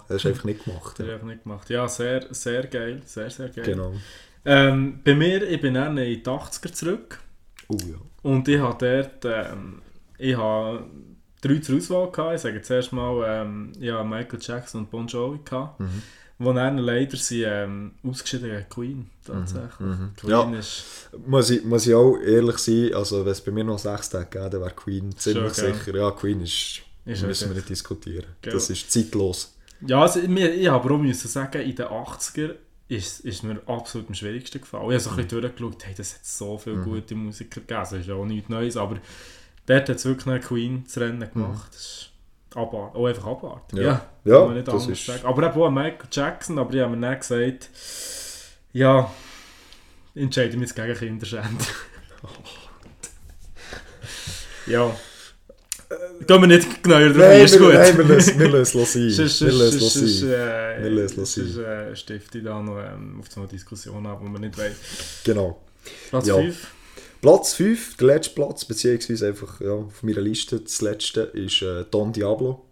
das 0.08 0.16
ist 0.16 0.26
einfach 0.26 0.44
nicht 0.44 0.64
gemacht. 0.64 0.98
Ja. 0.98 1.16
ich 1.16 1.22
nicht 1.22 1.42
gemacht. 1.42 1.70
Ja, 1.70 1.88
sehr, 1.88 2.26
sehr 2.30 2.66
geil. 2.66 3.02
Sehr, 3.04 3.30
sehr 3.30 3.48
geil. 3.48 3.64
Genau. 3.64 3.92
Ähm, 4.44 5.00
bei 5.04 5.14
mir, 5.14 5.48
ich 5.48 5.60
bin 5.60 5.74
dann 5.74 5.96
in 5.98 6.22
die 6.22 6.24
80er 6.24 6.72
zurück. 6.72 7.20
Oh 7.68 7.76
ja. 7.76 7.96
Und 8.22 8.48
ich 8.48 8.58
habe 8.58 8.76
dort, 8.78 9.24
ähm, 9.24 9.82
ich 10.18 10.36
habe 10.36 10.84
drei 11.40 11.58
zur 11.58 11.76
Auswahl 11.76 12.10
gehabt. 12.10 12.36
Ich 12.36 12.40
sage 12.42 12.62
zuerst 12.62 12.92
mal, 12.92 13.24
ähm, 13.26 13.72
ich 13.78 13.90
habe 13.90 14.08
Michael 14.08 14.38
Jackson 14.40 14.82
und 14.82 14.90
Bon 14.90 15.06
Jovi 15.06 15.40
gehabt. 15.44 15.80
Mhm. 15.80 16.02
Wo 16.42 16.52
dann 16.54 16.78
leider 16.78 17.16
sind 17.18 17.44
ähm, 17.46 17.92
ausgeschieden 18.02 18.48
gegen 18.50 18.68
Queen, 18.70 19.10
tatsächlich. 19.24 19.78
Mhm. 19.78 20.12
Queen 20.16 20.30
Ja. 20.30 20.50
ist... 20.58 20.84
Muss 21.26 21.50
ich, 21.50 21.62
muss 21.64 21.86
ich 21.86 21.94
auch 21.94 22.16
ehrlich 22.16 22.56
sein, 22.58 22.94
also 22.94 23.24
wenn 23.24 23.32
es 23.32 23.40
bei 23.42 23.52
mir 23.52 23.62
noch 23.64 23.78
sechs 23.78 24.08
Tage 24.08 24.26
gäbe, 24.30 24.48
dann 24.50 24.60
wäre 24.62 24.70
Queen 24.70 25.14
ziemlich 25.16 25.54
Schon, 25.54 25.74
sicher. 25.74 25.96
Ja, 25.96 26.10
Queen 26.12 26.40
ist, 26.40 26.80
Ist 27.04 27.22
müssen 27.22 27.44
wir 27.44 27.50
okay. 27.50 27.54
nicht 27.56 27.68
diskutieren. 27.68 28.24
Gell? 28.40 28.52
Das 28.54 28.70
ist 28.70 28.90
zeitlos. 28.90 29.54
Ja, 29.86 30.00
also, 30.02 30.20
mir, 30.20 30.52
ich 30.54 30.70
aber 30.70 30.94
auch 30.94 30.98
müssen 30.98 31.28
sagen, 31.28 31.60
in 31.62 31.74
den 31.76 31.86
80er 31.86 32.54
ist, 32.88 33.20
ist 33.20 33.42
mir 33.44 33.60
absolut 33.66 34.08
am 34.08 34.14
schwierigsten 34.14 34.60
gefallen. 34.62 34.84
Ich 34.90 34.94
habe 34.94 35.00
so 35.00 35.10
ein 35.10 35.16
Mhm. 35.16 35.22
bisschen 35.22 35.40
durchgeschaut, 35.42 35.84
hey, 35.86 35.94
das 35.96 36.14
hat 36.14 36.24
so 36.24 36.56
viele 36.58 36.76
gute 36.78 37.14
Musiker 37.14 37.60
gegeben. 37.60 37.80
Das 37.80 37.92
ist 37.92 38.06
ja 38.08 38.14
auch 38.14 38.24
nichts 38.24 38.48
Neues, 38.48 38.76
aber 38.78 38.96
dort 39.66 39.88
hat 39.90 39.96
es 39.96 40.04
wirklich 40.06 40.26
eine 40.26 40.40
Queen 40.40 40.86
zu 40.86 41.00
Rennen 41.00 41.30
gemacht. 41.32 41.68
Das 41.74 42.09
abartig. 42.56 43.00
Auch 43.00 43.06
einfach 43.06 43.26
abartig. 43.26 43.78
Mhm. 43.78 43.84
Ja. 43.84 44.06
Ja, 44.24 44.34
Ja, 44.40 44.44
man 44.46 44.54
nicht 44.54 44.68
das 44.68 44.74
anders 44.74 44.88
ist- 44.98 45.06
sagen. 45.06 45.24
Aber 45.24 45.42
eben 45.46 45.60
auch 45.62 45.70
Michael 45.70 45.96
Jackson, 46.10 46.58
aber 46.58 46.74
ich 46.74 46.80
habe 46.80 46.96
mir 46.96 47.06
dann 47.08 47.18
gesagt, 47.18 47.70
ja, 48.72 49.10
entscheide 50.14 50.56
mich 50.56 50.68
jetzt 50.70 50.76
gegen 50.76 50.94
Kinderschänder. 50.94 51.48
ja. 54.66 54.94
Gehen 56.26 56.40
wir 56.40 56.46
nicht 56.46 56.82
genauer 56.84 57.08
drauf 57.08 57.16
Nein, 57.16 57.40
ist 57.44 57.58
gut. 57.58 57.74
nein, 57.74 57.98
wir 57.98 58.04
lassen 58.04 58.38
wir 58.38 58.48
lassen 58.48 58.80
es 58.82 58.92
sein. 58.92 59.48
Wir 59.48 59.52
lassen 59.52 59.78
es 59.78 60.20
sein. 60.20 60.28
äh, 60.30 60.82
Wir 60.84 60.90
lassen 60.90 61.22
es 61.22 61.34
sonst 61.34 61.56
äh, 61.56 61.96
stifte 61.96 62.38
ich 62.38 62.44
da 62.44 62.60
noch 62.62 62.78
ähm, 62.78 63.16
auf 63.18 63.26
so 63.28 63.40
eine 63.40 63.48
Diskussion 63.48 64.06
ab, 64.06 64.20
die 64.24 64.30
wir 64.30 64.38
nicht 64.38 64.56
wollen. 64.56 64.76
Genau. 65.24 65.60
Platz 66.10 66.26
Ja. 66.28 66.36
5. 67.20 67.22
Platz 67.22 67.54
5, 67.54 67.96
der 67.98 68.06
letzte 68.06 68.34
Platz, 68.34 68.64
beziehungsweise 68.64 69.28
einfach 69.28 69.60
ja, 69.60 69.72
auf 69.72 70.02
meiner 70.02 70.22
Liste, 70.22 70.60
das 70.60 70.80
letzte, 70.80 71.22
ist 71.22 71.60
äh, 71.62 71.84
Don 71.90 72.12
Diablo. 72.12 72.64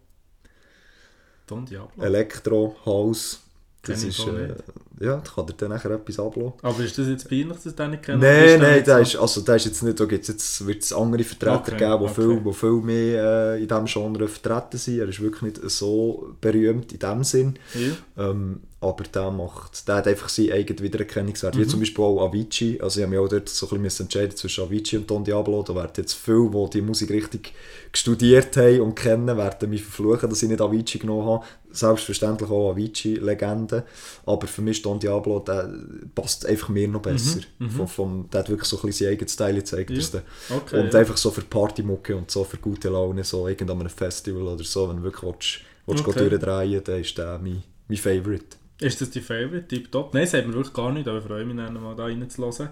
Don 1.47 1.67
Diablo. 1.67 2.03
Elektro, 2.03 2.77
House. 2.85 3.41
Das 3.89 4.03
ist, 4.05 4.19
äh, 4.27 4.55
ja, 5.01 5.17
da 5.17 5.31
kann 5.35 5.47
dir 5.47 5.55
dann 5.57 5.71
nachher 5.71 5.91
etwas 5.93 6.19
ablassen. 6.19 6.53
Aber 6.63 6.83
ist 6.85 6.99
das 6.99 7.07
jetzt 7.09 7.29
peinlich, 7.29 7.57
dass 7.63 7.75
den 7.75 7.91
nicht 7.93 8.03
ist 8.03 8.09
Nein, 8.09 8.21
der 8.21 8.59
nein, 8.59 8.85
der 8.85 8.97
so- 8.97 9.03
ist, 9.03 9.17
also, 9.17 9.41
der 9.43 9.57
ist 9.57 9.65
jetzt 9.67 9.83
nicht, 9.83 9.99
da 10.01 10.05
gibt's 10.07 10.29
jetzt, 10.29 10.67
wird 10.67 10.83
es 10.83 10.93
andere 10.93 11.23
Vertreter 11.25 11.73
Okay, 11.75 11.79
geben, 11.79 11.99
die 12.01 12.05
okay. 12.05 12.15
viel, 12.15 12.45
wo 12.45 12.53
viel 12.53 12.73
mehr 12.83 13.25
äh, 13.55 13.63
in 13.63 13.69
diesem 13.69 13.85
Genre 13.87 14.29
vertreten 14.29 14.77
sind. 14.79 14.99
Er 14.99 15.09
ist 15.09 15.21
wirklich 15.21 15.43
nicht 15.43 15.71
so 15.71 16.35
berühmt 16.41 16.93
in 16.93 16.99
dem 16.99 17.25
Sinn. 17.25 17.59
Ja. 17.75 18.31
Ähm, 18.31 18.61
aber 18.81 19.03
der 19.05 19.31
macht, 19.33 19.89
der 19.89 19.97
hat 19.97 20.07
einfach 20.07 20.29
seinen 20.29 20.53
eigenen 20.53 20.81
Wiedererkennungswert. 20.85 21.57
Mhm. 21.57 21.61
Wie 21.61 21.67
zum 21.67 21.81
Beispiel 21.81 22.05
auch 22.05 22.29
Avicii. 22.29 22.81
Also 22.81 23.01
ich 23.01 23.05
habe 23.07 23.11
mich 23.17 23.19
auch 23.25 23.29
dort 23.29 23.49
so 23.49 23.67
ein 23.67 23.71
bisschen 23.71 23.83
müssen 23.83 24.03
entscheiden 24.05 24.37
zwischen 24.37 24.65
Avicii 24.65 24.99
und 24.99 25.11
Don 25.11 25.25
Diablo. 25.25 25.65
Da 25.65 25.75
werden 25.75 25.91
jetzt 25.97 26.15
viele, 26.15 26.49
die 26.49 26.71
die 26.75 26.83
Musik 26.83 27.11
richtig 27.11 27.53
studiert 27.93 28.57
haben 28.57 28.81
und 28.83 28.95
kennen, 28.95 29.37
werden 29.37 29.71
mich 29.71 29.83
verfluchen, 29.83 30.29
dass 30.31 30.43
ich 30.45 30.49
nicht 30.49 30.61
Avicii 30.61 31.01
genommen 31.01 31.27
habe. 31.27 31.45
Selbstverständlich 31.79 32.51
auch 32.51 32.73
Avicii-Legende. 32.73 33.85
Aber 34.27 34.47
für 34.47 34.63
mich 34.63 34.83
Don 34.83 34.99
Diablo, 34.99 35.41
der 35.41 35.73
passt 36.15 36.47
einfach 36.47 36.69
mir 36.69 36.89
noch 36.89 37.03
besser. 37.03 37.41
Vom, 37.77 37.89
vom, 37.89 38.31
der 38.31 38.41
hat 38.41 38.49
wirklich 38.51 38.69
so 38.69 38.77
ein 38.79 38.83
bisschen 38.87 39.07
seinen 39.07 39.13
eigenen 39.13 39.29
Style 39.29 39.55
gezeigt. 39.55 39.91
Mhm, 39.91 39.97
Ja. 39.97 40.57
Okay, 40.57 40.81
und 40.81 40.93
ja. 40.93 41.01
einfach 41.01 41.17
so 41.17 41.31
für 41.31 41.43
Partymucke 41.43 42.17
und 42.17 42.31
so 42.31 42.45
für 42.45 42.57
gute 42.59 42.89
Laune, 42.89 43.25
so 43.25 43.47
irgend 43.49 43.71
an 43.71 43.81
einem 43.81 43.91
Festival 43.91 44.43
oder 44.43 44.65
so, 44.65 44.89
wenn 44.89 44.99
du 44.99 45.03
wirklich 45.05 45.23
willst, 45.23 45.61
willst 45.87 46.07
Okay. 46.07 46.29
durchdrehen 46.29 46.83
dann 46.85 47.01
ist 47.01 47.17
der 47.19 47.39
mein, 47.39 47.63
mein 47.89 47.99
Favourite. 47.99 48.57
Ist 48.81 49.01
das 49.01 49.11
dein 49.11 49.23
Favorite? 49.25 49.67
Tipptopp? 49.67 50.15
Nein, 50.15 50.23
das 50.25 50.35
hat 50.35 50.47
mir 50.47 50.55
wirklich 50.55 50.73
gar 50.73 50.93
nicht, 50.93 51.09
aber 51.09 51.19
ich 51.19 51.25
freue 51.25 51.45
mich 51.45 51.57
dann 51.57 51.75
mal 51.83 51.97
da 51.97 52.05
reinzuhören. 52.05 52.69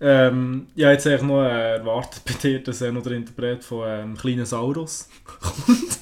Ähm, 0.00 0.66
ja, 0.74 0.90
jetzt 0.90 1.06
eigentlich 1.06 1.22
noch 1.22 1.42
äh, 1.42 1.76
erwartet 1.76 2.22
bei 2.26 2.34
dir, 2.34 2.62
dass 2.62 2.80
er 2.80 2.92
noch 2.92 3.02
der 3.02 3.12
Interpret 3.12 3.62
von 3.64 3.84
ähm, 3.88 4.16
Kleinen 4.16 4.44
Saurus 4.44 5.08
kommt. 5.24 5.98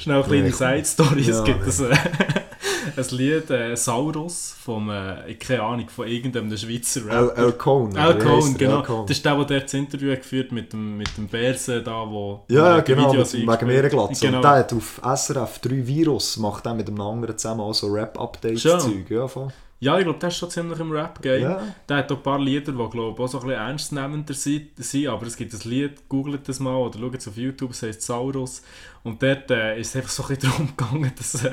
Schnell 0.00 0.22
eine 0.22 0.50
kleine. 0.50 0.52
Side-Story. 0.52 1.20
Ja, 1.22 1.38
es 1.38 1.44
gibt 1.44 1.80
nein. 1.80 1.90
ein, 1.90 2.92
ein 3.04 3.16
Lied, 3.16 3.50
äh, 3.50 3.76
Saurus, 3.76 4.56
vom, 4.64 4.88
äh, 4.90 5.34
keine 5.34 5.62
Ahnung, 5.62 5.88
von 5.88 6.06
irgendeinem 6.06 6.56
Schweizer 6.56 7.02
El, 7.02 7.26
Rapper. 7.26 7.42
El 7.42 7.52
Cohn. 7.52 7.90
Oder 7.92 7.98
wie 7.98 8.08
heisst 8.08 8.24
Cohn, 8.24 8.52
er? 8.52 8.58
genau. 8.58 8.78
El 8.78 8.82
Cohn. 8.86 9.06
Das 9.06 9.16
ist 9.16 9.24
der, 9.24 9.34
der 9.36 9.44
dort 9.44 9.64
das 9.64 9.74
Interview 9.74 10.16
geführt 10.16 10.52
mit 10.52 10.72
dem, 10.72 10.96
mit 10.96 11.16
dem 11.16 11.28
Bärse 11.28 11.82
da, 11.82 12.08
wo 12.08 12.44
Ja, 12.48 12.80
die 12.80 12.94
genau, 12.94 13.12
Videos 13.12 13.34
mit, 13.34 13.46
wegen 13.46 13.66
Meerenglatze. 13.66 14.26
Genau. 14.26 14.38
Und 14.38 14.44
der 14.44 14.50
hat 14.52 14.72
auf 14.72 15.00
SRF 15.04 15.58
3 15.58 15.86
Virus, 15.86 16.36
macht 16.38 16.64
der 16.64 16.74
mit 16.74 16.88
einem 16.88 17.00
anderen 17.00 17.36
zusammen 17.36 17.60
auch 17.60 17.74
so. 17.74 17.88
Rap-Updates-Zeug. 17.88 19.10
Ja, 19.10 19.28
voll. 19.28 19.52
Ja, 19.82 19.96
ich 19.96 20.04
glaube, 20.04 20.18
der 20.18 20.28
ist 20.28 20.36
schon 20.36 20.50
ziemlich 20.50 20.78
im 20.78 20.92
Rap-Game. 20.92 21.42
Ja. 21.42 21.62
Der 21.88 21.96
hat 21.96 22.12
auch 22.12 22.16
ein 22.18 22.22
paar 22.22 22.38
Lieder, 22.38 22.70
die 22.70 22.88
glaube 22.90 23.14
ich, 23.14 23.18
auch 23.18 23.26
so 23.26 23.38
ein 23.38 23.46
bisschen 23.46 23.60
ernstnehmender 23.62 24.34
sind, 24.34 24.68
sind, 24.76 25.08
aber 25.08 25.26
es 25.26 25.36
gibt 25.36 25.54
ein 25.54 25.70
Lied, 25.70 26.06
googelt 26.06 26.46
das 26.46 26.60
mal 26.60 26.76
oder 26.76 26.98
schaut 26.98 27.14
es 27.14 27.26
auf 27.28 27.36
YouTube, 27.38 27.70
es 27.70 27.82
heißt 27.82 28.02
Saurus. 28.02 28.62
Und 29.02 29.22
dort 29.22 29.50
äh, 29.50 29.80
ist 29.80 29.88
es 29.88 29.96
einfach 29.96 30.10
so 30.10 30.22
ein 30.24 30.28
bisschen 30.28 30.50
darum 30.50 30.76
gegangen, 30.76 31.12
dass, 31.16 31.42
äh, 31.42 31.52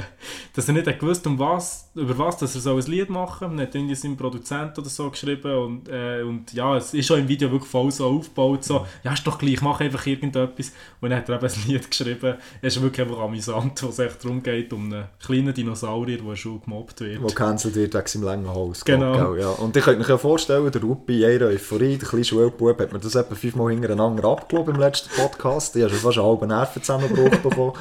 dass 0.53 0.67
er 0.67 0.73
nicht 0.73 0.99
gewusst 0.99 1.25
um 1.27 1.39
was, 1.39 1.89
über 1.95 2.17
was 2.17 2.37
dass 2.37 2.55
er 2.55 2.61
so 2.61 2.75
ein 2.75 2.81
Lied 2.83 3.09
machen 3.09 3.49
soll. 3.49 3.59
Er 3.59 3.67
hat 3.67 3.75
irgendwie 3.75 3.95
seinen 3.95 4.17
Produzent 4.17 4.77
oder 4.77 4.89
so 4.89 5.09
geschrieben 5.09 5.57
und, 5.57 5.89
äh, 5.89 6.23
und 6.23 6.51
ja, 6.51 6.75
es 6.75 6.93
ist 6.93 7.05
schon 7.05 7.19
im 7.19 7.27
Video 7.27 7.49
wirklich 7.49 7.69
voll 7.69 7.89
so 7.89 8.05
aufgebaut, 8.05 8.65
so, 8.65 8.85
ja, 9.03 9.13
ist 9.13 9.25
doch 9.25 9.37
gleich, 9.37 9.61
mach 9.61 9.79
einfach 9.79 10.05
irgendetwas. 10.05 10.73
Und 10.99 11.09
dann 11.09 11.19
hat 11.19 11.29
er 11.29 11.35
eben 11.35 11.45
ein 11.45 11.67
Lied 11.67 11.89
geschrieben, 11.89 12.35
es 12.61 12.75
ist 12.75 12.81
wirklich 12.81 13.07
einfach 13.07 13.21
amüsant, 13.23 13.81
wo 13.81 13.87
es 13.87 13.99
echt 13.99 14.23
darum 14.25 14.43
geht, 14.43 14.73
um 14.73 14.91
einen 14.91 15.05
kleinen 15.23 15.53
Dinosaurier, 15.53 16.17
der 16.17 16.27
der 16.27 16.35
Schule 16.35 16.59
gemobbt 16.59 16.99
wird. 16.99 17.21
Wo 17.21 17.27
gecancelt 17.27 17.75
wird 17.75 17.93
wegen 17.93 18.07
seinem 18.07 18.23
langen 18.23 18.53
Hals. 18.53 18.83
Genau. 18.83 19.31
Gell, 19.31 19.41
Ja. 19.41 19.51
Und 19.51 19.75
ich 19.77 19.83
könnte 19.85 20.01
mir 20.01 20.09
ja 20.09 20.17
vorstellen, 20.17 20.69
der 20.69 20.81
Rupi, 20.81 21.23
in 21.23 21.31
ihrer 21.31 21.45
Euphorie, 21.47 21.97
der 21.97 22.09
kleine 22.09 22.25
Schulbub, 22.25 22.79
hat 22.81 22.91
mir 22.91 22.99
das 22.99 23.15
etwa 23.15 23.35
fünfmal 23.35 23.71
hintereinander 23.71 24.25
abgelobt 24.25 24.67
im 24.67 24.75
letzten 24.75 25.09
Podcast. 25.15 25.75
Ich 25.77 25.83
habe 25.83 25.93
schon 25.93 26.01
fast 26.01 26.17
einen 26.17 26.27
halben 26.27 26.47
Nervenzusammenbruch 26.47 27.36
bekommen. 27.41 27.73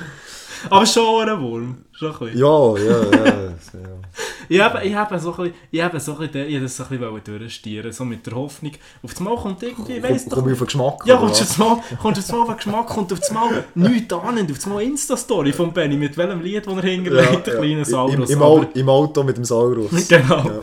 Aber 0.70 0.86
schon 0.86 1.28
ein 1.28 1.40
Wurm. 1.40 1.85
Schon 1.98 2.12
ein 2.12 2.18
bisschen. 2.18 2.38
Ja, 2.38 2.76
ja, 2.76 3.02
ja. 3.04 3.26
ja. 3.26 3.52
Ich 4.48 4.60
habe, 4.60 4.80
ich 4.84 4.92
so 5.20 5.32
ein 5.32 5.36
bisschen, 5.36 5.54
ich 5.72 5.82
habe 5.82 5.98
so 5.98 6.12
ein 6.12 6.18
bisschen, 6.18 6.46
ich 6.48 6.54
habe 6.54 6.62
das 6.62 6.76
so 6.76 6.84
ein 6.84 6.88
bisschen 6.90 7.24
durchstieren, 7.24 7.90
so 7.92 8.04
mit 8.04 8.24
der 8.26 8.34
Hoffnung, 8.36 8.72
auf 9.02 9.10
das 9.10 9.18
Mal 9.20 9.34
kommt 9.34 9.60
irgendwie, 9.60 10.00
weiss 10.00 10.24
doch 10.26 10.36
komm 10.36 10.46
ich 10.46 10.52
auf 10.52 10.58
den 10.60 10.66
Geschmack. 10.66 11.00
Ja, 11.04 11.16
kommst 11.16 11.40
du 11.40 11.44
jetzt 11.44 11.58
mal, 11.58 11.78
kommst 12.00 12.18
jetzt 12.20 12.30
mal 12.32 12.40
auf 12.42 12.46
den 12.48 12.56
Geschmack, 12.56 12.86
kommt 12.86 13.12
auf 13.12 13.18
das 13.18 13.32
Mal 13.32 13.64
nichts 13.74 14.14
an, 14.14 14.38
auf 14.38 14.46
das 14.46 14.66
Mal 14.66 14.82
Insta-Story 14.84 15.52
von 15.52 15.72
Benny, 15.72 15.96
mit 15.96 16.16
welchem 16.16 16.40
Lied, 16.42 16.64
das 16.64 16.76
er 16.76 16.82
hinterlegt, 16.82 17.46
der 17.48 17.54
kleine 17.56 17.78
Im, 17.78 17.84
Saurus. 17.84 18.30
im, 18.30 18.42
Au- 18.42 18.66
Im 18.72 18.88
Auto 18.88 19.24
mit 19.24 19.36
dem 19.36 19.44
Saurus. 19.44 19.90
Genau. 20.08 20.36
Ja. 20.36 20.60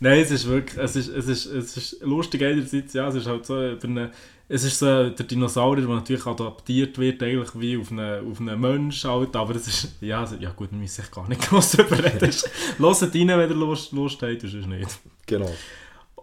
Nein, 0.00 0.20
es 0.20 0.30
ist 0.30 0.46
wirklich, 0.46 0.76
es 0.78 0.96
ist, 0.96 1.08
es 1.08 1.26
ist, 1.28 1.46
es 1.46 1.76
ist 1.76 2.02
lustig 2.02 2.42
einerseits, 2.42 2.92
ja, 2.92 3.08
es 3.08 3.14
ist 3.14 3.26
halt 3.26 3.46
so 3.46 3.54
über 3.66 3.84
eine, 3.88 4.10
es 4.48 4.64
ist 4.64 4.78
so 4.78 4.86
der 5.08 5.10
Dinosaurier, 5.26 5.86
der 5.86 5.94
natürlich 5.94 6.26
adaptiert 6.26 6.98
wird, 6.98 7.22
eigentlich 7.22 7.48
wie 7.54 7.78
auf 7.78 7.90
einen, 7.90 8.30
auf 8.30 8.40
einen 8.40 8.60
Mensch 8.60 9.04
halt, 9.04 9.34
aber 9.36 9.54
es 9.54 9.66
ist, 9.68 9.88
ja, 10.02 10.28
ja 10.38 10.50
gut, 10.50 10.71
wir 10.72 10.78
müssen 10.78 11.02
echt 11.02 11.12
gar 11.12 11.28
nicht 11.28 11.42
groß 11.48 11.72
darüber 11.72 11.98
reden. 11.98 12.32
Hört 12.78 13.02
rein, 13.02 13.28
wenn 13.28 13.50
ihr 13.50 13.54
Lust, 13.54 13.92
Lust 13.92 14.22
habt, 14.22 14.40
sonst 14.40 14.66
nicht. 14.66 14.98
Genau. 15.26 15.50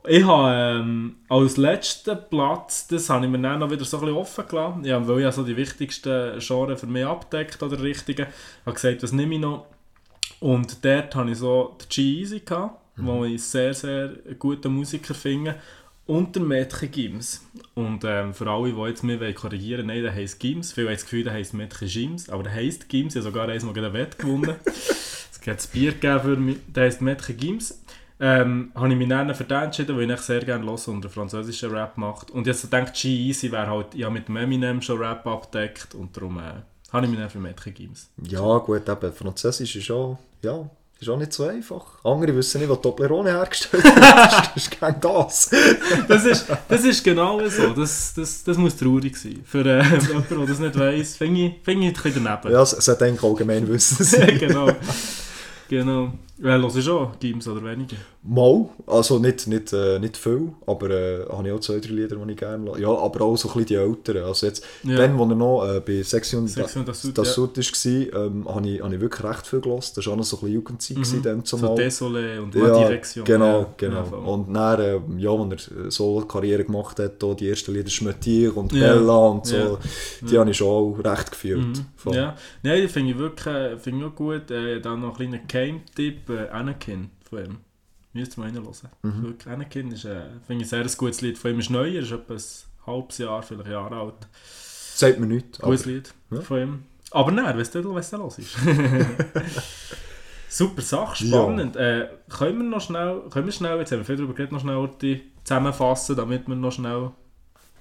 Ich 0.07 0.25
habe 0.25 0.79
ähm, 0.81 1.17
als 1.27 1.57
letzten 1.57 2.17
Platz, 2.29 2.87
das 2.87 3.09
habe 3.09 3.25
ich 3.25 3.31
mir 3.31 3.39
dann 3.39 3.59
noch 3.59 3.69
wieder 3.69 3.85
so 3.85 3.97
ein 3.97 4.01
bisschen 4.01 4.17
offen 4.17 4.47
gelassen, 4.47 4.85
ja, 4.85 5.07
weil 5.07 5.17
ich 5.17 5.23
ja 5.23 5.31
so 5.31 5.43
die 5.43 5.55
wichtigsten 5.55 6.39
Genres 6.39 6.79
für 6.79 6.87
mich 6.87 7.05
abdeckt 7.05 7.61
oder 7.61 7.79
richtigen, 7.81 8.25
habe 8.65 8.73
gesagt, 8.73 9.03
was 9.03 9.11
nehme 9.11 9.35
ich 9.35 9.41
noch? 9.41 9.67
Und 10.39 10.83
dort 10.83 11.13
habe 11.15 11.31
ich 11.31 11.37
so 11.37 11.75
den 11.81 11.89
G-Easy 11.89 12.39
gehabt, 12.39 12.79
wo 12.95 13.25
ich 13.25 13.43
sehr, 13.43 13.73
sehr 13.73 14.13
guten 14.39 14.73
Musiker 14.73 15.13
finde. 15.13 15.55
Und 16.09 16.35
der 16.35 16.41
Mädchen 16.41 16.89
Gims. 16.89 17.45
Und 17.75 18.03
ähm, 18.03 18.33
für 18.33 18.49
alle, 18.49 18.73
die 18.73 18.81
jetzt 18.81 19.03
mich 19.03 19.19
wollen 19.19 19.35
korrigieren 19.35 19.85
nein, 19.85 20.01
der 20.01 20.11
heisst 20.11 20.39
Gims. 20.39 20.73
Viele 20.73 20.87
haben 20.87 20.95
das 20.95 21.03
Gefühl, 21.03 21.23
der 21.23 21.33
heisst 21.33 21.53
Mädchen 21.53 21.87
Gims. 21.87 22.29
Aber 22.29 22.41
der 22.41 22.51
heisst 22.51 22.89
Gims. 22.89 23.15
Ich 23.15 23.21
habe 23.21 23.31
sogar 23.31 23.47
einmal 23.47 23.73
gegen 23.75 23.85
einen 23.85 23.93
Wett 23.93 24.17
gewonnen. 24.17 24.55
es 24.65 25.39
gibt 25.39 25.61
ein 25.61 25.69
Bier 25.71 25.91
gegeben 25.91 26.19
für 26.19 26.35
mich, 26.35 26.57
der 26.65 26.85
heisst 26.85 27.01
Mädchen 27.01 27.37
Gims. 27.37 27.83
Ähm, 28.19 28.71
habe 28.73 28.89
ich 28.89 28.97
mich 28.97 29.07
dann 29.07 29.35
für 29.35 29.43
den 29.43 29.61
entschieden, 29.61 29.95
weil 29.95 30.09
ich 30.09 30.19
sehr 30.21 30.43
gerne 30.43 30.65
höre 30.65 30.87
und 30.87 31.03
der 31.03 31.11
französische 31.11 31.71
Rap 31.71 31.95
macht. 31.95 32.31
Und 32.31 32.47
jetzt 32.47 32.73
denke 32.73 32.91
ich, 32.91 33.01
G-Easy 33.03 33.51
wäre 33.51 33.67
halt, 33.67 33.93
habe 33.93 34.09
mit 34.11 34.27
dem 34.27 34.37
Eminem 34.37 34.81
schon 34.81 34.97
Rap 34.97 35.27
abdeckt 35.27 35.93
und 35.93 36.17
darum 36.17 36.39
äh, 36.39 36.53
habe 36.91 37.05
ich 37.05 37.11
mich 37.11 37.19
dann 37.19 37.29
für 37.29 37.37
Mädchen 37.37 37.71
Gims. 37.75 38.09
Ja, 38.23 38.57
gut, 38.57 38.89
eben, 38.89 39.13
Französisch 39.13 39.75
ist 39.75 39.91
auch, 39.91 40.17
ja, 40.41 40.67
ist 40.99 41.09
auch 41.09 41.17
nicht 41.17 41.31
so 41.31 41.45
einfach. 41.45 41.85
Andere 42.03 42.35
wissen 42.35 42.59
nicht, 42.59 42.69
wo 42.69 42.75
Toblerone 42.75 43.31
hergestellt 43.31 43.83
wird. 43.83 43.97
das 43.97 44.51
ist 44.55 44.71
kein 44.71 44.99
Gas. 44.99 45.49
Das 46.07 46.25
ist, 46.25 46.45
das 46.67 46.83
ist 46.83 47.03
genau 47.03 47.47
so. 47.47 47.69
Das, 47.69 48.13
das, 48.15 48.43
das 48.43 48.57
muss 48.57 48.75
traurig 48.75 49.15
sein. 49.15 49.41
Für 49.45 49.65
äh, 49.65 49.81
jemanden, 50.07 50.37
der 50.37 50.47
das 50.47 50.59
nicht 50.59 50.77
weiss, 50.77 51.15
finde 51.15 51.41
ich, 51.41 51.53
ich 51.65 51.77
ein 51.87 51.93
bisschen 51.93 52.23
daneben. 52.23 52.51
Ja, 52.51 52.61
es 52.63 52.71
sollte 52.71 53.05
eigentlich 53.05 53.23
allgemein 53.23 53.67
wissen 53.67 54.37
genau. 54.39 54.71
Genau. 55.69 56.13
Ja, 56.41 56.57
hörst 56.57 56.77
du 56.77 56.81
schon 56.81 57.09
Gims 57.19 57.47
oder 57.47 57.63
weniger? 57.63 57.97
Mal, 58.23 58.69
also 58.87 59.19
nicht, 59.19 59.47
nicht, 59.47 59.73
äh, 59.73 59.99
nicht 59.99 60.15
viel, 60.15 60.53
aber 60.65 60.89
äh, 60.89 61.25
habe 61.29 61.47
ich 61.47 61.53
auch 61.53 61.59
zwei, 61.59 61.79
drei 61.79 61.93
Lieder, 61.93 62.15
die 62.15 62.31
ich 62.31 62.37
gerne 62.37 62.65
höre. 62.65 62.79
Ja, 62.79 62.89
aber 62.89 63.21
auch 63.25 63.37
so 63.37 63.49
ein 63.49 63.53
bisschen 63.53 63.65
die 63.67 63.75
älteren. 63.75 64.23
Also 64.23 64.45
jetzt, 64.45 64.63
Ja. 64.83 64.97
dann, 64.97 65.19
als 65.19 65.29
er 65.29 65.35
noch 65.35 65.65
äh, 65.65 65.79
bei 65.81 66.01
Section 66.01 66.47
Section 66.47 66.85
d'Assaut, 66.85 67.53
das 67.55 67.83
ja. 67.83 68.13
war, 68.13 68.25
ähm, 68.25 68.47
habe 68.47 68.67
ich, 68.69 69.01
wirklich 69.01 69.23
recht 69.23 69.47
viel 69.47 69.59
gehört. 69.59 69.97
Das 69.97 70.05
war 70.05 70.13
auch 70.13 70.17
noch 70.17 70.23
so 70.23 70.37
ein 70.37 70.39
bisschen 70.39 70.53
Jugendzeit 70.55 70.97
mhm. 70.97 71.23
dann 71.23 71.45
So. 71.45 71.57
Désolé 71.57 72.39
und 72.39 72.55
ja, 72.55 72.67
La 72.67 72.87
Direction. 72.87 73.25
genau, 73.25 73.73
genau. 73.75 73.95
ja, 73.97 74.03
voll. 74.03 74.19
und 74.19 74.53
dann, 74.53 74.79
äh, 74.79 74.99
ja, 75.17 75.31
als 75.31 75.71
er 75.71 75.91
so 75.91 76.21
Karriere 76.21 76.63
gemacht 76.63 76.99
hat, 76.99 77.21
da 77.21 77.33
die 77.33 77.49
ersten 77.49 77.73
Lieder 77.73 77.89
Schmetier 77.89 78.55
und 78.55 78.71
Ja, 78.71 78.93
Bella 78.93 79.27
und 79.27 79.45
so, 79.45 79.77
die 80.21 80.37
habe 80.37 80.51
ich 80.51 80.57
schon 80.57 80.67
auch 80.67 80.97
recht 81.03 81.31
gefühlt. 81.31 81.67
Mhm. 82.05 82.13
Ja, 82.13 82.35
nein, 82.63 82.83
das 82.83 82.91
finde 82.91 83.11
ich 83.11 83.17
wirklich 83.17 83.47
äh, 83.47 83.77
finde 83.77 83.99
ich 83.99 84.11
auch 84.11 84.15
gut. 84.15 84.51
Äh, 84.51 84.79
dann 84.79 85.01
noch 85.01 85.19
ein 85.19 85.29
kleiner 85.29 85.39
Game-Tipp, 85.47 86.28
äh, 86.29 86.49
Anakin 86.49 87.09
von 87.29 87.45
ihm. 87.45 87.57
Müsst 88.13 88.37
ihr 88.37 88.41
mal 88.41 88.47
reinhören. 88.47 88.73
Mhm. 89.03 89.23
Wirklich, 89.23 89.53
Anakin 89.53 89.91
ist, 89.91 90.05
äh, 90.05 90.21
finde 90.47 90.63
ich, 90.63 90.69
sehr 90.69 90.81
ein 90.81 90.91
gutes 90.97 91.21
Lied. 91.21 91.37
Von 91.37 91.51
ihm 91.51 91.59
ist 91.59 91.69
neu, 91.69 91.89
er 91.93 92.01
ist 92.01 92.11
etwa 92.11 92.33
ein 92.33 92.41
halbes 92.87 93.17
Jahr, 93.19 93.43
vielleicht 93.43 93.65
ein 93.67 93.71
Jahr 93.71 93.91
alt. 93.91 94.27
Sagt 94.95 95.19
mir 95.19 95.27
nichts. 95.27 95.59
Gutes 95.59 95.83
aber- 95.83 95.91
Lied 95.91 96.13
ja. 96.31 96.41
von 96.41 96.59
ihm. 96.59 96.83
Aber 97.11 97.31
nein, 97.31 97.57
weißt 97.57 97.75
du, 97.75 97.93
was 97.95 98.09
da 98.11 98.17
los 98.17 98.37
ist. 98.39 98.55
Super 100.49 100.81
Sache, 100.81 101.25
spannend. 101.27 101.75
Äh, 101.75 102.07
können 102.29 102.57
wir 102.57 102.65
noch 102.65 102.81
schnell, 102.81 103.21
können 103.29 103.45
wir 103.45 103.51
schnell, 103.53 103.77
jetzt 103.79 103.91
haben 103.91 103.99
wir 103.99 104.05
viel 104.05 104.15
darüber 104.17 104.33
geredet, 104.33 104.51
noch 104.51 104.61
schnell 104.61 104.89
die 105.01 105.21
zusammenfassen, 105.43 106.15
damit 106.15 106.47
wir 106.47 106.55
noch 106.55 106.71
schnell 106.71 107.11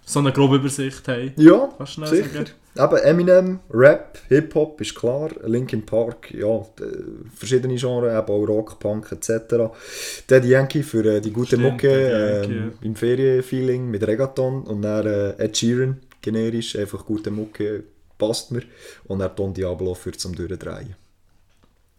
so 0.08 0.20
eine 0.20 0.32
grobe 0.32 0.56
Übersicht 0.56 1.06
haben. 1.06 1.32
Ja, 1.36 1.68
sicher. 1.84 2.06
sagen? 2.06 2.46
Eben 2.76 2.96
Eminem, 2.96 3.58
Rap, 3.70 4.18
Hip-Hop 4.28 4.80
ist 4.80 4.94
klar, 4.94 5.30
Linkin 5.44 5.84
Park, 5.84 6.32
ja, 6.32 6.64
verschiedene 7.34 7.74
Genres, 7.74 8.16
eben 8.16 8.28
auch 8.28 8.44
Rock, 8.46 8.78
Punk 8.78 9.10
etc. 9.12 9.70
Daddy 10.26 10.48
Yankee 10.48 10.82
für 10.82 11.04
äh, 11.04 11.20
die 11.20 11.32
gute 11.32 11.56
Stimmt, 11.56 11.62
Mucke 11.64 12.38
Yankee, 12.38 12.52
ähm, 12.52 12.72
im 12.80 12.94
Ferienfeeling 12.94 13.90
mit 13.90 14.06
Reggaeton 14.06 14.62
und 14.62 14.82
dann 14.82 15.06
äh, 15.06 15.30
Ed 15.44 15.56
Sheeran, 15.56 15.98
generisch, 16.22 16.76
einfach 16.76 17.04
gute 17.04 17.30
Mucke, 17.30 17.84
passt 18.16 18.52
mir. 18.52 18.62
Und 19.08 19.18
dann 19.18 19.34
Don 19.34 19.52
Diablo 19.52 19.94
für 19.94 20.12
zum 20.12 20.34
Durchdrehen. 20.34 20.94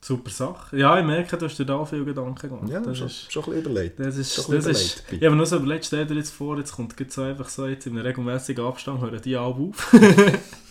Super 0.10 0.32
Sache. 0.32 0.76
Ja, 0.76 0.98
ich 1.00 1.06
merke, 1.06 1.38
du 1.38 1.46
hast 1.46 1.60
dir 1.60 1.66
da 1.66 1.86
viel 1.86 2.04
Gedanken 2.04 2.50
gemacht. 2.50 2.68
Ja, 2.68 2.80
das 2.80 2.98
schon, 2.98 3.06
ist, 3.06 3.32
schon 3.32 3.44
ein 3.44 3.50
bisschen 3.52 3.72
überlegt. 3.72 4.00
das 4.00 4.18
ist, 4.18 4.40
das 4.40 4.50
ein 4.50 4.56
ist, 4.56 4.66
überlegt. 4.66 5.04
ich 5.12 5.20
habe 5.20 5.30
mir 5.30 5.36
nur 5.36 5.46
so 5.46 5.58
überlegt, 5.58 5.86
stell 5.86 6.08
dir 6.08 6.16
jetzt 6.16 6.32
vor, 6.32 6.58
jetzt 6.58 6.72
kommt 6.72 7.00
jetzt 7.00 7.14
so 7.14 7.22
einfach 7.22 7.48
so 7.48 7.68
jetzt 7.68 7.86
in 7.86 7.94
einem 7.94 8.08
regelmäßigen 8.08 8.66
Abstand, 8.66 9.02
hören 9.02 9.22
die 9.24 9.38
alle 9.38 9.54
auf. 9.54 9.94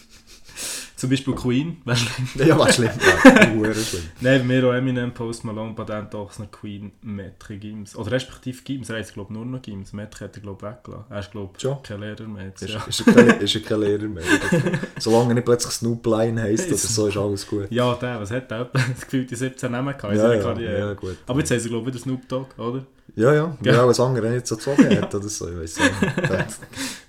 Zum 0.98 1.10
Beispiel 1.10 1.32
Queen, 1.34 1.76
weißt 1.84 2.06
du? 2.34 2.44
Ja, 2.44 2.58
war 2.58 2.72
schlimm. 2.72 2.90
Ja, 3.24 3.72
schlimm. 3.74 4.02
Nein, 4.20 4.44
mir 4.48 4.64
auch 4.68 4.72
Eminem, 4.72 5.14
Post 5.14 5.44
Malone, 5.44 5.72
Patent 5.72 6.12
Ochsner, 6.16 6.46
Queen, 6.48 6.90
Metre, 7.02 7.56
Gims. 7.56 7.94
Oder 7.94 8.10
respektive 8.10 8.60
Gims, 8.64 8.90
er 8.90 8.96
heißt 8.96 9.14
glaube 9.14 9.32
nur 9.32 9.44
noch 9.46 9.62
Gims. 9.62 9.92
Metre 9.92 10.24
hat 10.24 10.34
er 10.36 10.42
glaube 10.42 10.66
weggelassen. 10.66 11.04
Er 11.08 11.20
ist 11.20 11.30
glaube 11.30 11.52
Schon? 11.60 11.80
kein 11.84 12.00
Lehrer 12.00 12.26
mehr. 12.26 12.46
Jetzt, 12.46 12.62
Ist, 12.62 12.74
ja. 12.74 12.84
ist, 12.88 13.06
er 13.06 13.14
kein, 13.14 13.28
ist 13.40 13.54
er 13.54 13.60
kein 13.62 13.80
Lehrer 13.80 14.08
mehr. 14.08 14.24
Solange 14.98 15.28
er 15.30 15.34
nicht 15.34 15.44
plötzlich 15.44 15.72
Snoop 15.74 16.04
Lion 16.04 16.40
heisst 16.40 16.66
oder 16.66 16.76
so, 16.76 17.06
ist 17.06 17.16
alles 17.16 17.46
gut. 17.46 17.68
ja, 17.70 17.94
der, 17.94 18.20
was 18.20 18.32
hat 18.32 18.50
der? 18.50 18.64
Das 18.64 19.00
gefühlt 19.02 19.30
die 19.30 19.36
17 19.36 19.70
Namen 19.70 19.96
gehabt 19.96 20.12
in 20.12 20.18
Ja, 20.18 20.22
seiner 20.22 20.34
ja, 20.34 20.42
Karriere. 20.42 20.78
ja, 20.80 20.92
gut. 20.94 21.16
Aber 21.28 21.38
jetzt 21.38 21.50
haben 21.52 21.60
sie 21.60 21.68
glaube 21.68 21.88
ich 21.88 21.94
wieder 21.94 22.02
Snoop 22.02 22.28
Dogg, 22.28 22.48
oder? 22.58 22.84
Ja, 23.16 23.34
ja. 23.34 23.56
Gell? 23.62 23.74
Ja, 23.74 23.86
was 23.86 23.98
andere 24.00 24.30
nicht 24.30 24.46
so 24.46 24.56
gezogen 24.56 24.88
hat 25.00 25.14
oder 25.14 25.28
so. 25.28 25.48
Ich 25.48 25.56
weiß 25.58 25.78
nicht. 25.80 26.16
Der, 26.28 26.46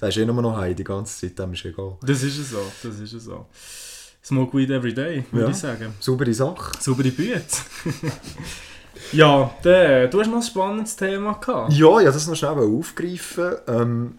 der 0.02 0.10
ist 0.10 0.18
eh 0.18 0.26
nur 0.26 0.42
noch 0.42 0.58
heim 0.58 0.76
die 0.76 0.84
ganze 0.84 1.20
Zeit, 1.20 1.38
dem 1.38 1.54
ist 1.54 1.66
egal. 1.66 1.98
Das 2.02 2.24
ist 2.24 2.38
es 2.40 2.50
so, 2.52 2.62
das 2.84 3.00
ist 3.00 3.14
es 3.14 3.26
so. 3.26 3.46
Smoke 4.24 4.58
Weed 4.58 4.70
Every 4.72 4.94
Day, 4.94 5.24
würde 5.32 5.46
Ja. 5.46 5.52
ich 5.52 5.58
sagen. 5.58 5.94
Saubere 6.00 6.34
Sache. 6.34 6.72
Saubere 6.80 7.10
Büte. 7.12 7.42
ja, 9.12 9.50
der, 9.64 10.08
du 10.08 10.20
hast 10.20 10.28
noch 10.28 10.38
ein 10.38 10.42
spannendes 10.44 10.96
Thema 10.96 11.34
gehabt. 11.34 11.74
Ja, 11.74 12.02
ja, 12.02 12.12
das 12.12 12.28
noch 12.28 12.36
schnell 12.36 12.52
aufgreifen. 12.52 13.54
Ähm, 13.68 14.18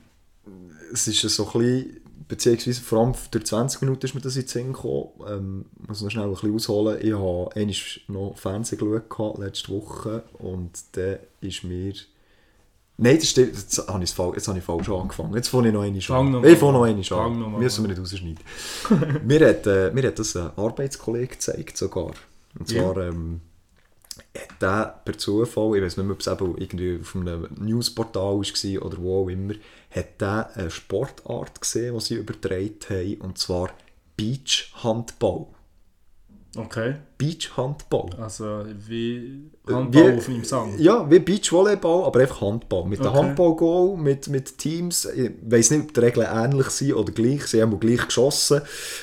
es 0.93 1.07
ist 1.07 1.21
so 1.21 1.47
ein 1.47 1.53
bisschen, 1.61 2.00
beziehungsweise 2.31 2.81
vor 2.81 3.01
allem 3.01 3.15
durch 3.33 3.45
20 3.45 3.83
Minuten 3.83 4.07
ist 4.07 4.15
mir 4.15 4.21
das 4.21 4.37
in 4.37 4.43
den 4.43 4.49
Sinn 4.49 4.73
gekommen. 4.73 5.09
Ähm, 5.29 5.65
muss 5.87 6.01
noch 6.01 6.11
schnell 6.11 6.25
ein 6.25 6.31
bisschen 6.31 6.55
ausholen. 6.55 6.99
Ich 7.03 7.13
habe 7.13 7.51
einmal 7.55 7.77
noch 8.09 8.39
Fernsehen 8.39 8.79
geschaut, 8.79 9.39
letzte 9.39 9.69
Woche, 9.73 10.23
und 10.39 10.71
dann 10.93 11.19
ist 11.41 11.65
mir... 11.65 11.93
Nein, 13.03 13.17
das 13.17 13.31
stimmt, 13.31 13.57
jetzt 13.57 13.79
habe, 13.89 14.05
ich 14.05 14.17
jetzt 14.17 14.49
habe 14.49 14.59
ich 14.59 14.65
falsch 14.65 14.89
angefangen. 14.91 15.35
Jetzt 15.35 15.49
fange 15.49 15.69
ich 15.69 15.75
noch 15.75 15.83
noch 15.83 15.83
an. 15.83 16.45
Ich 16.45 16.55
fange 16.57 16.71
noch 16.71 16.85
an. 16.85 17.53
mal 17.53 17.61
Müssen 17.61 17.85
wir 17.85 17.89
nicht 17.89 18.01
rausschneiden. 18.01 19.23
mir, 19.27 19.49
hat, 19.49 19.67
äh, 19.67 19.91
mir 19.91 20.07
hat 20.07 20.19
das 20.19 20.37
ein 20.37 20.51
Arbeitskollege 20.57 21.29
gezeigt 21.29 21.79
sogar. 21.79 22.13
Und 22.59 22.69
zwar 22.69 22.97
ähm, 22.99 23.41
hat 24.37 24.63
der 24.63 25.01
per 25.05 25.19
Zufall, 25.19 25.77
ich 25.77 25.83
weiß 25.83 25.97
nicht 25.97 26.07
mehr, 26.07 26.15
ob 26.15 26.21
es 26.21 26.27
eben 26.27 26.57
irgendwie 26.57 27.01
auf 27.01 27.17
einem 27.17 27.49
Newsportal 27.59 28.41
war 28.41 28.87
oder 28.87 28.99
wo 28.99 29.25
auch 29.25 29.29
immer, 29.29 29.55
hat 29.91 30.21
der 30.21 30.51
eine 30.55 30.71
Sportart 30.71 31.61
gesehen, 31.61 31.95
die 31.95 32.01
sie 32.01 32.15
übertragen 32.15 32.79
haben, 32.89 33.21
und 33.21 33.39
zwar 33.39 33.71
Beachhandball. 34.17 35.47
Okay, 36.57 36.97
Beachhandball. 37.17 38.11
also 38.21 38.65
wie 38.89 39.51
Handball 39.69 40.03
Äh, 40.03 40.13
Wie- 40.15 40.19
auf 40.19 40.29
meinem 40.29 40.45
Sang. 40.45 40.75
Ja, 40.79 41.09
wie 41.09 41.21
Beachvolleyball, 41.21 42.05
aber 42.05 42.21
einfach 42.21 42.41
Handball. 42.41 42.87
Mit 42.87 42.99
dem 42.99 43.07
Okay. 43.07 43.19
Handballgoal, 43.19 43.97
mit, 43.97 44.27
mit 44.29 44.59
Teams, 44.59 45.05
ich 45.05 45.31
weiß 45.47 45.71
nicht, 45.71 45.83
ob 45.85 45.95
die 45.95 46.01
Regeln 46.01 46.27
ähnlich 46.29 46.67
sind 46.71 46.95
oder 46.95 47.13
gleich, 47.13 47.47
sie 47.47 47.63
haben 47.63 47.79
gleich 47.79 48.05
geschossen, 48.05 48.63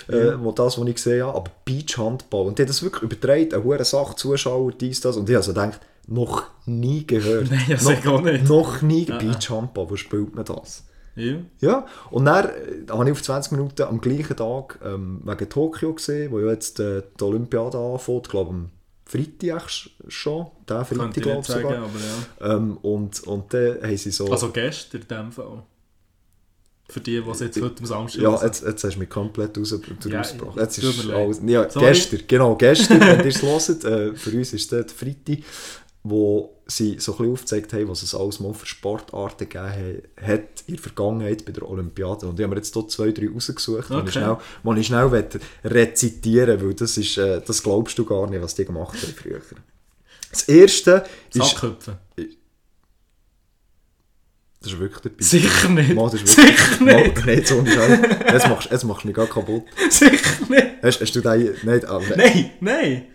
äh, 0.10 0.32
wo 0.40 0.52
das, 0.52 0.78
was 0.78 0.88
ich 0.88 0.96
gesehen 0.96 1.24
habe, 1.26 1.38
aber 1.38 1.52
Beachhandball. 1.64 2.48
Und 2.48 2.58
die 2.58 2.64
haben 2.64 2.68
das 2.68 2.84
wirklich 2.84 3.04
übertragen, 3.04 3.54
eine 3.54 3.64
hohe 3.64 3.86
Sache, 3.86 4.16
Zuschauer, 4.18 4.74
dies, 4.74 5.00
das, 5.00 5.16
und 5.16 5.30
ich 5.30 5.36
habe 5.36 5.44
so 5.46 5.54
gedacht, 5.54 5.80
noch 6.08 6.44
nie 6.66 7.08
gehört. 7.08 7.50
Nein, 7.50 7.62
ich 7.70 7.82
noch, 7.82 8.06
auch 8.14 8.22
nicht. 8.22 8.44
Noch 8.50 8.82
nie 8.82 9.08
ah. 9.10 9.18
Beachhandball, 9.20 9.90
wo 9.90 9.96
spielt 9.96 10.36
man 10.36 10.44
das? 10.44 10.84
Ja. 11.18 11.36
Ja, 11.60 11.86
und 12.12 12.26
dann 12.26 12.46
äh, 12.46 12.52
habe 12.92 13.06
ich 13.06 13.12
auf 13.12 13.24
20 13.24 13.52
Minuten 13.54 13.82
am 13.84 14.00
gleichen 14.00 14.36
Tag 14.38 14.80
ähm, 14.84 15.22
wegen 15.24 15.50
Tokio 15.50 15.94
gesehen, 15.94 16.32
wo 16.32 16.40
ja 16.40 16.48
jetzt 16.52 16.80
äh, 16.80 17.02
die 17.20 17.24
Olympiade 17.24 17.78
anfängt, 17.78 18.30
glaube 18.30 18.50
am 18.52 18.70
Freitag 19.06 19.68
sch- 19.68 19.90
schon, 20.08 20.48
der 20.68 20.84
Freitag 20.86 21.14
glaube 21.14 21.40
ich 21.40 21.46
sagen, 21.48 21.62
sogar. 21.64 21.78
aber 21.78 22.00
ja. 22.50 22.56
Ähm, 22.56 22.78
und, 22.78 23.24
und 23.24 23.54
dann 23.54 23.82
haben 23.82 23.98
sie 23.98 24.12
so... 24.12 24.28
Also 24.32 24.50
gestern 24.52 25.02
in 25.02 25.08
dem 25.08 25.32
Fall. 25.32 25.64
Für 26.90 27.02
die, 27.02 27.22
die 27.22 27.30
es 27.30 27.40
jetzt 27.42 27.62
heute 27.62 27.80
am 27.80 27.86
Samstag 27.86 28.22
ja, 28.22 28.44
jetzt, 28.46 28.64
jetzt 28.66 28.84
hast 28.84 28.96
du 28.96 29.00
mich 29.00 29.10
komplett 29.10 29.58
raus, 29.58 29.76
Ja, 30.06 30.20
rausgebracht. 30.20 30.58
Jetzt 30.58 30.78
ist 30.78 31.10
alles... 31.10 31.42
Ja, 31.46 31.70
Sorry. 31.70 31.86
gestern, 31.88 32.20
genau, 32.28 32.56
gestern, 32.56 33.02
wenn 33.02 33.20
ihr 33.20 33.26
es 33.26 33.42
hört, 33.44 33.84
äh, 33.84 34.14
für 34.16 34.32
uns 34.38 34.54
ist 34.54 34.72
es 34.72 34.94
Freitag, 34.94 35.40
wo 36.10 36.54
sie 36.68 37.00
so 37.00 37.14
ein 37.14 37.18
bisschen 37.18 37.32
aufgezeigt 37.34 37.74
haben, 37.74 37.88
was 37.88 38.04
es 38.04 38.14
alles 38.14 38.40
mal 38.40 38.54
für 38.54 38.66
Sportarten 38.66 39.48
gegeben 39.50 40.04
ha- 40.22 40.28
hat 40.34 40.64
in 40.68 40.76
der 40.76 40.84
Vergangenheit 40.84 41.46
bei 41.46 41.52
der 41.54 41.68
Olympiade. 41.70 42.28
Und 42.28 42.40
ich 42.40 42.44
habe 42.44 42.54
mir 42.54 42.60
jetzt 42.62 42.74
hier 42.74 42.88
zwei, 42.88 43.12
drei 43.12 43.30
rausgesucht, 43.34 43.90
die 43.90 43.94
ich 43.94 44.00
Okay. 44.00 44.12
schnell, 44.12 44.38
die 44.64 44.80
ich 44.82 44.88
schnell 44.88 45.30
rezitieren 45.64 46.62
weil 46.62 46.74
das, 46.74 46.98
ist, 46.98 47.18
äh, 47.18 47.42
das 47.46 47.64
glaubst 47.64 47.98
du 47.98 48.06
gar 48.06 48.30
nicht, 48.30 48.42
was 48.42 48.56
die 48.56 48.66
gemacht 48.66 48.98
haben 49.02 49.14
früher. 49.14 49.40
Das 50.32 50.44
erste 50.44 51.06
ist... 51.34 51.42
Sackhüpfen. 51.42 51.96
Das 54.60 54.74
ist 54.74 54.80
wirklich 54.80 55.02
dabei. 55.02 55.16
Sicher 55.24 55.70
nicht. 55.70 55.98
Das 55.98 56.14
ist 56.16 56.38
wirklich, 56.38 56.58
Sicher 56.58 56.84
nicht. 56.84 57.26
Mal, 57.26 57.36
nicht 57.36 57.48
so 57.48 57.62
nicht. 57.62 57.78
Jetzt 58.32 58.48
machst, 58.50 58.72
jetzt 58.72 58.84
machst 58.84 59.04
du 59.04 59.08
mich 59.08 59.16
gar 59.16 59.28
kaputt. 59.28 59.64
Sicher 59.90 60.46
nicht. 60.50 60.68
Hast, 60.84 61.00
hast 61.00 61.16
du 61.16 61.22
den... 61.22 61.56
Nein, 61.64 61.86
ah, 61.86 62.00
nein. 62.00 62.18
Nein, 62.18 62.52
nein. 62.60 63.06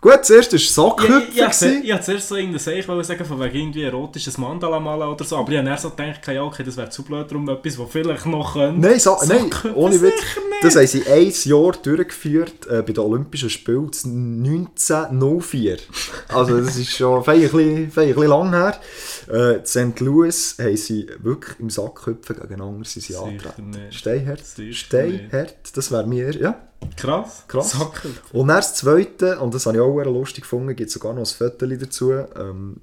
Gut, 0.00 0.24
zuerst 0.24 0.52
war 0.52 0.56
Ich, 0.56 0.70
Sackhüpfen. 0.70 1.22
ich, 1.30 1.36
ich, 1.36 1.62
ich, 1.62 1.84
ich 1.84 1.90
wollte 1.90 2.04
zuerst 2.04 2.28
so 2.28 2.36
irgendein 2.36 2.58
Seich 2.58 2.86
sagen, 2.86 3.24
von 3.24 3.40
wegen 3.40 3.56
irgendwie 3.58 3.82
erotisches 3.82 4.38
Mandala 4.38 4.80
malen 4.80 5.08
oder 5.08 5.24
so, 5.24 5.36
aber 5.36 5.52
ich 5.52 5.58
habe 5.58 5.68
dann 5.68 5.78
so 5.78 5.90
gedacht, 5.90 6.26
ja, 6.28 6.42
okay, 6.42 6.62
das 6.64 6.76
wäre 6.78 6.88
zu 6.88 7.02
blöd, 7.02 7.30
darum 7.30 7.46
etwas, 7.50 7.78
was 7.78 7.90
vielleicht 7.90 8.24
noch 8.24 8.54
könnte. 8.54 8.80
Nein, 8.80 8.98
Sa 8.98 9.18
nein 9.26 9.50
ohne 9.74 10.00
Witz. 10.00 10.14
Das 10.62 10.76
haben 10.76 10.86
sie 10.86 11.06
ein 11.06 11.32
Jahr 11.44 11.72
durchgeführt 11.72 12.66
äh, 12.66 12.82
bei 12.82 12.92
den 12.92 12.98
Olympischen 12.98 13.50
Spielen 13.50 13.90
1904. 13.94 15.78
Also 16.28 16.60
das 16.60 16.76
ist 16.76 16.90
schon 16.96 17.22
fein 17.24 17.36
ein 17.36 17.42
bisschen, 17.42 17.90
fein 17.90 18.08
ein 18.08 18.14
bisschen 18.14 18.30
lang 18.30 18.50
her. 18.50 18.80
Äh, 19.30 19.66
St. 19.66 20.00
Louis 20.00 20.56
haben 20.58 20.76
sie 20.76 21.06
wirklich 21.18 21.58
im 21.60 21.68
Sackhüpfen 21.70 22.36
gegeneinander 22.36 22.84
sind 22.86 23.02
sie 23.02 23.16
angetreten. 23.16 23.72
Steinhart, 24.72 25.76
das 25.76 25.92
wäre 25.92 26.06
mir, 26.06 26.30
ja. 26.40 26.69
Krass. 26.96 27.44
Krass. 27.48 27.72
Sackhüpfen. 27.72 28.38
Und 28.38 28.48
dann 28.48 28.58
das 28.58 28.74
Zweite, 28.74 29.38
und 29.40 29.54
das 29.54 29.66
habe 29.66 29.76
ich 29.76 29.82
auch 29.82 29.94
sehr 29.96 30.10
lustig 30.10 30.42
gefunden, 30.42 30.74
gibt 30.76 30.88
es 30.88 30.94
sogar 30.94 31.12
noch 31.12 31.20
ein 31.20 31.26
Foto 31.26 31.66
dazu, 31.66 32.12
ähm, 32.12 32.80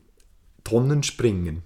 Tonnenspringen. 0.64 1.64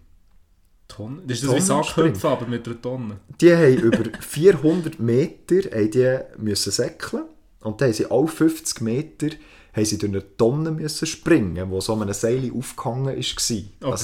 Tonnen? 0.88 1.22
Das 1.26 1.38
ist 1.38 1.48
das 1.48 1.52
wie. 1.52 1.62
Sackhüpfen, 1.62 2.30
aber 2.30 2.46
mit 2.48 2.68
einer 2.68 2.82
Tonne. 2.82 3.18
Die 3.40 3.54
haben 3.54 3.78
über 3.78 4.04
400 4.20 5.00
Meter 5.00 5.56
haben 5.72 5.92
die 5.92 6.20
müssen 6.38 6.72
säckeln 6.72 7.24
und 7.62 7.80
dann 7.80 7.88
haben 7.88 7.94
sie 7.94 8.10
alle 8.10 8.28
50 8.28 8.82
Meter 8.82 9.28
haben 9.74 9.86
sie 9.86 9.98
durch 9.98 10.12
eine 10.12 10.38
Tonne 10.38 10.72
müssen 10.72 11.06
springen, 11.06 11.70
wo 11.70 11.80
so 11.80 11.94
an 11.94 12.02
einem 12.02 12.14
Seil 12.14 12.52
aufgehangen 12.54 13.06
war. 13.06 13.14
Also 13.16 13.56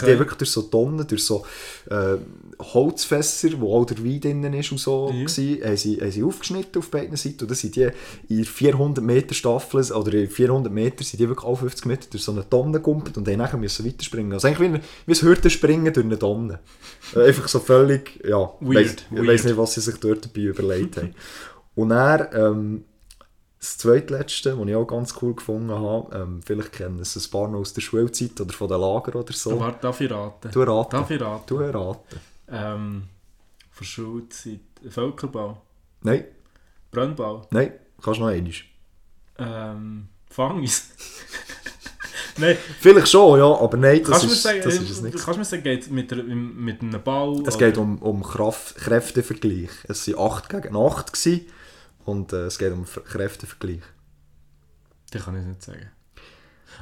die 0.06 0.12
Okay. 0.12 0.20
wirklich 0.20 0.38
durch 0.38 0.52
so 0.52 0.62
Tonnen, 0.64 1.06
durch 1.06 1.24
so 1.26 1.46
äh, 1.90 2.16
Holzfässer, 2.62 3.50
wo 3.60 3.76
auch 3.76 3.86
der 3.86 4.04
Wein 4.04 4.20
drinnen 4.22 4.54
ist 4.54 4.72
und 4.72 4.78
so, 4.80 5.12
Ja. 5.14 5.26
gsi, 5.26 5.62
haben, 5.64 5.78
sie, 5.78 6.00
haben 6.00 6.12
sie 6.12 6.24
aufgeschnitten 6.24 6.80
auf 6.80 6.90
beiden 6.90 7.16
Seiten 7.18 7.42
und 7.42 7.50
dann 7.52 7.56
sind 7.58 7.76
die 7.76 7.90
in 8.30 8.46
400 8.46 9.04
Meter 9.04 9.34
Staffel 9.34 9.80
oder 9.92 10.14
in 10.14 10.30
400 10.30 10.72
Meter 10.72 11.04
sind 11.04 11.20
die 11.20 11.28
wirklich 11.28 11.48
alle 11.48 11.58
50 11.58 11.86
Meter 11.86 12.08
durch 12.10 12.24
so 12.24 12.32
eine 12.32 12.50
Tonne 12.50 12.74
gegumpelt 12.74 13.18
und 13.18 13.28
haben 13.28 13.38
nachher 13.38 13.58
müssen 13.58 13.86
weiterspringen. 13.86 14.34
Also 14.34 14.48
eigentlich 14.48 14.60
wie, 14.72 14.76
ein- 14.76 14.82
wie 15.06 15.14
ein 15.14 15.22
Hürdenspringen 15.22 15.94
durch 15.94 16.06
eine 16.06 16.18
Tonne. 16.20 16.60
Äh, 17.16 17.28
Einfach 17.28 17.48
so 17.48 17.60
völlig, 17.60 18.20
ja, 18.26 18.38
Weird, 18.60 19.06
weiss- 19.12 19.22
ich 19.22 19.28
weiß 19.28 19.44
nicht, 19.46 19.58
was 19.58 19.74
sie 19.74 19.82
sich 19.82 19.96
dort 19.98 20.26
dabei 20.26 20.42
überlegt 20.42 20.98
haben. 20.98 21.14
Und 21.76 21.90
dann, 21.90 22.28
ähm, 22.34 22.84
das 23.60 23.78
zweitletzte, 23.78 24.58
was 24.60 24.68
ich 24.68 24.76
auch 24.76 24.86
ganz 24.86 25.16
cool 25.22 25.36
gefunden 25.36 25.72
habe, 25.72 26.16
ähm, 26.16 26.42
vielleicht 26.46 26.74
kennen 26.74 27.00
es 27.00 27.16
ein 27.16 27.32
paar 27.32 27.48
noch 27.48 27.60
aus 27.60 27.74
der 27.74 27.82
Schulzeit 27.82 28.40
oder 28.40 28.54
von 28.54 28.68
den 28.68 28.80
Lager 28.80 29.16
oder 29.16 29.34
so. 29.34 29.60
Warte, 29.60 29.80
darf 29.82 30.00
ich 30.00 30.12
raten? 30.12 30.52
Du 30.52 30.62
raten. 30.62 30.92
Darf 30.92 31.10
ich 31.10 31.20
raten? 31.22 31.44
Du 31.48 31.58
raten. 31.58 32.20
Ähm, 32.50 33.04
Verschulzeit. 33.72 34.60
Völkerbau. 34.90 35.62
Nein, 36.02 36.26
Brennbau. 36.92 37.48
nein, 37.50 37.74
kannst 38.02 38.20
noch 38.20 38.28
einmal. 38.28 38.54
Ähm, 39.40 40.08
Fangis. 40.30 40.90
Nein, 42.40 42.56
Vielleicht 42.80 43.10
schon, 43.10 43.40
ja, 43.40 43.46
aber 43.46 43.78
nein, 43.78 44.04
das 44.06 44.22
du 44.22 44.28
ist, 44.28 44.44
sagen, 44.44 44.62
das 44.64 44.76
ist 44.76 44.90
es 44.92 45.02
nicht. 45.02 45.14
kannst 45.18 45.28
du 45.28 45.38
mir 45.40 45.46
sagen, 45.46 45.64
geht 45.64 45.90
mit, 45.90 46.12
mit 46.28 46.82
einem 46.82 47.02
Ball? 47.02 47.42
Es 47.48 47.58
geht 47.58 47.80
um, 47.80 47.98
um 47.98 48.22
Kraft, 48.22 48.76
Kräftevergleich. 48.76 49.70
Es 49.88 50.08
waren 50.08 50.32
8 50.34 50.50
gegen 50.50 50.76
8 50.76 51.14
gewesen, 51.14 51.48
und 52.08 52.34
äh, 52.34 52.46
es 52.46 52.58
geht 52.58 52.72
um 52.74 52.86
Ver- 52.86 53.02
Kräftevergleich. 53.02 53.82
Den 55.14 55.22
kann 55.22 55.40
ich 55.40 55.46
nicht 55.46 55.62
sagen. 55.62 55.90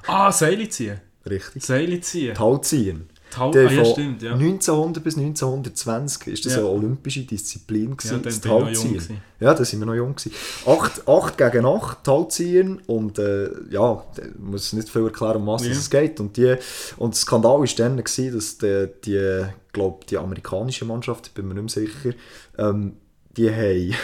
Ah, 0.07 0.31
Seile 0.31 0.69
ziehen. 0.69 0.99
Richtig. 1.29 1.63
Seile 1.63 1.99
ziehen. 2.01 2.33
Tal 2.35 2.61
ziehen. 2.61 3.09
Der 3.53 3.67
ah, 3.67 3.71
ja, 3.71 3.83
stimmt, 3.83 4.21
ja. 4.21 4.33
1900 4.33 5.03
bis 5.03 5.17
1920 5.17 6.27
ist 6.27 6.45
das 6.45 6.53
Ja. 6.53 6.59
eine 6.59 6.67
olympische 6.69 7.23
Disziplin 7.23 7.89
Ja, 7.89 7.95
gewesen, 7.95 8.21
dann 8.45 8.63
das 8.73 8.83
jung. 8.83 8.99
Ja, 9.41 9.53
da 9.53 9.65
sind 9.65 9.79
wir 9.79 9.85
noch 9.87 9.95
jung 9.95 10.15
gewesen. 10.15 10.31
8, 10.65 11.07
8 11.07 11.37
gegen 11.37 11.65
8 11.65 12.03
Talziehen 12.03 12.79
und 12.85 13.17
äh, 13.19 13.49
ja, 13.71 14.05
muss 14.37 14.71
nicht 14.73 14.87
viel 14.89 15.03
erklären, 15.05 15.37
um 15.37 15.47
was 15.47 15.65
Ja. 15.65 15.71
es 15.71 15.89
geht. 15.89 16.19
Und, 16.21 16.37
die, 16.37 16.55
und 16.97 17.13
der 17.15 17.19
Skandal 17.19 17.59
war 17.59 17.67
dann, 17.75 17.97
gewesen, 17.97 18.33
dass 18.35 18.57
die, 18.59 18.87
die, 19.03 19.45
glaub, 19.73 20.05
die 20.07 20.17
amerikanische 20.17 20.85
Mannschaft, 20.85 21.27
ich 21.27 21.33
bin 21.33 21.47
mir 21.47 21.55
nicht 21.55 21.75
mehr 21.75 21.87
sicher, 21.87 22.15
ähm, 22.57 22.93
die 23.37 23.51
haben, 23.51 23.95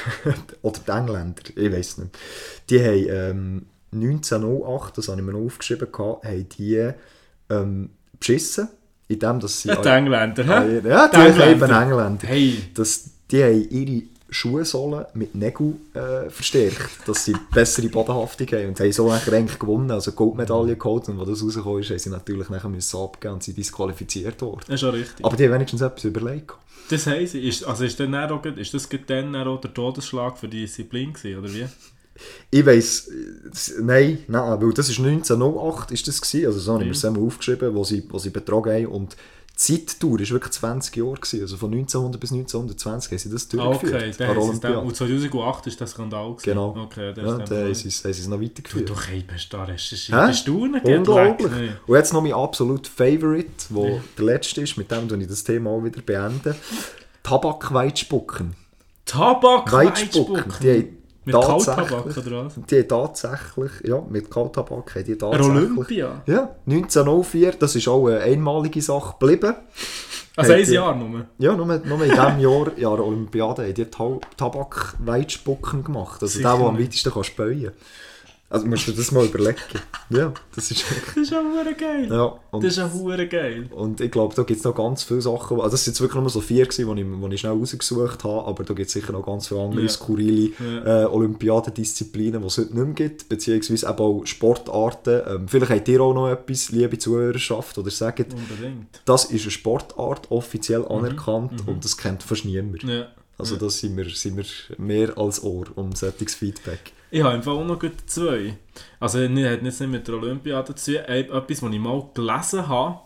oder 0.62 0.80
die 0.86 0.92
Engländer, 0.92 1.44
ich 1.56 1.72
weiß 1.72 1.98
nicht, 2.00 2.18
die 2.70 2.80
haben 2.80 3.08
ähm, 3.10 3.66
1908, 3.94 4.98
das 4.98 5.08
habe 5.10 5.20
ich 5.20 5.26
mir 5.26 5.34
noch 5.34 5.46
aufgeschrieben, 5.46 5.92
gehabt, 5.92 6.26
haben 6.26 6.50
die 6.58 6.92
ähm, 7.50 7.90
beschissen, 8.20 8.70
indem 9.08 9.40
dass 9.40 9.62
sie... 9.62 9.70
Ja, 9.70 9.82
die 9.82 9.90
Engländer, 9.90 10.44
hä? 10.44 10.82
Ja, 10.88 11.08
die 11.08 11.18
Die 11.18 11.22
Engländer. 11.22 11.52
eben 11.52 11.84
Engländer. 11.84 12.28
Hey. 12.28 12.58
Das, 12.74 13.10
die 13.30 13.44
haben 13.44 13.68
ihre 13.70 14.04
Schuhsohlen 14.34 15.06
mit 15.14 15.36
Nägeln 15.36 15.76
äh, 15.94 16.30
verstärkt, 16.30 17.06
dass 17.06 17.26
sie 17.26 17.36
bessere 17.54 17.90
Bodenhaftung 17.90 18.48
haben 18.48 18.70
und 18.70 18.80
haben 18.80 18.92
so 18.94 19.12
eigentlich 19.12 19.60
gewonnen, 19.60 19.92
also 19.92 20.14
Goldmedaille 20.14 20.78
geholt 20.78 21.10
und 21.10 21.20
als 21.20 21.30
das 21.30 21.44
rausgekommen 21.44 21.82
ist, 21.82 21.90
haben 21.90 22.00
sie 22.00 22.10
natürlich 22.10 22.50
nachher 22.50 22.70
müssen 22.70 22.98
abgeben 22.98 23.34
und 23.34 23.44
sind 23.44 23.58
disqualifiziert 23.58 24.42
worden. 24.42 24.62
Das 24.68 24.76
ist 24.76 24.80
schon 24.80 24.92
richtig. 24.92 25.26
Aber 25.26 25.36
die 25.36 25.44
haben 25.46 25.54
wenigstens 25.54 25.82
etwas 25.82 26.06
überlegt. 26.06 26.54
Das 26.92 27.08
heisst, 27.08 27.36
ist, 27.36 27.64
also 27.64 27.86
ist, 27.86 28.00
dann 28.00 28.14
auch, 28.16 28.44
ist 28.44 28.74
das 28.74 28.90
dann 29.08 29.36
auch 29.36 29.62
der 29.62 29.74
Todesschlag 29.74 30.38
für 30.38 30.50
die 30.50 30.62
Disziplin 30.62 31.14
gewesen, 31.14 31.40
oder 31.40 31.54
wie? 31.54 31.66
Ich 32.52 32.66
weiss, 32.66 33.10
nein, 33.82 34.20
nein, 34.28 34.62
weil 34.62 34.74
das 34.74 34.90
ist 34.90 35.00
1908 35.00 35.92
ist 35.92 36.08
das 36.08 36.22
gewesen, 36.22 36.48
also 36.48 36.60
so 36.60 36.74
habe 36.74 36.84
ich 36.84 36.88
mir 36.90 36.94
das 36.94 37.06
einmal 37.06 37.24
aufgeschrieben, 37.24 37.74
wo 37.74 37.86
sie, 37.86 38.04
wo 38.10 38.20
sie 38.20 38.30
betrogen 38.30 38.74
haben 38.74 38.88
und 38.88 39.16
die 39.68 39.86
Zeitdauer 39.86 40.20
war 40.20 40.30
wirklich 40.30 40.52
20 40.54 40.96
Jahre, 40.96 41.14
gewesen, 41.14 41.42
also 41.42 41.58
von 41.58 41.72
1900 41.72 42.20
bis 42.20 42.32
1920 42.32 43.12
haben 43.12 43.18
sie 43.20 43.30
das 43.30 43.48
durchgeführt. 43.48 43.94
okay, 43.94 44.12
dann 44.18 44.28
der 44.62 44.72
dann, 44.72 44.78
und 44.86 44.96
2008 44.96 45.68
ist 45.68 45.82
das 45.82 45.92
Skandal 45.92 46.32
gewesen. 46.32 46.44
Genau. 46.44 46.76
Okay, 46.78 47.14
das 47.14 47.24
Ja, 47.24 47.38
ist 47.38 47.52
dann 47.52 47.64
haben 47.66 47.74
sie 47.74 47.88
es 48.10 48.28
noch 48.28 48.42
weitergeführt. 48.42 48.90
Du 48.90 48.96
hey, 49.00 49.24
bist 49.24 49.54
da 49.54 49.64
recherchiert. 49.64 50.48
Unglaublich. 50.84 51.52
Nee. 51.52 51.70
Und 51.86 51.96
jetzt 51.96 52.14
noch 52.14 52.22
mein 52.22 52.34
absolut 52.34 52.88
Favorite, 52.88 53.50
wo 53.70 54.02
der 54.18 54.26
letzte 54.26 54.62
ist, 54.62 54.78
mit 54.78 54.90
dem 54.92 55.22
ich 55.22 55.28
das 55.28 55.44
Thema 55.44 55.70
auch 55.70 55.84
wieder 55.84 56.02
beenden. 56.02 56.56
Tabakweitspucken. 57.24 58.56
Tabak, 59.06 59.72
Weitspucken. 59.72 60.36
Weitspucken. 60.36 60.54
Die 60.62 60.72
haben 60.72 61.01
Mit 61.24 61.36
Kalttabak 61.36 62.18
oder 62.18 62.46
was? 62.46 62.56
Die 62.70 62.84
tatsächlich, 62.84 63.72
ja, 63.84 64.02
mit 64.10 64.32
Kalttabak 64.32 64.96
haben 64.96 65.04
die 65.04 65.16
tatsächlich... 65.16 65.50
Olympia. 65.50 66.22
Ja, 66.26 66.56
1904, 66.66 67.52
das 67.60 67.76
ist 67.76 67.88
auch 67.88 68.08
eine 68.08 68.22
einmalige 68.22 68.82
Sache 68.82 69.16
geblieben. 69.20 69.56
Also 70.36 70.54
ein 70.54 70.72
Jahr 70.72 70.96
nur. 70.96 71.26
Ja, 71.38 71.56
nur, 71.56 71.66
nur 71.66 72.04
in 72.04 72.10
diesem 72.10 72.40
Jahr, 72.40 72.66
der 72.72 73.06
Olympiade, 73.06 73.64
haben 73.64 73.74
die 73.74 73.86
Ta 73.86 74.20
Tabakweitspucken 74.38 75.84
gemacht. 75.84 76.22
Also 76.22 76.38
Sicher 76.38 76.50
der, 76.50 76.58
der 76.58 76.68
am 76.68 76.80
weitesten 76.80 77.12
kann 77.12 77.24
speuen 77.24 77.72
Also 78.52 78.66
musst 78.68 78.86
du 78.88 78.92
dir 78.92 78.98
das 78.98 79.12
mal 79.12 79.26
überlegen. 79.26 79.58
Ja, 80.10 80.34
das 80.54 80.70
ist... 80.72 80.84
Das 81.08 81.16
ist 81.16 81.32
ja 81.32 81.42
hure 81.42 81.74
geil. 81.74 82.08
Ja, 82.12 82.38
und 82.52 82.62
Das 82.66 82.72
ist 82.74 82.78
ja 82.80 82.92
hure 82.94 83.26
geil. 83.28 83.70
Und 83.74 84.02
ich 84.02 84.12
glaube, 84.12 84.36
da 84.36 84.44
gibt 84.44 84.60
es 84.60 84.66
noch 84.66 84.76
ganz 84.76 85.04
viele 85.04 85.22
Sachen. 85.22 85.58
Also 85.62 85.70
das 85.72 85.86
sind 85.86 85.94
jetzt 85.94 86.02
wirklich 86.02 86.20
nur 86.20 86.30
so 86.30 86.42
vier, 86.42 86.66
die 86.68 86.82
ich, 86.82 87.32
ich 87.34 87.40
schnell 87.40 87.54
rausgesucht 87.54 88.24
habe, 88.26 88.46
aber 88.46 88.66
da 88.66 88.74
gibt 88.74 88.88
es 88.88 88.94
sicher 88.94 89.14
noch 89.14 89.26
ganz 89.26 89.48
viele 89.48 89.62
andere 89.62 89.84
Ja. 89.84 89.88
skurrile 89.88 90.52
Ja. 90.60 91.04
äh, 91.04 91.06
Olympiadendisziplinen, 91.06 92.42
die 92.42 92.48
es 92.48 92.58
heute 92.58 92.74
nicht 92.74 92.86
mehr 92.86 92.94
gibt, 92.94 93.30
beziehungsweise 93.30 93.88
eben 93.88 94.00
auch 94.00 94.26
Sportarten. 94.26 95.22
Ähm, 95.28 95.48
vielleicht 95.48 95.72
habt 95.72 95.88
ihr 95.88 96.02
auch 96.02 96.14
noch 96.14 96.30
etwas, 96.30 96.72
liebe 96.72 96.98
Zuhörerschaft, 96.98 97.78
oder 97.78 97.90
sagt, 97.90 98.34
Unbedingt. 98.34 99.02
das 99.06 99.26
ist 99.26 99.44
eine 99.44 99.52
Sportart, 99.52 100.30
offiziell 100.30 100.80
Mhm. 100.82 100.88
anerkannt 100.92 101.68
und 101.68 101.84
das 101.86 101.96
kennt 101.98 102.24
fast 102.24 102.46
niemand. 102.46 102.84
Ja. 102.84 103.08
Also 103.38 103.56
da 103.56 103.70
sind 103.70 103.96
wir, 103.98 104.10
sind 104.10 104.38
wir 104.38 104.46
mehr 104.78 105.18
als 105.18 105.42
Ohr 105.44 105.66
um 105.76 105.94
solches 105.96 106.36
Feedback. 106.36 106.92
Ich 107.12 107.22
habe 107.22 107.36
einfach 107.36 107.52
auch 107.52 107.66
noch 107.66 107.80
zwei. 108.08 108.58
Also 109.00 109.20
nicht, 109.20 109.48
hat 109.48 109.62
nicht 109.62 109.80
mit 109.82 110.08
der 110.08 110.16
Olympiade 110.16 110.74
zu 110.74 110.94
tun. 110.94 111.04
Etwas, 111.06 111.62
was 111.62 111.72
ich 111.74 111.80
mal 111.80 112.10
gelesen 112.14 112.68
habe. 112.68 113.00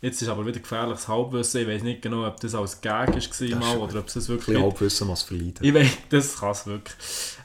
Jetzt 0.00 0.22
ist 0.22 0.28
aber 0.28 0.46
wieder 0.46 0.60
gefährliches 0.60 1.08
Halbwissen. 1.08 1.60
Ich 1.60 1.68
weiß 1.68 1.82
nicht 1.82 2.00
genau, 2.00 2.26
ob 2.26 2.40
das 2.40 2.54
als 2.54 2.80
Gag 2.80 3.08
war 3.08 3.14
mal, 3.14 3.18
ist 3.18 3.76
oder 3.76 3.98
ob 4.00 4.06
es 4.08 4.14
das 4.14 4.24
Ein 4.24 4.28
wirklich 4.28 4.46
bisschen 4.46 4.62
Halbwissen 4.62 5.08
was 5.08 5.22
verleiden. 5.22 5.58
Ich 5.60 5.74
weiß, 5.74 5.98
das 6.08 6.40
kann 6.40 6.50
es 6.52 6.66
wirklich. 6.66 6.96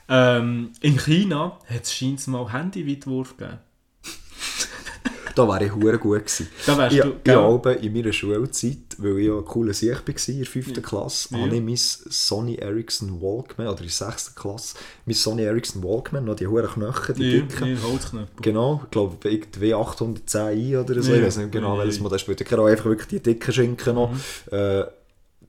Ähm, 0.07 0.71
in 0.79 0.97
China 0.97 1.59
hat 1.67 1.83
es 1.83 1.93
scheinbar 1.93 2.45
mal 2.45 2.53
Handyweitwurf 2.53 3.35
gegeben. 3.35 3.59
Da 5.35 5.47
wäre 5.47 5.65
ich 5.65 5.75
hure 5.75 5.97
gut 5.99 6.19
gewesen. 6.25 6.47
Da 6.65 6.77
wärst 6.77 6.95
ich, 6.95 7.01
du, 7.01 7.13
ich 7.23 7.31
habe 7.35 7.71
in 7.73 7.93
meiner 7.93 8.13
Schulzeit, 8.13 8.77
weil 8.97 9.19
ich 9.19 9.27
ja 9.27 9.37
ein 9.37 9.45
cooler 9.45 9.73
Sieg 9.73 9.91
war 10.07 10.29
in 10.29 10.37
der 10.37 10.45
5. 10.45 10.81
Klasse, 10.81 11.27
Ja. 11.31 11.41
habe 11.41 11.55
ich 11.55 11.61
mein 11.61 11.75
Sony 11.77 12.55
Ericsson 12.55 13.21
Walkman, 13.21 13.67
oder 13.67 13.81
in 13.81 13.85
der 13.87 13.91
6. 14.09 14.35
Klasse, 14.35 14.75
mein 15.05 15.15
Sony 15.15 15.43
Ericsson 15.43 15.83
Walkman, 15.83 16.25
noch 16.25 16.35
die 16.35 16.47
hohen 16.47 16.65
Knöchel, 16.67 17.15
die 17.15 17.23
Ja, 17.23 17.41
dicken. 17.41 17.67
ja, 17.75 17.83
Holzknöpfe. 17.83 18.31
Genau, 18.41 18.81
ich 18.85 18.91
glaube, 18.91 19.29
irgendwie 19.29 19.73
810i 19.75 20.79
oder 20.79 21.01
so, 21.03 21.11
Ja. 21.11 21.17
ich 21.17 21.23
weiß 21.25 21.37
nicht 21.37 21.51
genau, 21.51 21.73
Ja, 21.75 21.79
welches 21.81 21.97
ja. 21.97 22.03
Modell 22.03 22.19
spielt. 22.19 22.41
Ich 22.41 22.47
kenne 22.47 22.63
einfach 22.65 22.85
wirklich 22.85 23.07
die 23.07 23.19
dicken 23.19 23.53
Schinken 23.53 23.95
noch. 23.95 24.11
Mhm. 24.11 24.57
Äh, 24.57 24.83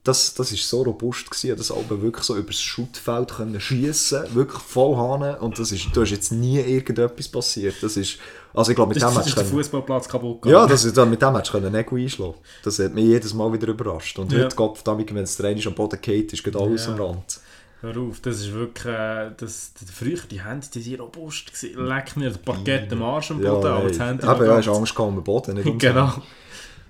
das, 0.05 0.34
das 0.34 0.53
ist 0.53 0.68
so 0.68 0.82
robust 0.82 1.28
gewesen, 1.30 1.57
dass 1.57 1.72
Alben 1.72 2.01
wirklich 2.01 2.24
so 2.24 2.37
übers 2.37 2.61
Schuttfeld 2.61 3.34
können 3.34 3.55
wirklich 3.55 4.62
voll 4.62 4.97
hanen 4.97 5.34
und 5.39 5.59
das 5.59 5.72
ist, 5.72 5.89
da 5.95 6.03
ist 6.03 6.11
jetzt 6.11 6.30
nie 6.30 6.61
irgendetwas 6.61 7.26
passiert. 7.28 7.74
Das 7.80 7.97
ist, 7.97 8.18
also 8.57 8.70
ich 8.70 8.76
glaube, 8.76 8.94
mit 8.94 9.02
Das, 9.02 9.12
dem 9.12 9.18
hättest 9.20 9.38
du 9.38 9.44
Fußballplatz 9.44 10.09
kaputt 10.09 10.44
ja, 10.46 10.66
das 10.66 10.84
ist, 10.84 10.96
mit 10.96 11.20
dem 11.22 11.34
hättest 11.34 11.48
du 11.54 11.59
können 11.59 11.72
Nägel 11.72 11.98
einschlagen 11.98 12.34
Das 12.64 12.78
hat 12.78 12.94
mich 12.94 13.04
jedes 13.04 13.34
Mal 13.34 13.52
wieder 13.52 13.68
überrascht. 13.68 14.18
Und 14.18 14.32
Ja. 14.32 14.44
heute, 14.44 14.57
Gott 14.57 14.78
verdammt, 14.78 15.14
wenn 15.14 15.22
es 15.24 15.40
eine 15.40 15.64
am 15.66 15.74
Boden 15.74 16.00
geht, 16.00 16.32
ist 16.32 16.42
gerade 16.42 16.59
alles 16.59 16.86
Ja. 16.86 16.94
am 16.94 17.00
Rand. 17.00 17.40
Hör 17.82 17.96
auf, 17.98 18.20
das 18.20 18.40
ist 18.40 18.52
wirklich. 18.52 18.86
Äh, 18.86 19.30
das, 19.36 19.72
früher 19.94 20.18
die 20.30 20.42
Hände, 20.42 20.66
die 20.72 20.80
sind 20.80 20.98
robust. 20.98 21.52
Leck 21.74 22.16
mir, 22.16 22.30
das 22.30 22.38
Parkett 22.38 22.90
am 22.92 23.02
Arsch 23.02 23.30
am 23.30 23.42
Ja, 23.42 23.52
Boden, 23.52 23.66
aber 23.66 23.88
das. 23.88 24.00
Handy 24.00 24.26
Eben, 24.26 24.46
ja, 24.46 24.57
hast 24.57 24.68
Angst 24.68 24.94
gehabt 24.96 25.14
den 25.16 25.22
Boden, 25.22 25.54
nicht 25.54 25.66
um 25.66 25.78
Genau. 25.78 26.12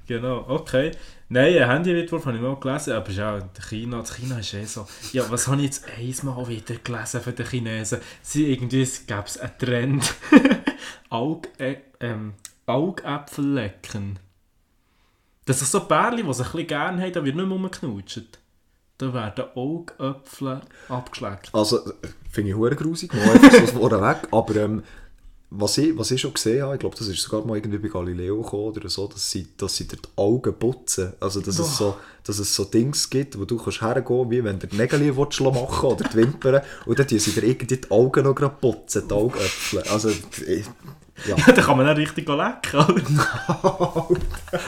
Genau, 0.06 0.44
okay. 0.48 0.92
Nein, 1.28 1.58
ein 1.58 1.68
Handywettwurf 1.68 2.24
habe 2.26 2.36
ich 2.36 2.42
mal 2.42 2.54
gelesen, 2.60 2.92
aber 2.92 3.08
ist 3.10 3.18
auch 3.18 3.40
China. 3.68 3.98
In 3.98 4.04
China 4.06 4.38
ist 4.38 4.54
eh 4.54 4.64
so. 4.64 4.86
Ja, 5.12 5.24
was 5.28 5.48
habe 5.48 5.56
ich 5.56 5.64
jetzt 5.64 5.84
einmal 5.98 6.46
wieder 6.46 6.76
gelesen 6.84 7.20
von 7.20 7.34
den 7.34 7.46
Chinesen? 7.46 7.98
Sie 8.22 8.52
irgendwie, 8.52 8.82
es 8.82 9.04
gäbe 9.04 9.24
einen 9.40 9.58
Trend. 9.58 10.14
Äh, 11.58 11.76
ähm, 12.00 12.34
Augäpfel 12.66 13.54
lecken. 13.54 14.18
Das 15.44 15.62
ist 15.62 15.70
so 15.70 15.80
Bärli, 15.86 16.24
die 16.24 16.34
sie 16.34 16.64
gerne 16.64 17.02
haben, 17.02 17.12
da 17.12 17.24
wird 17.24 17.36
nicht 17.36 17.46
mehr 17.46 17.54
rumgeknutscht. 17.54 18.38
Da 18.98 19.12
werden 19.12 19.44
Augäpfel 19.54 20.60
abgeschleckt. 20.88 21.54
Also, 21.54 21.86
äh, 21.86 22.08
finde 22.30 22.50
ich 22.50 22.56
hure 22.56 22.74
grusig, 22.74 23.12
mal 23.14 23.30
einfach 23.30 23.52
so 23.52 23.78
vorne 23.78 24.00
weg. 24.00 24.28
Aber 24.32 24.56
ähm, 24.56 24.82
was, 25.50 25.78
ich, 25.78 25.96
was 25.96 26.10
ich 26.10 26.20
schon 26.20 26.34
gesehen 26.34 26.62
habe, 26.62 26.74
ich 26.74 26.80
glaube, 26.80 26.96
das 26.96 27.06
ist 27.06 27.22
sogar 27.22 27.46
mal 27.46 27.56
irgendwie 27.56 27.78
bei 27.78 27.88
Galileo 27.88 28.42
gekommen 28.42 28.76
oder 28.76 28.88
so, 28.88 29.06
dass 29.06 29.30
sie, 29.30 29.46
dass 29.56 29.76
sie 29.76 29.86
dir 29.86 29.96
die 29.96 30.08
Augen 30.16 30.52
putzen. 30.58 31.12
Also, 31.20 31.40
dass 31.40 31.58
es, 31.58 31.76
so, 31.76 31.96
dass 32.24 32.38
es 32.38 32.54
so 32.54 32.64
Dings 32.64 33.08
gibt, 33.08 33.38
wo 33.38 33.44
du 33.44 33.56
kannst 33.56 33.80
hergehen 33.80 34.30
wie 34.30 34.42
wenn 34.42 34.58
du 34.58 34.66
die 34.66 34.76
Nägel 34.76 34.98
machen 35.12 35.16
willst 35.16 35.40
oder 35.40 36.08
die 36.08 36.14
Wimpern 36.14 36.62
und 36.86 36.98
dann 36.98 37.06
tun 37.06 37.18
sie 37.18 37.30
dir 37.30 37.44
irgendwie 37.44 37.76
die 37.76 37.90
Augen 37.90 38.24
noch 38.24 38.34
gerade 38.34 38.56
putzen, 38.60 39.04
die 39.08 39.14
Augäpfel. 39.14 39.82
Also, 39.82 40.08
ich, 40.08 40.64
ja. 41.24 41.36
da 41.46 41.62
kann 41.62 41.76
man 41.76 41.86
dann 41.86 41.96
richtig 41.96 42.28
lecken, 42.28 42.34
oder? 42.34 42.60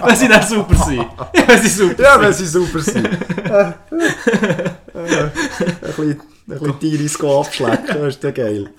wenn 0.04 0.16
sie 0.16 0.28
dann 0.28 0.46
super 0.46 0.76
sind. 0.76 0.98
Ja, 0.98 1.48
wenn 1.48 1.62
sie 1.62 1.68
super 1.68 2.02
Ja, 2.02 2.20
wenn 2.20 2.32
sie 2.32 2.46
super 2.46 2.80
sind. 2.80 3.08
Ein 5.60 6.18
bisschen, 6.48 6.78
Tiris 6.80 7.20
abschlecken, 7.22 7.86
das 7.88 8.14
ist 8.16 8.22
ja 8.24 8.30
geil. 8.30 8.70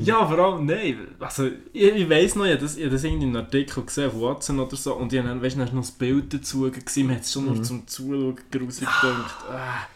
Ja, 0.00 0.26
vor 0.26 0.38
allem, 0.38 0.66
nein. 0.66 0.96
Also, 1.20 1.48
ich, 1.72 1.82
ich 1.94 2.10
weiss 2.10 2.34
noch, 2.34 2.44
ich 2.44 2.52
habe 2.52 2.62
das, 2.62 2.76
ich 2.76 2.82
habe 2.84 2.92
das 2.92 3.04
irgendwie 3.04 3.24
in 3.26 3.36
einem 3.36 3.44
Artikel 3.44 3.84
gesehen 3.84 4.08
auf 4.10 4.20
Watson 4.20 4.58
oder 4.60 4.74
so 4.76 4.94
und 4.94 5.12
ich 5.12 5.18
habe 5.20 5.28
dann, 5.28 5.40
weißt 5.42 5.54
du, 5.56 5.60
dann 5.64 5.74
noch 5.74 5.82
das 5.82 5.92
Bild 5.92 6.34
dazu 6.34 6.62
gewesen, 6.70 7.06
man 7.06 7.16
hat 7.16 7.22
es 7.22 7.32
schon 7.32 7.44
Mhm. 7.44 7.54
noch 7.54 7.62
zum 7.62 7.86
Zuschauen 7.86 8.36
grusig 8.50 8.80
gedacht. 8.88 9.44
Ah, 9.50 9.86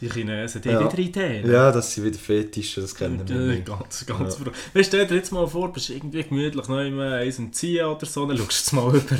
die 0.00 0.10
Chinesen, 0.10 0.60
die 0.62 0.68
Ja. 0.68 0.80
haben 0.80 0.92
wieder 0.92 0.98
Ideen. 0.98 1.50
Ja, 1.50 1.72
das 1.72 1.92
sind 1.94 2.04
wieder 2.04 2.18
Fetische, 2.18 2.80
das 2.82 2.94
kennen 2.94 3.20
wir 3.26 3.34
Ja, 3.36 3.42
nicht. 3.52 3.64
ganz, 3.66 4.04
ganz 4.06 4.34
froh. 4.36 4.44
Weißt 4.50 4.74
du, 4.74 4.82
stell 4.96 5.06
dir 5.06 5.14
jetzt 5.16 5.32
mal 5.32 5.46
vor, 5.46 5.72
bist 5.72 5.88
irgendwie 5.90 6.22
gemütlich 6.22 6.68
noch 6.68 6.80
immer 6.80 7.12
eins 7.14 7.38
am 7.38 7.52
Ziehen 7.52 7.84
oder 7.86 8.04
so, 8.06 8.26
dann 8.26 8.36
schaust 8.38 8.50
du 8.50 8.54
jetzt 8.54 8.72
mal 8.72 8.88
über. 8.96 9.16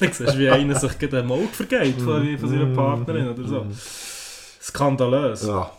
dann 0.00 0.12
siehst 0.12 0.34
du, 0.34 0.38
wie 0.38 0.48
einer 0.50 0.74
sich 0.78 0.98
gerade 0.98 1.20
einen 1.20 1.30
Auge 1.32 1.48
vergeht 1.52 2.00
von, 2.00 2.38
von 2.38 2.48
seiner 2.48 2.66
Partnerin 2.74 3.28
oder 3.28 3.46
so. 3.48 3.66
Skandalös. 4.60 5.46
Ja. 5.46 5.70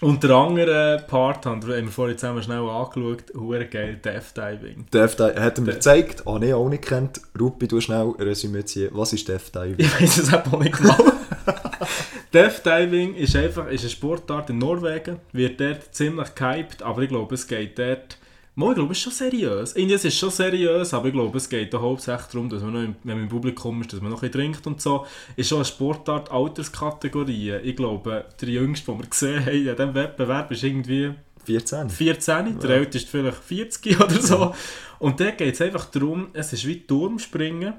Und 0.00 0.22
der 0.22 0.30
andere 0.30 1.04
Part 1.08 1.44
haben 1.44 1.66
wir 1.66 1.88
vorhin 1.88 2.16
zusammen 2.16 2.40
schnell 2.42 2.60
angeschaut, 2.60 3.24
hure 3.34 3.66
geil, 3.66 3.96
Death 3.96 4.36
Diving. 4.36 4.86
Death 4.92 5.18
Diving 5.18 5.42
hat 5.42 5.58
er 5.58 5.64
mir 5.64 5.72
gezeigt, 5.72 6.24
habe 6.24 6.46
ich 6.46 6.54
auch 6.54 6.68
nicht 6.68 6.84
kennt. 6.84 7.20
Rupi, 7.38 7.66
du 7.66 7.80
schnell 7.80 8.14
Resümee 8.18 8.64
ziehen. 8.64 8.90
Was 8.92 9.12
ist 9.12 9.28
Death 9.28 9.52
Diving? 9.52 9.74
Ich 9.78 10.00
weiß 10.00 10.18
es 10.18 10.32
auch 10.32 10.60
nicht 10.60 10.80
mal. 10.80 10.96
Death 12.32 12.64
Diving 12.64 13.14
ist 13.14 13.34
einfach 13.34 13.66
ist 13.68 13.80
eine 13.80 13.90
Sportart 13.90 14.50
in 14.50 14.58
Norwegen, 14.58 15.18
wird 15.32 15.60
dort 15.60 15.92
ziemlich 15.92 16.32
gehypt, 16.34 16.82
aber 16.82 17.02
ich 17.02 17.08
glaube, 17.08 17.34
es 17.34 17.48
geht 17.48 17.76
dort. 17.78 18.17
Mal, 18.58 18.70
ich 18.70 18.74
glaube, 18.74 18.90
es 18.90 18.98
ist 18.98 19.04
schon 19.04 19.12
seriös. 19.12 19.72
Es 19.76 20.04
ist 20.04 20.18
schon 20.18 20.30
seriös, 20.30 20.92
aber 20.92 21.06
ich 21.06 21.12
glaube, 21.12 21.38
es 21.38 21.48
geht 21.48 21.72
hauptsächlich 21.72 22.26
darum, 22.26 22.48
dass 22.48 22.60
man 22.60 22.72
noch 22.72 22.82
im, 22.82 22.96
wenn 23.04 23.14
man 23.14 23.22
im 23.22 23.28
Publikum 23.28 23.80
ist, 23.82 23.92
dass 23.92 24.00
man 24.00 24.10
noch 24.10 24.20
ein 24.20 24.32
bisschen 24.32 24.52
trinkt 24.52 24.66
und 24.66 24.82
so. 24.82 25.06
Ist 25.36 25.48
schon 25.48 25.58
eine 25.58 25.64
Sportart 25.64 26.32
Alterskategorie. 26.32 27.52
Ich 27.62 27.76
glaube, 27.76 28.24
der 28.40 28.48
jüngste, 28.48 28.90
den 28.90 28.98
wir 28.98 29.06
gesehen 29.06 29.46
haben 29.46 29.54
in 29.54 29.76
diesem 29.76 29.94
Wettbewerb, 29.94 30.50
ist 30.50 30.64
irgendwie 30.64 31.14
14. 31.44 31.88
14, 31.88 32.58
der 32.58 32.70
älteste 32.70 33.08
vielleicht 33.08 33.44
40 33.44 34.00
oder 34.00 34.20
so. 34.20 34.52
Und 34.98 35.20
da 35.20 35.30
geht 35.30 35.54
es 35.54 35.60
einfach 35.60 35.84
darum, 35.84 36.30
es 36.32 36.52
ist 36.52 36.66
wie 36.66 36.80
Turmspringen, 36.80 37.74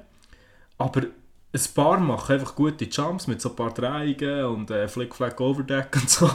aber 0.78 1.02
ein 1.52 1.60
paar 1.74 2.00
machen 2.00 2.32
einfach 2.32 2.54
gute 2.54 2.86
Jumps 2.86 3.26
mit 3.26 3.42
so 3.42 3.50
ein 3.50 3.56
paar 3.56 3.74
Drehungen 3.74 4.44
und 4.46 4.70
äh, 4.70 4.88
Flick-Flack-Overdeck 4.88 5.94
und 5.96 6.08
so. 6.08 6.30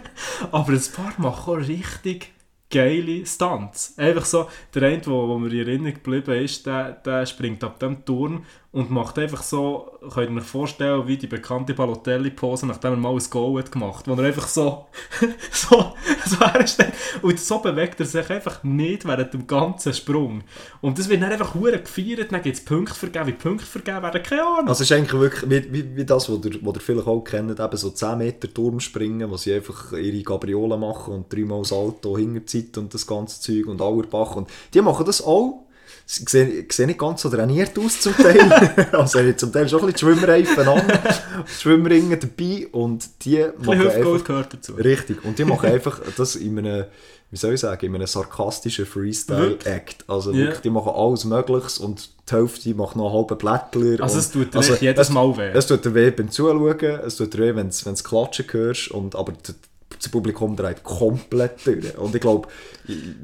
aber 0.52 0.72
ein 0.72 0.84
paar 0.94 1.14
machen 1.16 1.54
auch 1.54 1.66
richtig 1.66 2.35
geile 2.70 3.24
Stunts. 3.26 3.94
Einfach 3.96 4.24
so, 4.24 4.48
der 4.74 4.82
eine, 4.84 4.98
der 4.98 5.12
mir 5.12 5.52
in 5.52 5.58
Erinnerung 5.58 5.94
geblieben 5.94 6.42
ist, 6.42 6.66
der, 6.66 6.92
der 6.92 7.26
springt 7.26 7.62
ab 7.62 7.78
dem 7.78 8.04
Turm 8.04 8.44
und 8.76 8.90
macht 8.90 9.18
einfach 9.18 9.42
so, 9.42 9.90
könnt 10.12 10.32
ihr 10.32 10.36
euch 10.36 10.44
vorstellen, 10.44 11.08
wie 11.08 11.16
die 11.16 11.26
bekannte 11.26 11.72
Balotelli-Pose, 11.72 12.66
nachdem 12.66 12.92
er 12.92 12.96
mal 12.98 13.14
ein 13.14 13.30
Goal 13.30 13.58
hat 13.58 13.72
gemacht, 13.72 14.06
wo 14.06 14.12
er 14.12 14.24
einfach 14.24 14.46
so, 14.46 14.84
so, 15.50 15.94
so 16.26 16.40
hersteht. 16.40 16.92
Und 17.22 17.40
so 17.40 17.60
bewegt 17.60 18.00
er 18.00 18.04
sich 18.04 18.28
einfach 18.28 18.62
nicht 18.64 19.06
während 19.06 19.32
dem 19.32 19.46
ganzen 19.46 19.94
Sprung. 19.94 20.42
Und 20.82 20.98
das 20.98 21.08
wird 21.08 21.22
dann 21.22 21.32
einfach 21.32 21.54
hure 21.54 21.78
gefeiert, 21.78 22.30
dann 22.30 22.42
gibt 22.42 22.58
es 22.58 22.64
Punkte 22.66 22.94
vergeben, 22.94 23.28
wie 23.28 23.32
Punkte 23.32 23.64
vergeben 23.64 24.02
werden, 24.02 24.22
keine 24.22 24.42
Ahnung. 24.42 24.68
Also 24.68 24.82
es 24.82 24.90
ist 24.90 24.92
eigentlich 24.94 25.20
wirklich 25.22 25.50
wie, 25.50 25.72
wie, 25.72 25.96
wie 25.96 26.04
das, 26.04 26.28
was 26.28 26.44
ihr, 26.44 26.58
was 26.60 26.74
ihr 26.74 26.80
vielleicht 26.82 27.06
auch 27.06 27.20
kennt, 27.22 27.58
eben 27.58 27.76
so 27.78 27.88
10 27.88 28.18
Meter 28.18 28.52
Turmspringen, 28.52 29.30
wo 29.30 29.38
sie 29.38 29.54
einfach 29.54 29.94
ihre 29.94 30.22
Gabriolen 30.22 30.78
machen 30.78 31.14
und 31.14 31.32
dreimal 31.32 31.64
Salto, 31.64 32.18
Hinterzeit 32.18 32.76
und 32.76 32.92
das 32.92 33.06
ganze 33.06 33.40
Zeug 33.40 33.68
und 33.68 33.80
Auerbach. 33.80 34.36
Und 34.36 34.50
die 34.74 34.82
machen 34.82 35.06
das 35.06 35.24
auch. 35.24 35.65
Sie 36.08 36.24
sehen, 36.28 36.66
sehen 36.70 36.86
nicht 36.86 37.00
ganz 37.00 37.20
so 37.22 37.28
trainiert 37.28 37.76
aus 37.78 38.00
zum 38.00 38.14
Teil. 38.16 38.40
also 38.92 39.18
haben 39.18 39.36
zum 39.36 39.52
Teil 39.52 39.68
schon 39.68 39.80
ein 39.80 39.86
bisschen 39.92 40.14
Schwimmreifen 40.14 40.68
an, 40.68 40.82
die 40.86 41.50
Schwimmringe 41.60 42.16
dabei 42.16 42.68
und 42.70 43.04
die 43.24 43.44
machen 43.58 43.88
einfach... 43.88 44.24
gehört 44.24 44.54
dazu. 44.54 44.74
Richtig. 44.74 45.24
Und 45.24 45.36
die 45.36 45.44
machen 45.52 45.68
einfach 45.68 46.00
das 46.16 46.36
in 46.36 46.60
einem, 46.60 46.84
wie 47.32 47.36
soll 47.36 47.54
ich 47.54 47.60
sagen, 47.60 47.86
in 47.86 47.94
einem 47.96 48.06
sarkastischen 48.06 48.86
Freestyle-Act. 48.86 50.04
Also 50.06 50.30
Ja. 50.30 50.38
wirklich, 50.38 50.60
die 50.60 50.70
machen 50.70 50.92
alles 50.94 51.24
Mögliches 51.24 51.78
und 51.78 52.08
die 52.30 52.34
Hälfte 52.36 52.72
macht 52.74 52.94
noch 52.94 53.06
einen 53.06 53.14
halben 53.14 53.36
Blättler. 53.38 54.00
Also 54.04 54.20
es 54.20 54.30
tut 54.30 54.54
dir 54.54 54.60
echt 54.60 54.82
jedes 54.82 55.08
es- 55.08 55.12
Mal 55.12 55.36
weh. 55.36 55.50
Es 55.54 55.66
tut 55.66 55.84
dir 55.84 55.92
weh 55.92 56.12
beim 56.12 56.30
Zuschauen, 56.30 57.00
es 57.04 57.16
tut 57.16 57.34
dir 57.34 57.38
weh, 57.38 57.56
wenn 57.56 57.70
du 57.70 57.94
Klatschen 58.04 58.46
hörst, 58.52 58.92
und, 58.92 59.16
aber 59.16 59.32
das 59.98 60.08
Publikum 60.08 60.56
dreht 60.56 60.82
komplett 60.82 61.66
durch. 61.66 61.96
Und 61.98 62.14
ich 62.14 62.20
glaube, 62.20 62.48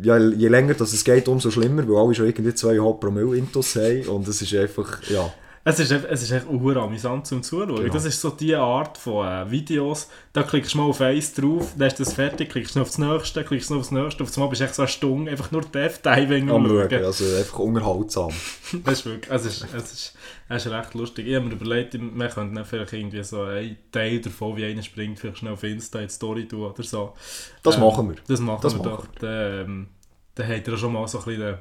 ja, 0.03 0.19
je 0.19 0.49
länger 0.49 0.75
das 0.75 0.93
es 0.93 1.05
geht, 1.05 1.29
umso 1.29 1.51
schlimmer, 1.51 1.87
weil 1.89 1.97
alle 1.97 2.15
schon 2.15 2.27
irgendwie 2.27 2.51
2,5 2.51 3.01
Promille 3.01 3.37
Intus 3.37 3.77
haben 3.77 4.09
und 4.09 4.29
es 4.29 4.43
ist 4.43 4.55
einfach, 4.55 5.03
ja... 5.09 5.33
Es 5.65 5.79
ist, 5.79 5.93
es 5.93 6.23
ist 6.23 6.33
echt 6.33 6.47
amüsant 6.49 7.25
zum 7.25 7.41
Zuschauen. 7.41 7.77
Genau. 7.77 7.93
Das 7.93 8.05
ist 8.05 8.21
so 8.21 8.31
die 8.31 8.53
Art 8.57 8.99
von 8.99 9.25
äh, 9.25 9.49
Videos, 9.49 10.09
da 10.33 10.43
klickst 10.43 10.75
du 10.75 10.79
mal 10.79 10.85
auf 10.85 11.01
eins 11.01 11.35
drauf, 11.35 11.75
dann 11.79 11.87
ist 11.87 12.01
das 12.01 12.15
fertig, 12.15 12.51
klickst 12.51 12.75
du 12.75 12.81
noch 12.81 12.87
auf 12.87 12.91
das 12.91 12.99
nächste, 12.99 13.45
klickst 13.45 13.71
du 13.71 13.75
noch 13.75 13.83
auf 13.83 13.89
das 13.91 13.93
nächste, 13.93 14.25
auf 14.25 14.37
einmal 14.37 14.49
bist 14.51 14.61
du 14.61 14.65
echt 14.65 14.75
so 14.75 14.83
eine 14.83 14.89
Stunde 14.89 15.31
einfach 15.31 15.53
nur 15.53 15.63
Death 15.63 16.05
Diving 16.05 16.51
Am 16.51 16.57
am 16.57 16.67
Schauen, 16.67 16.91
Schauen. 16.91 17.05
also 17.05 17.25
einfach 17.37 17.59
unterhaltsam. 17.61 18.33
Das 18.85 18.99
ist 18.99 19.07
wirklich, 19.07 19.31
es 19.31 19.45
ist, 19.45 19.67
es 19.77 19.93
ist, 19.93 20.15
es 20.57 20.67
ist 20.67 20.73
recht 20.73 20.95
lustig. 20.95 21.27
Ich 21.27 21.35
habe 21.35 21.47
mir 21.47 21.53
überlegt, 21.53 21.95
wir 21.95 22.29
könnten 22.29 22.55
dann 22.55 22.65
vielleicht 22.65 22.93
irgendwie 22.93 23.23
so 23.23 23.43
einen 23.43 23.77
Teil 23.91 24.21
davon, 24.21 24.57
wie 24.57 24.65
einer 24.65 24.83
springt, 24.83 25.19
vielleicht 25.19 25.39
schnell 25.39 25.53
auf 25.53 25.63
Insta 25.63 26.01
in 26.01 26.07
die 26.09 26.13
Story 26.13 26.49
tun 26.49 26.63
oder 26.63 26.83
so. 26.83 27.15
Das 27.63 27.77
Ähm, 27.77 27.81
machen 27.83 28.09
wir. 28.11 28.17
Das 28.27 28.41
machen 28.41 28.61
Das 28.63 28.75
wir 28.75 28.79
machen 28.83 28.91
doch. 28.91 29.07
Dann, 29.21 29.67
ähm, 29.67 29.89
dann 30.35 30.49
habt 30.49 30.69
ihr 30.69 30.77
schon 30.77 30.93
mal 30.93 31.07
so 31.09 31.19
ein 31.19 31.25
bisschen, 31.25 31.59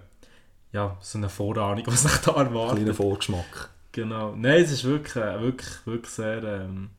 ja, 0.73 0.97
so 1.01 1.17
eine 1.17 1.29
Vorahnung, 1.29 1.83
was 1.87 2.05
euch 2.05 2.17
da 2.17 2.31
erwartet. 2.31 2.77
Kleiner 2.77 2.93
Vorgeschmack. 2.93 3.69
Genau. 3.91 4.33
Nein, 4.35 4.61
es 4.63 4.71
ist 4.71 4.83
wirklich, 4.85 5.15
äh, 5.15 5.41
wirklich, 5.41 5.69
wirklich 5.85 6.11
sehr, 6.13 6.43
ähm, 6.43 6.89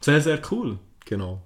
sehr, 0.00 0.20
sehr 0.20 0.40
cool. 0.50 0.78
Genau. 1.04 1.42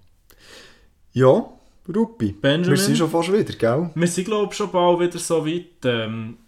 Ja, 1.13 1.47
Ruppi. 1.95 2.33
Benjamin? 2.33 2.71
Wir 2.71 2.77
sind 2.77 2.97
schon 2.97 3.11
fast 3.11 3.33
wieder, 3.33 3.53
gell? 3.55 3.91
Wir 3.95 4.07
sind, 4.09 4.25
glaube 4.25 4.49
ich, 4.53 4.57
schon 4.57 4.71
bald 4.71 5.01
wieder 5.01 5.19
so 5.19 5.47
weit. 5.47 5.85
Ähm, 5.85 6.39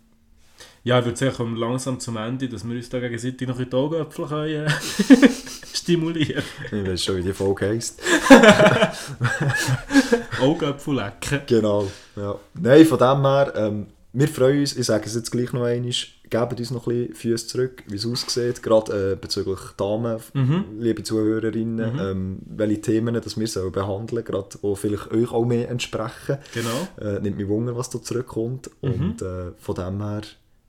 ja, 0.86 1.00
ich 1.00 1.04
würde 1.04 1.18
sagen, 1.18 1.34
kommen 1.34 1.56
langsam 1.56 1.98
zum 1.98 2.16
Ende, 2.16 2.48
dass 2.48 2.64
wir 2.64 2.76
uns 2.76 2.88
da 2.88 3.00
gegenseitig 3.00 3.48
noch 3.48 3.58
in 3.58 3.68
die 3.68 3.74
Augäpfel 3.74 4.24
können, 4.28 4.66
äh, 4.66 4.70
stimulieren 5.74 6.44
Ich 6.70 6.86
weiß 6.86 7.02
schon, 7.02 7.16
wie 7.16 7.22
die 7.24 7.32
Folge 7.32 7.70
heisst. 7.70 8.00
Augäpfel 10.40 10.94
lecken. 10.94 11.40
Genau. 11.48 11.88
Ja. 12.14 12.36
Nein, 12.54 12.86
von 12.86 12.98
dem 12.98 13.20
her, 13.22 13.52
ähm, 13.56 13.86
wir 14.12 14.28
freuen 14.28 14.60
uns, 14.60 14.76
ich 14.76 14.86
sage 14.86 15.06
es 15.06 15.16
jetzt 15.16 15.32
gleich 15.32 15.52
noch 15.52 15.64
einmal, 15.64 15.90
gebt 16.30 16.58
uns 16.60 16.70
noch 16.70 16.86
ein 16.86 17.08
bisschen 17.08 17.14
Füße 17.16 17.46
zurück, 17.48 17.82
wie 17.88 17.96
es 17.96 18.06
aussieht, 18.06 18.62
gerade 18.62 19.12
äh, 19.12 19.16
bezüglich 19.16 19.58
Damen, 19.76 20.20
Mhm. 20.34 20.64
liebe 20.78 21.02
Zuhörerinnen, 21.02 21.98
ähm, 21.98 22.38
welche 22.46 22.80
Themen 22.80 23.14
dass 23.14 23.36
wir 23.36 23.48
sollen 23.48 23.72
behandeln 23.72 24.24
gerade 24.24 24.50
die 24.62 24.74
vielleicht 24.76 25.10
euch 25.10 25.32
auch 25.32 25.44
mehr 25.44 25.68
entsprechen. 25.68 26.38
Genau. 26.54 26.86
Äh, 27.00 27.18
nimmt 27.22 27.38
mich 27.38 27.48
Wunder, 27.48 27.76
was 27.76 27.90
da 27.90 28.00
zurückkommt. 28.00 28.70
Mhm. 28.82 28.92
Und 28.92 29.22
äh, 29.22 29.50
von 29.58 29.74
dem 29.74 30.00
her 30.00 30.22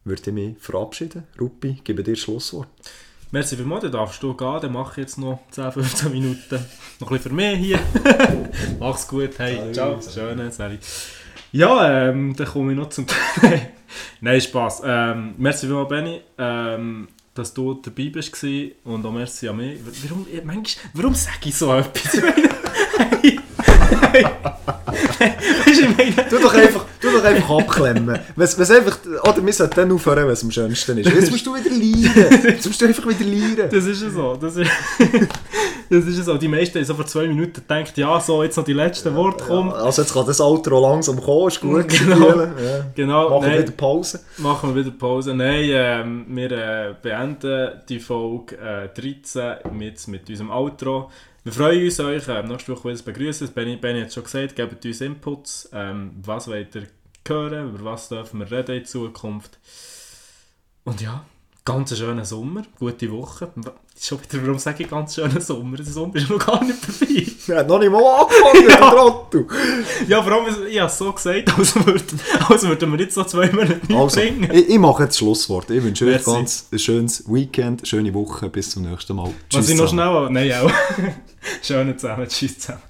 würde 0.08 0.22
ich 0.26 0.34
mich 0.34 0.55
verabschieden. 0.60 1.24
Ruppi, 1.39 1.82
gebe 1.84 2.03
dir 2.03 2.14
das 2.14 2.22
Schlusswort. 2.22 2.68
Merci 3.32 3.58
vielmals, 3.58 3.82
dann 3.84 3.91
darfst 3.91 4.24
du 4.24 4.34
gehen, 4.34 4.60
dann 4.62 4.72
mache 4.72 4.91
ich 4.91 5.08
jetzt 5.08 5.18
noch 5.18 5.39
10, 5.51 5.74
15 5.74 6.12
Minuten. 6.12 6.66
Noch 6.99 7.12
ein 7.12 7.18
bisschen 7.18 7.32
für 7.32 7.36
mich 7.36 7.58
hier. 7.58 7.80
Mach's 8.80 9.08
gut, 9.08 9.38
hey, 9.38 9.72
ciao, 9.74 9.99
schöne, 10.01 10.49
Sally. 10.51 10.80
Ja, 11.51 12.10
ähm, 12.10 12.36
dann 12.36 12.47
komme 12.47 12.72
ich 12.72 12.78
noch 12.78 12.89
zum... 12.89 13.05
Nein, 14.22 14.41
Spass. 14.41 14.82
Ähm, 14.84 15.36
merci 15.38 15.66
vielmals, 15.66 15.89
Benni, 15.89 16.22
ähm, 16.38 17.10
dass 17.34 17.53
du 17.53 17.74
dabei 17.74 18.10
bist 18.10 18.45
und 18.84 19.05
auch 19.05 19.12
merci 19.12 19.47
an 19.47 19.58
mich. 19.58 19.80
Warum, 20.03 20.26
eh, 20.32 20.41
manchmal, 20.43 20.86
warum 20.93 21.14
sage 21.14 21.49
ich 21.49 21.55
so 21.55 21.74
etwas? 21.74 22.22
Hey, 22.97 23.39
Tu 26.30 26.39
doch 26.39 26.53
einfach, 26.53 26.86
tu 27.01 27.10
doch 27.12 27.24
einfach 27.24 27.49
abklemmen. 27.49 28.20
Wenn's, 28.36 28.58
wenn's 28.58 28.72
einfach, 28.72 28.97
oder 29.24 29.45
wir 29.45 29.53
sollten 29.53 29.76
dann 29.76 29.91
aufhören, 29.91 30.30
es 30.30 30.43
am 30.43 30.51
schönsten 30.51 30.97
ist. 30.97 31.10
Jetzt 31.10 31.32
musst 31.32 31.45
du 31.45 31.55
wieder 31.55 31.70
leiden. 31.70 32.43
Jetzt 32.43 32.66
musst 32.66 32.82
du 32.82 32.86
einfach 32.86 33.08
wieder 33.08 33.26
leiden. 33.26 33.70
Das 33.72 33.86
ist 33.86 34.01
ja 34.01 34.10
so. 34.10 34.36
Das 34.36 34.55
ist, 34.55 34.70
das 35.89 36.05
ist 36.05 36.26
so. 36.26 36.38
Die 36.38 36.47
meisten 36.47 36.78
haben 36.78 36.86
so 36.86 36.95
vor 36.95 37.05
zwei 37.05 37.28
Minuten 37.28 37.53
gedacht, 37.53 37.97
ja, 37.97 38.20
so, 38.20 38.43
jetzt 38.43 38.58
noch 38.58 38.66
die 38.66 38.74
letzten 38.74 39.16
Worte 39.16 39.43
kommen. 39.43 39.72
Also 39.72 40.01
jetzt 40.01 40.14
kann 40.14 40.26
das 40.26 40.41
Outro 40.41 40.80
langsam 40.80 41.22
kommen, 41.22 41.47
ist 41.47 41.62
gut. 41.62 41.88
Genau. 41.97 42.41
Ja. 42.41 42.49
Genau, 42.95 43.30
Machen 43.30 43.41
wir 43.43 43.49
nein, 43.49 43.62
wieder 43.64 43.72
Pause. 43.72 44.20
machen 44.38 44.76
wir 44.76 44.86
wieder 44.86 44.95
Pause. 44.95 45.34
Nein, 45.34 45.70
ähm, 45.70 46.26
wir 46.30 46.51
äh, 46.51 46.95
beenden 47.01 47.72
die 47.89 47.99
Folge 47.99 48.55
äh, 48.58 48.89
13 48.89 49.74
mit, 49.74 50.08
mit 50.08 50.30
unserem 50.30 50.51
Outro. 50.51 51.10
Wir 51.47 51.53
freuen 51.53 51.85
uns, 51.85 51.97
euch 52.01 52.27
ähm, 52.27 52.49
nächste 52.49 52.73
Woche 52.73 52.89
wieder 52.89 52.97
zu 52.97 53.05
begrüßen. 53.05 53.53
Benny, 53.53 53.77
Benny 53.77 54.01
hat 54.01 54.11
schon 54.11 54.25
gesagt, 54.25 54.57
gebt 54.57 54.85
uns 54.85 54.99
Inputs. 54.99 55.69
Ähm, 55.71 56.11
was 56.21 56.49
wollt 56.49 56.75
ihr 56.75 56.87
hören? 57.25 57.69
Über 57.69 57.85
was 57.85 58.09
dürfen 58.09 58.41
wir 58.41 58.51
reden 58.51 58.79
in 58.79 58.83
Zukunft? 58.85 59.57
Und 60.83 60.99
ja, 60.99 61.23
ganz 61.63 61.97
schönen 61.97 62.25
Sommer, 62.25 62.63
gute 62.77 63.09
Woche. 63.13 63.49
Schon 63.99 64.19
wieder, 64.21 64.43
warum 64.45 64.59
sage 64.59 64.83
ich 64.83 64.89
ganz 64.89 65.15
schönen 65.15 65.41
Sommer? 65.41 65.77
Der 65.77 65.85
Sommer 65.85 66.15
ist 66.15 66.29
noch 66.29 66.37
gar 66.45 66.63
nicht 66.63 66.77
vorbei. 66.77 67.25
Wir 67.47 67.57
haben 67.57 67.67
noch 67.67 67.79
nicht 67.79 67.91
mal 67.91 68.03
angefangen, 68.03 68.69
Ja. 68.69 68.77
der 68.77 68.89
Trottel. 68.91 69.47
Ja, 70.07 70.21
vor 70.23 70.31
allem, 70.33 70.45
ich 70.69 70.79
habe 70.79 70.87
es 70.91 70.97
so 70.97 71.11
gesagt, 71.11 71.57
als 71.57 71.75
würden, 71.75 72.19
als 72.47 72.63
würden 72.67 72.91
wir 72.91 72.99
jetzt 72.99 73.17
noch 73.17 73.25
zwei 73.25 73.49
Monate 73.51 73.81
Also, 73.95 74.19
bringen. 74.19 74.49
ich, 74.53 74.69
ich 74.69 74.77
mache 74.79 75.03
jetzt 75.03 75.13
das 75.13 75.17
Schlusswort. 75.17 75.69
Ich 75.71 75.83
wünsche 75.83 76.05
euch 76.05 76.23
ganz 76.23 76.67
ein 76.71 76.77
schönes 76.79 77.23
Weekend, 77.27 77.81
eine 77.81 77.87
schöne 77.87 78.13
Woche. 78.13 78.49
Bis 78.49 78.69
zum 78.71 78.83
nächsten 78.83 79.15
Mal. 79.15 79.33
Was 79.51 79.67
ich 79.69 79.75
noch 79.77 79.89
schnell... 79.89 80.29
Nein, 80.29 80.51
auch. 80.53 80.71
Schönen 81.63 81.97
zusammen. 81.97 82.27
Tschüss 82.27 82.59
zusammen. 82.59 82.81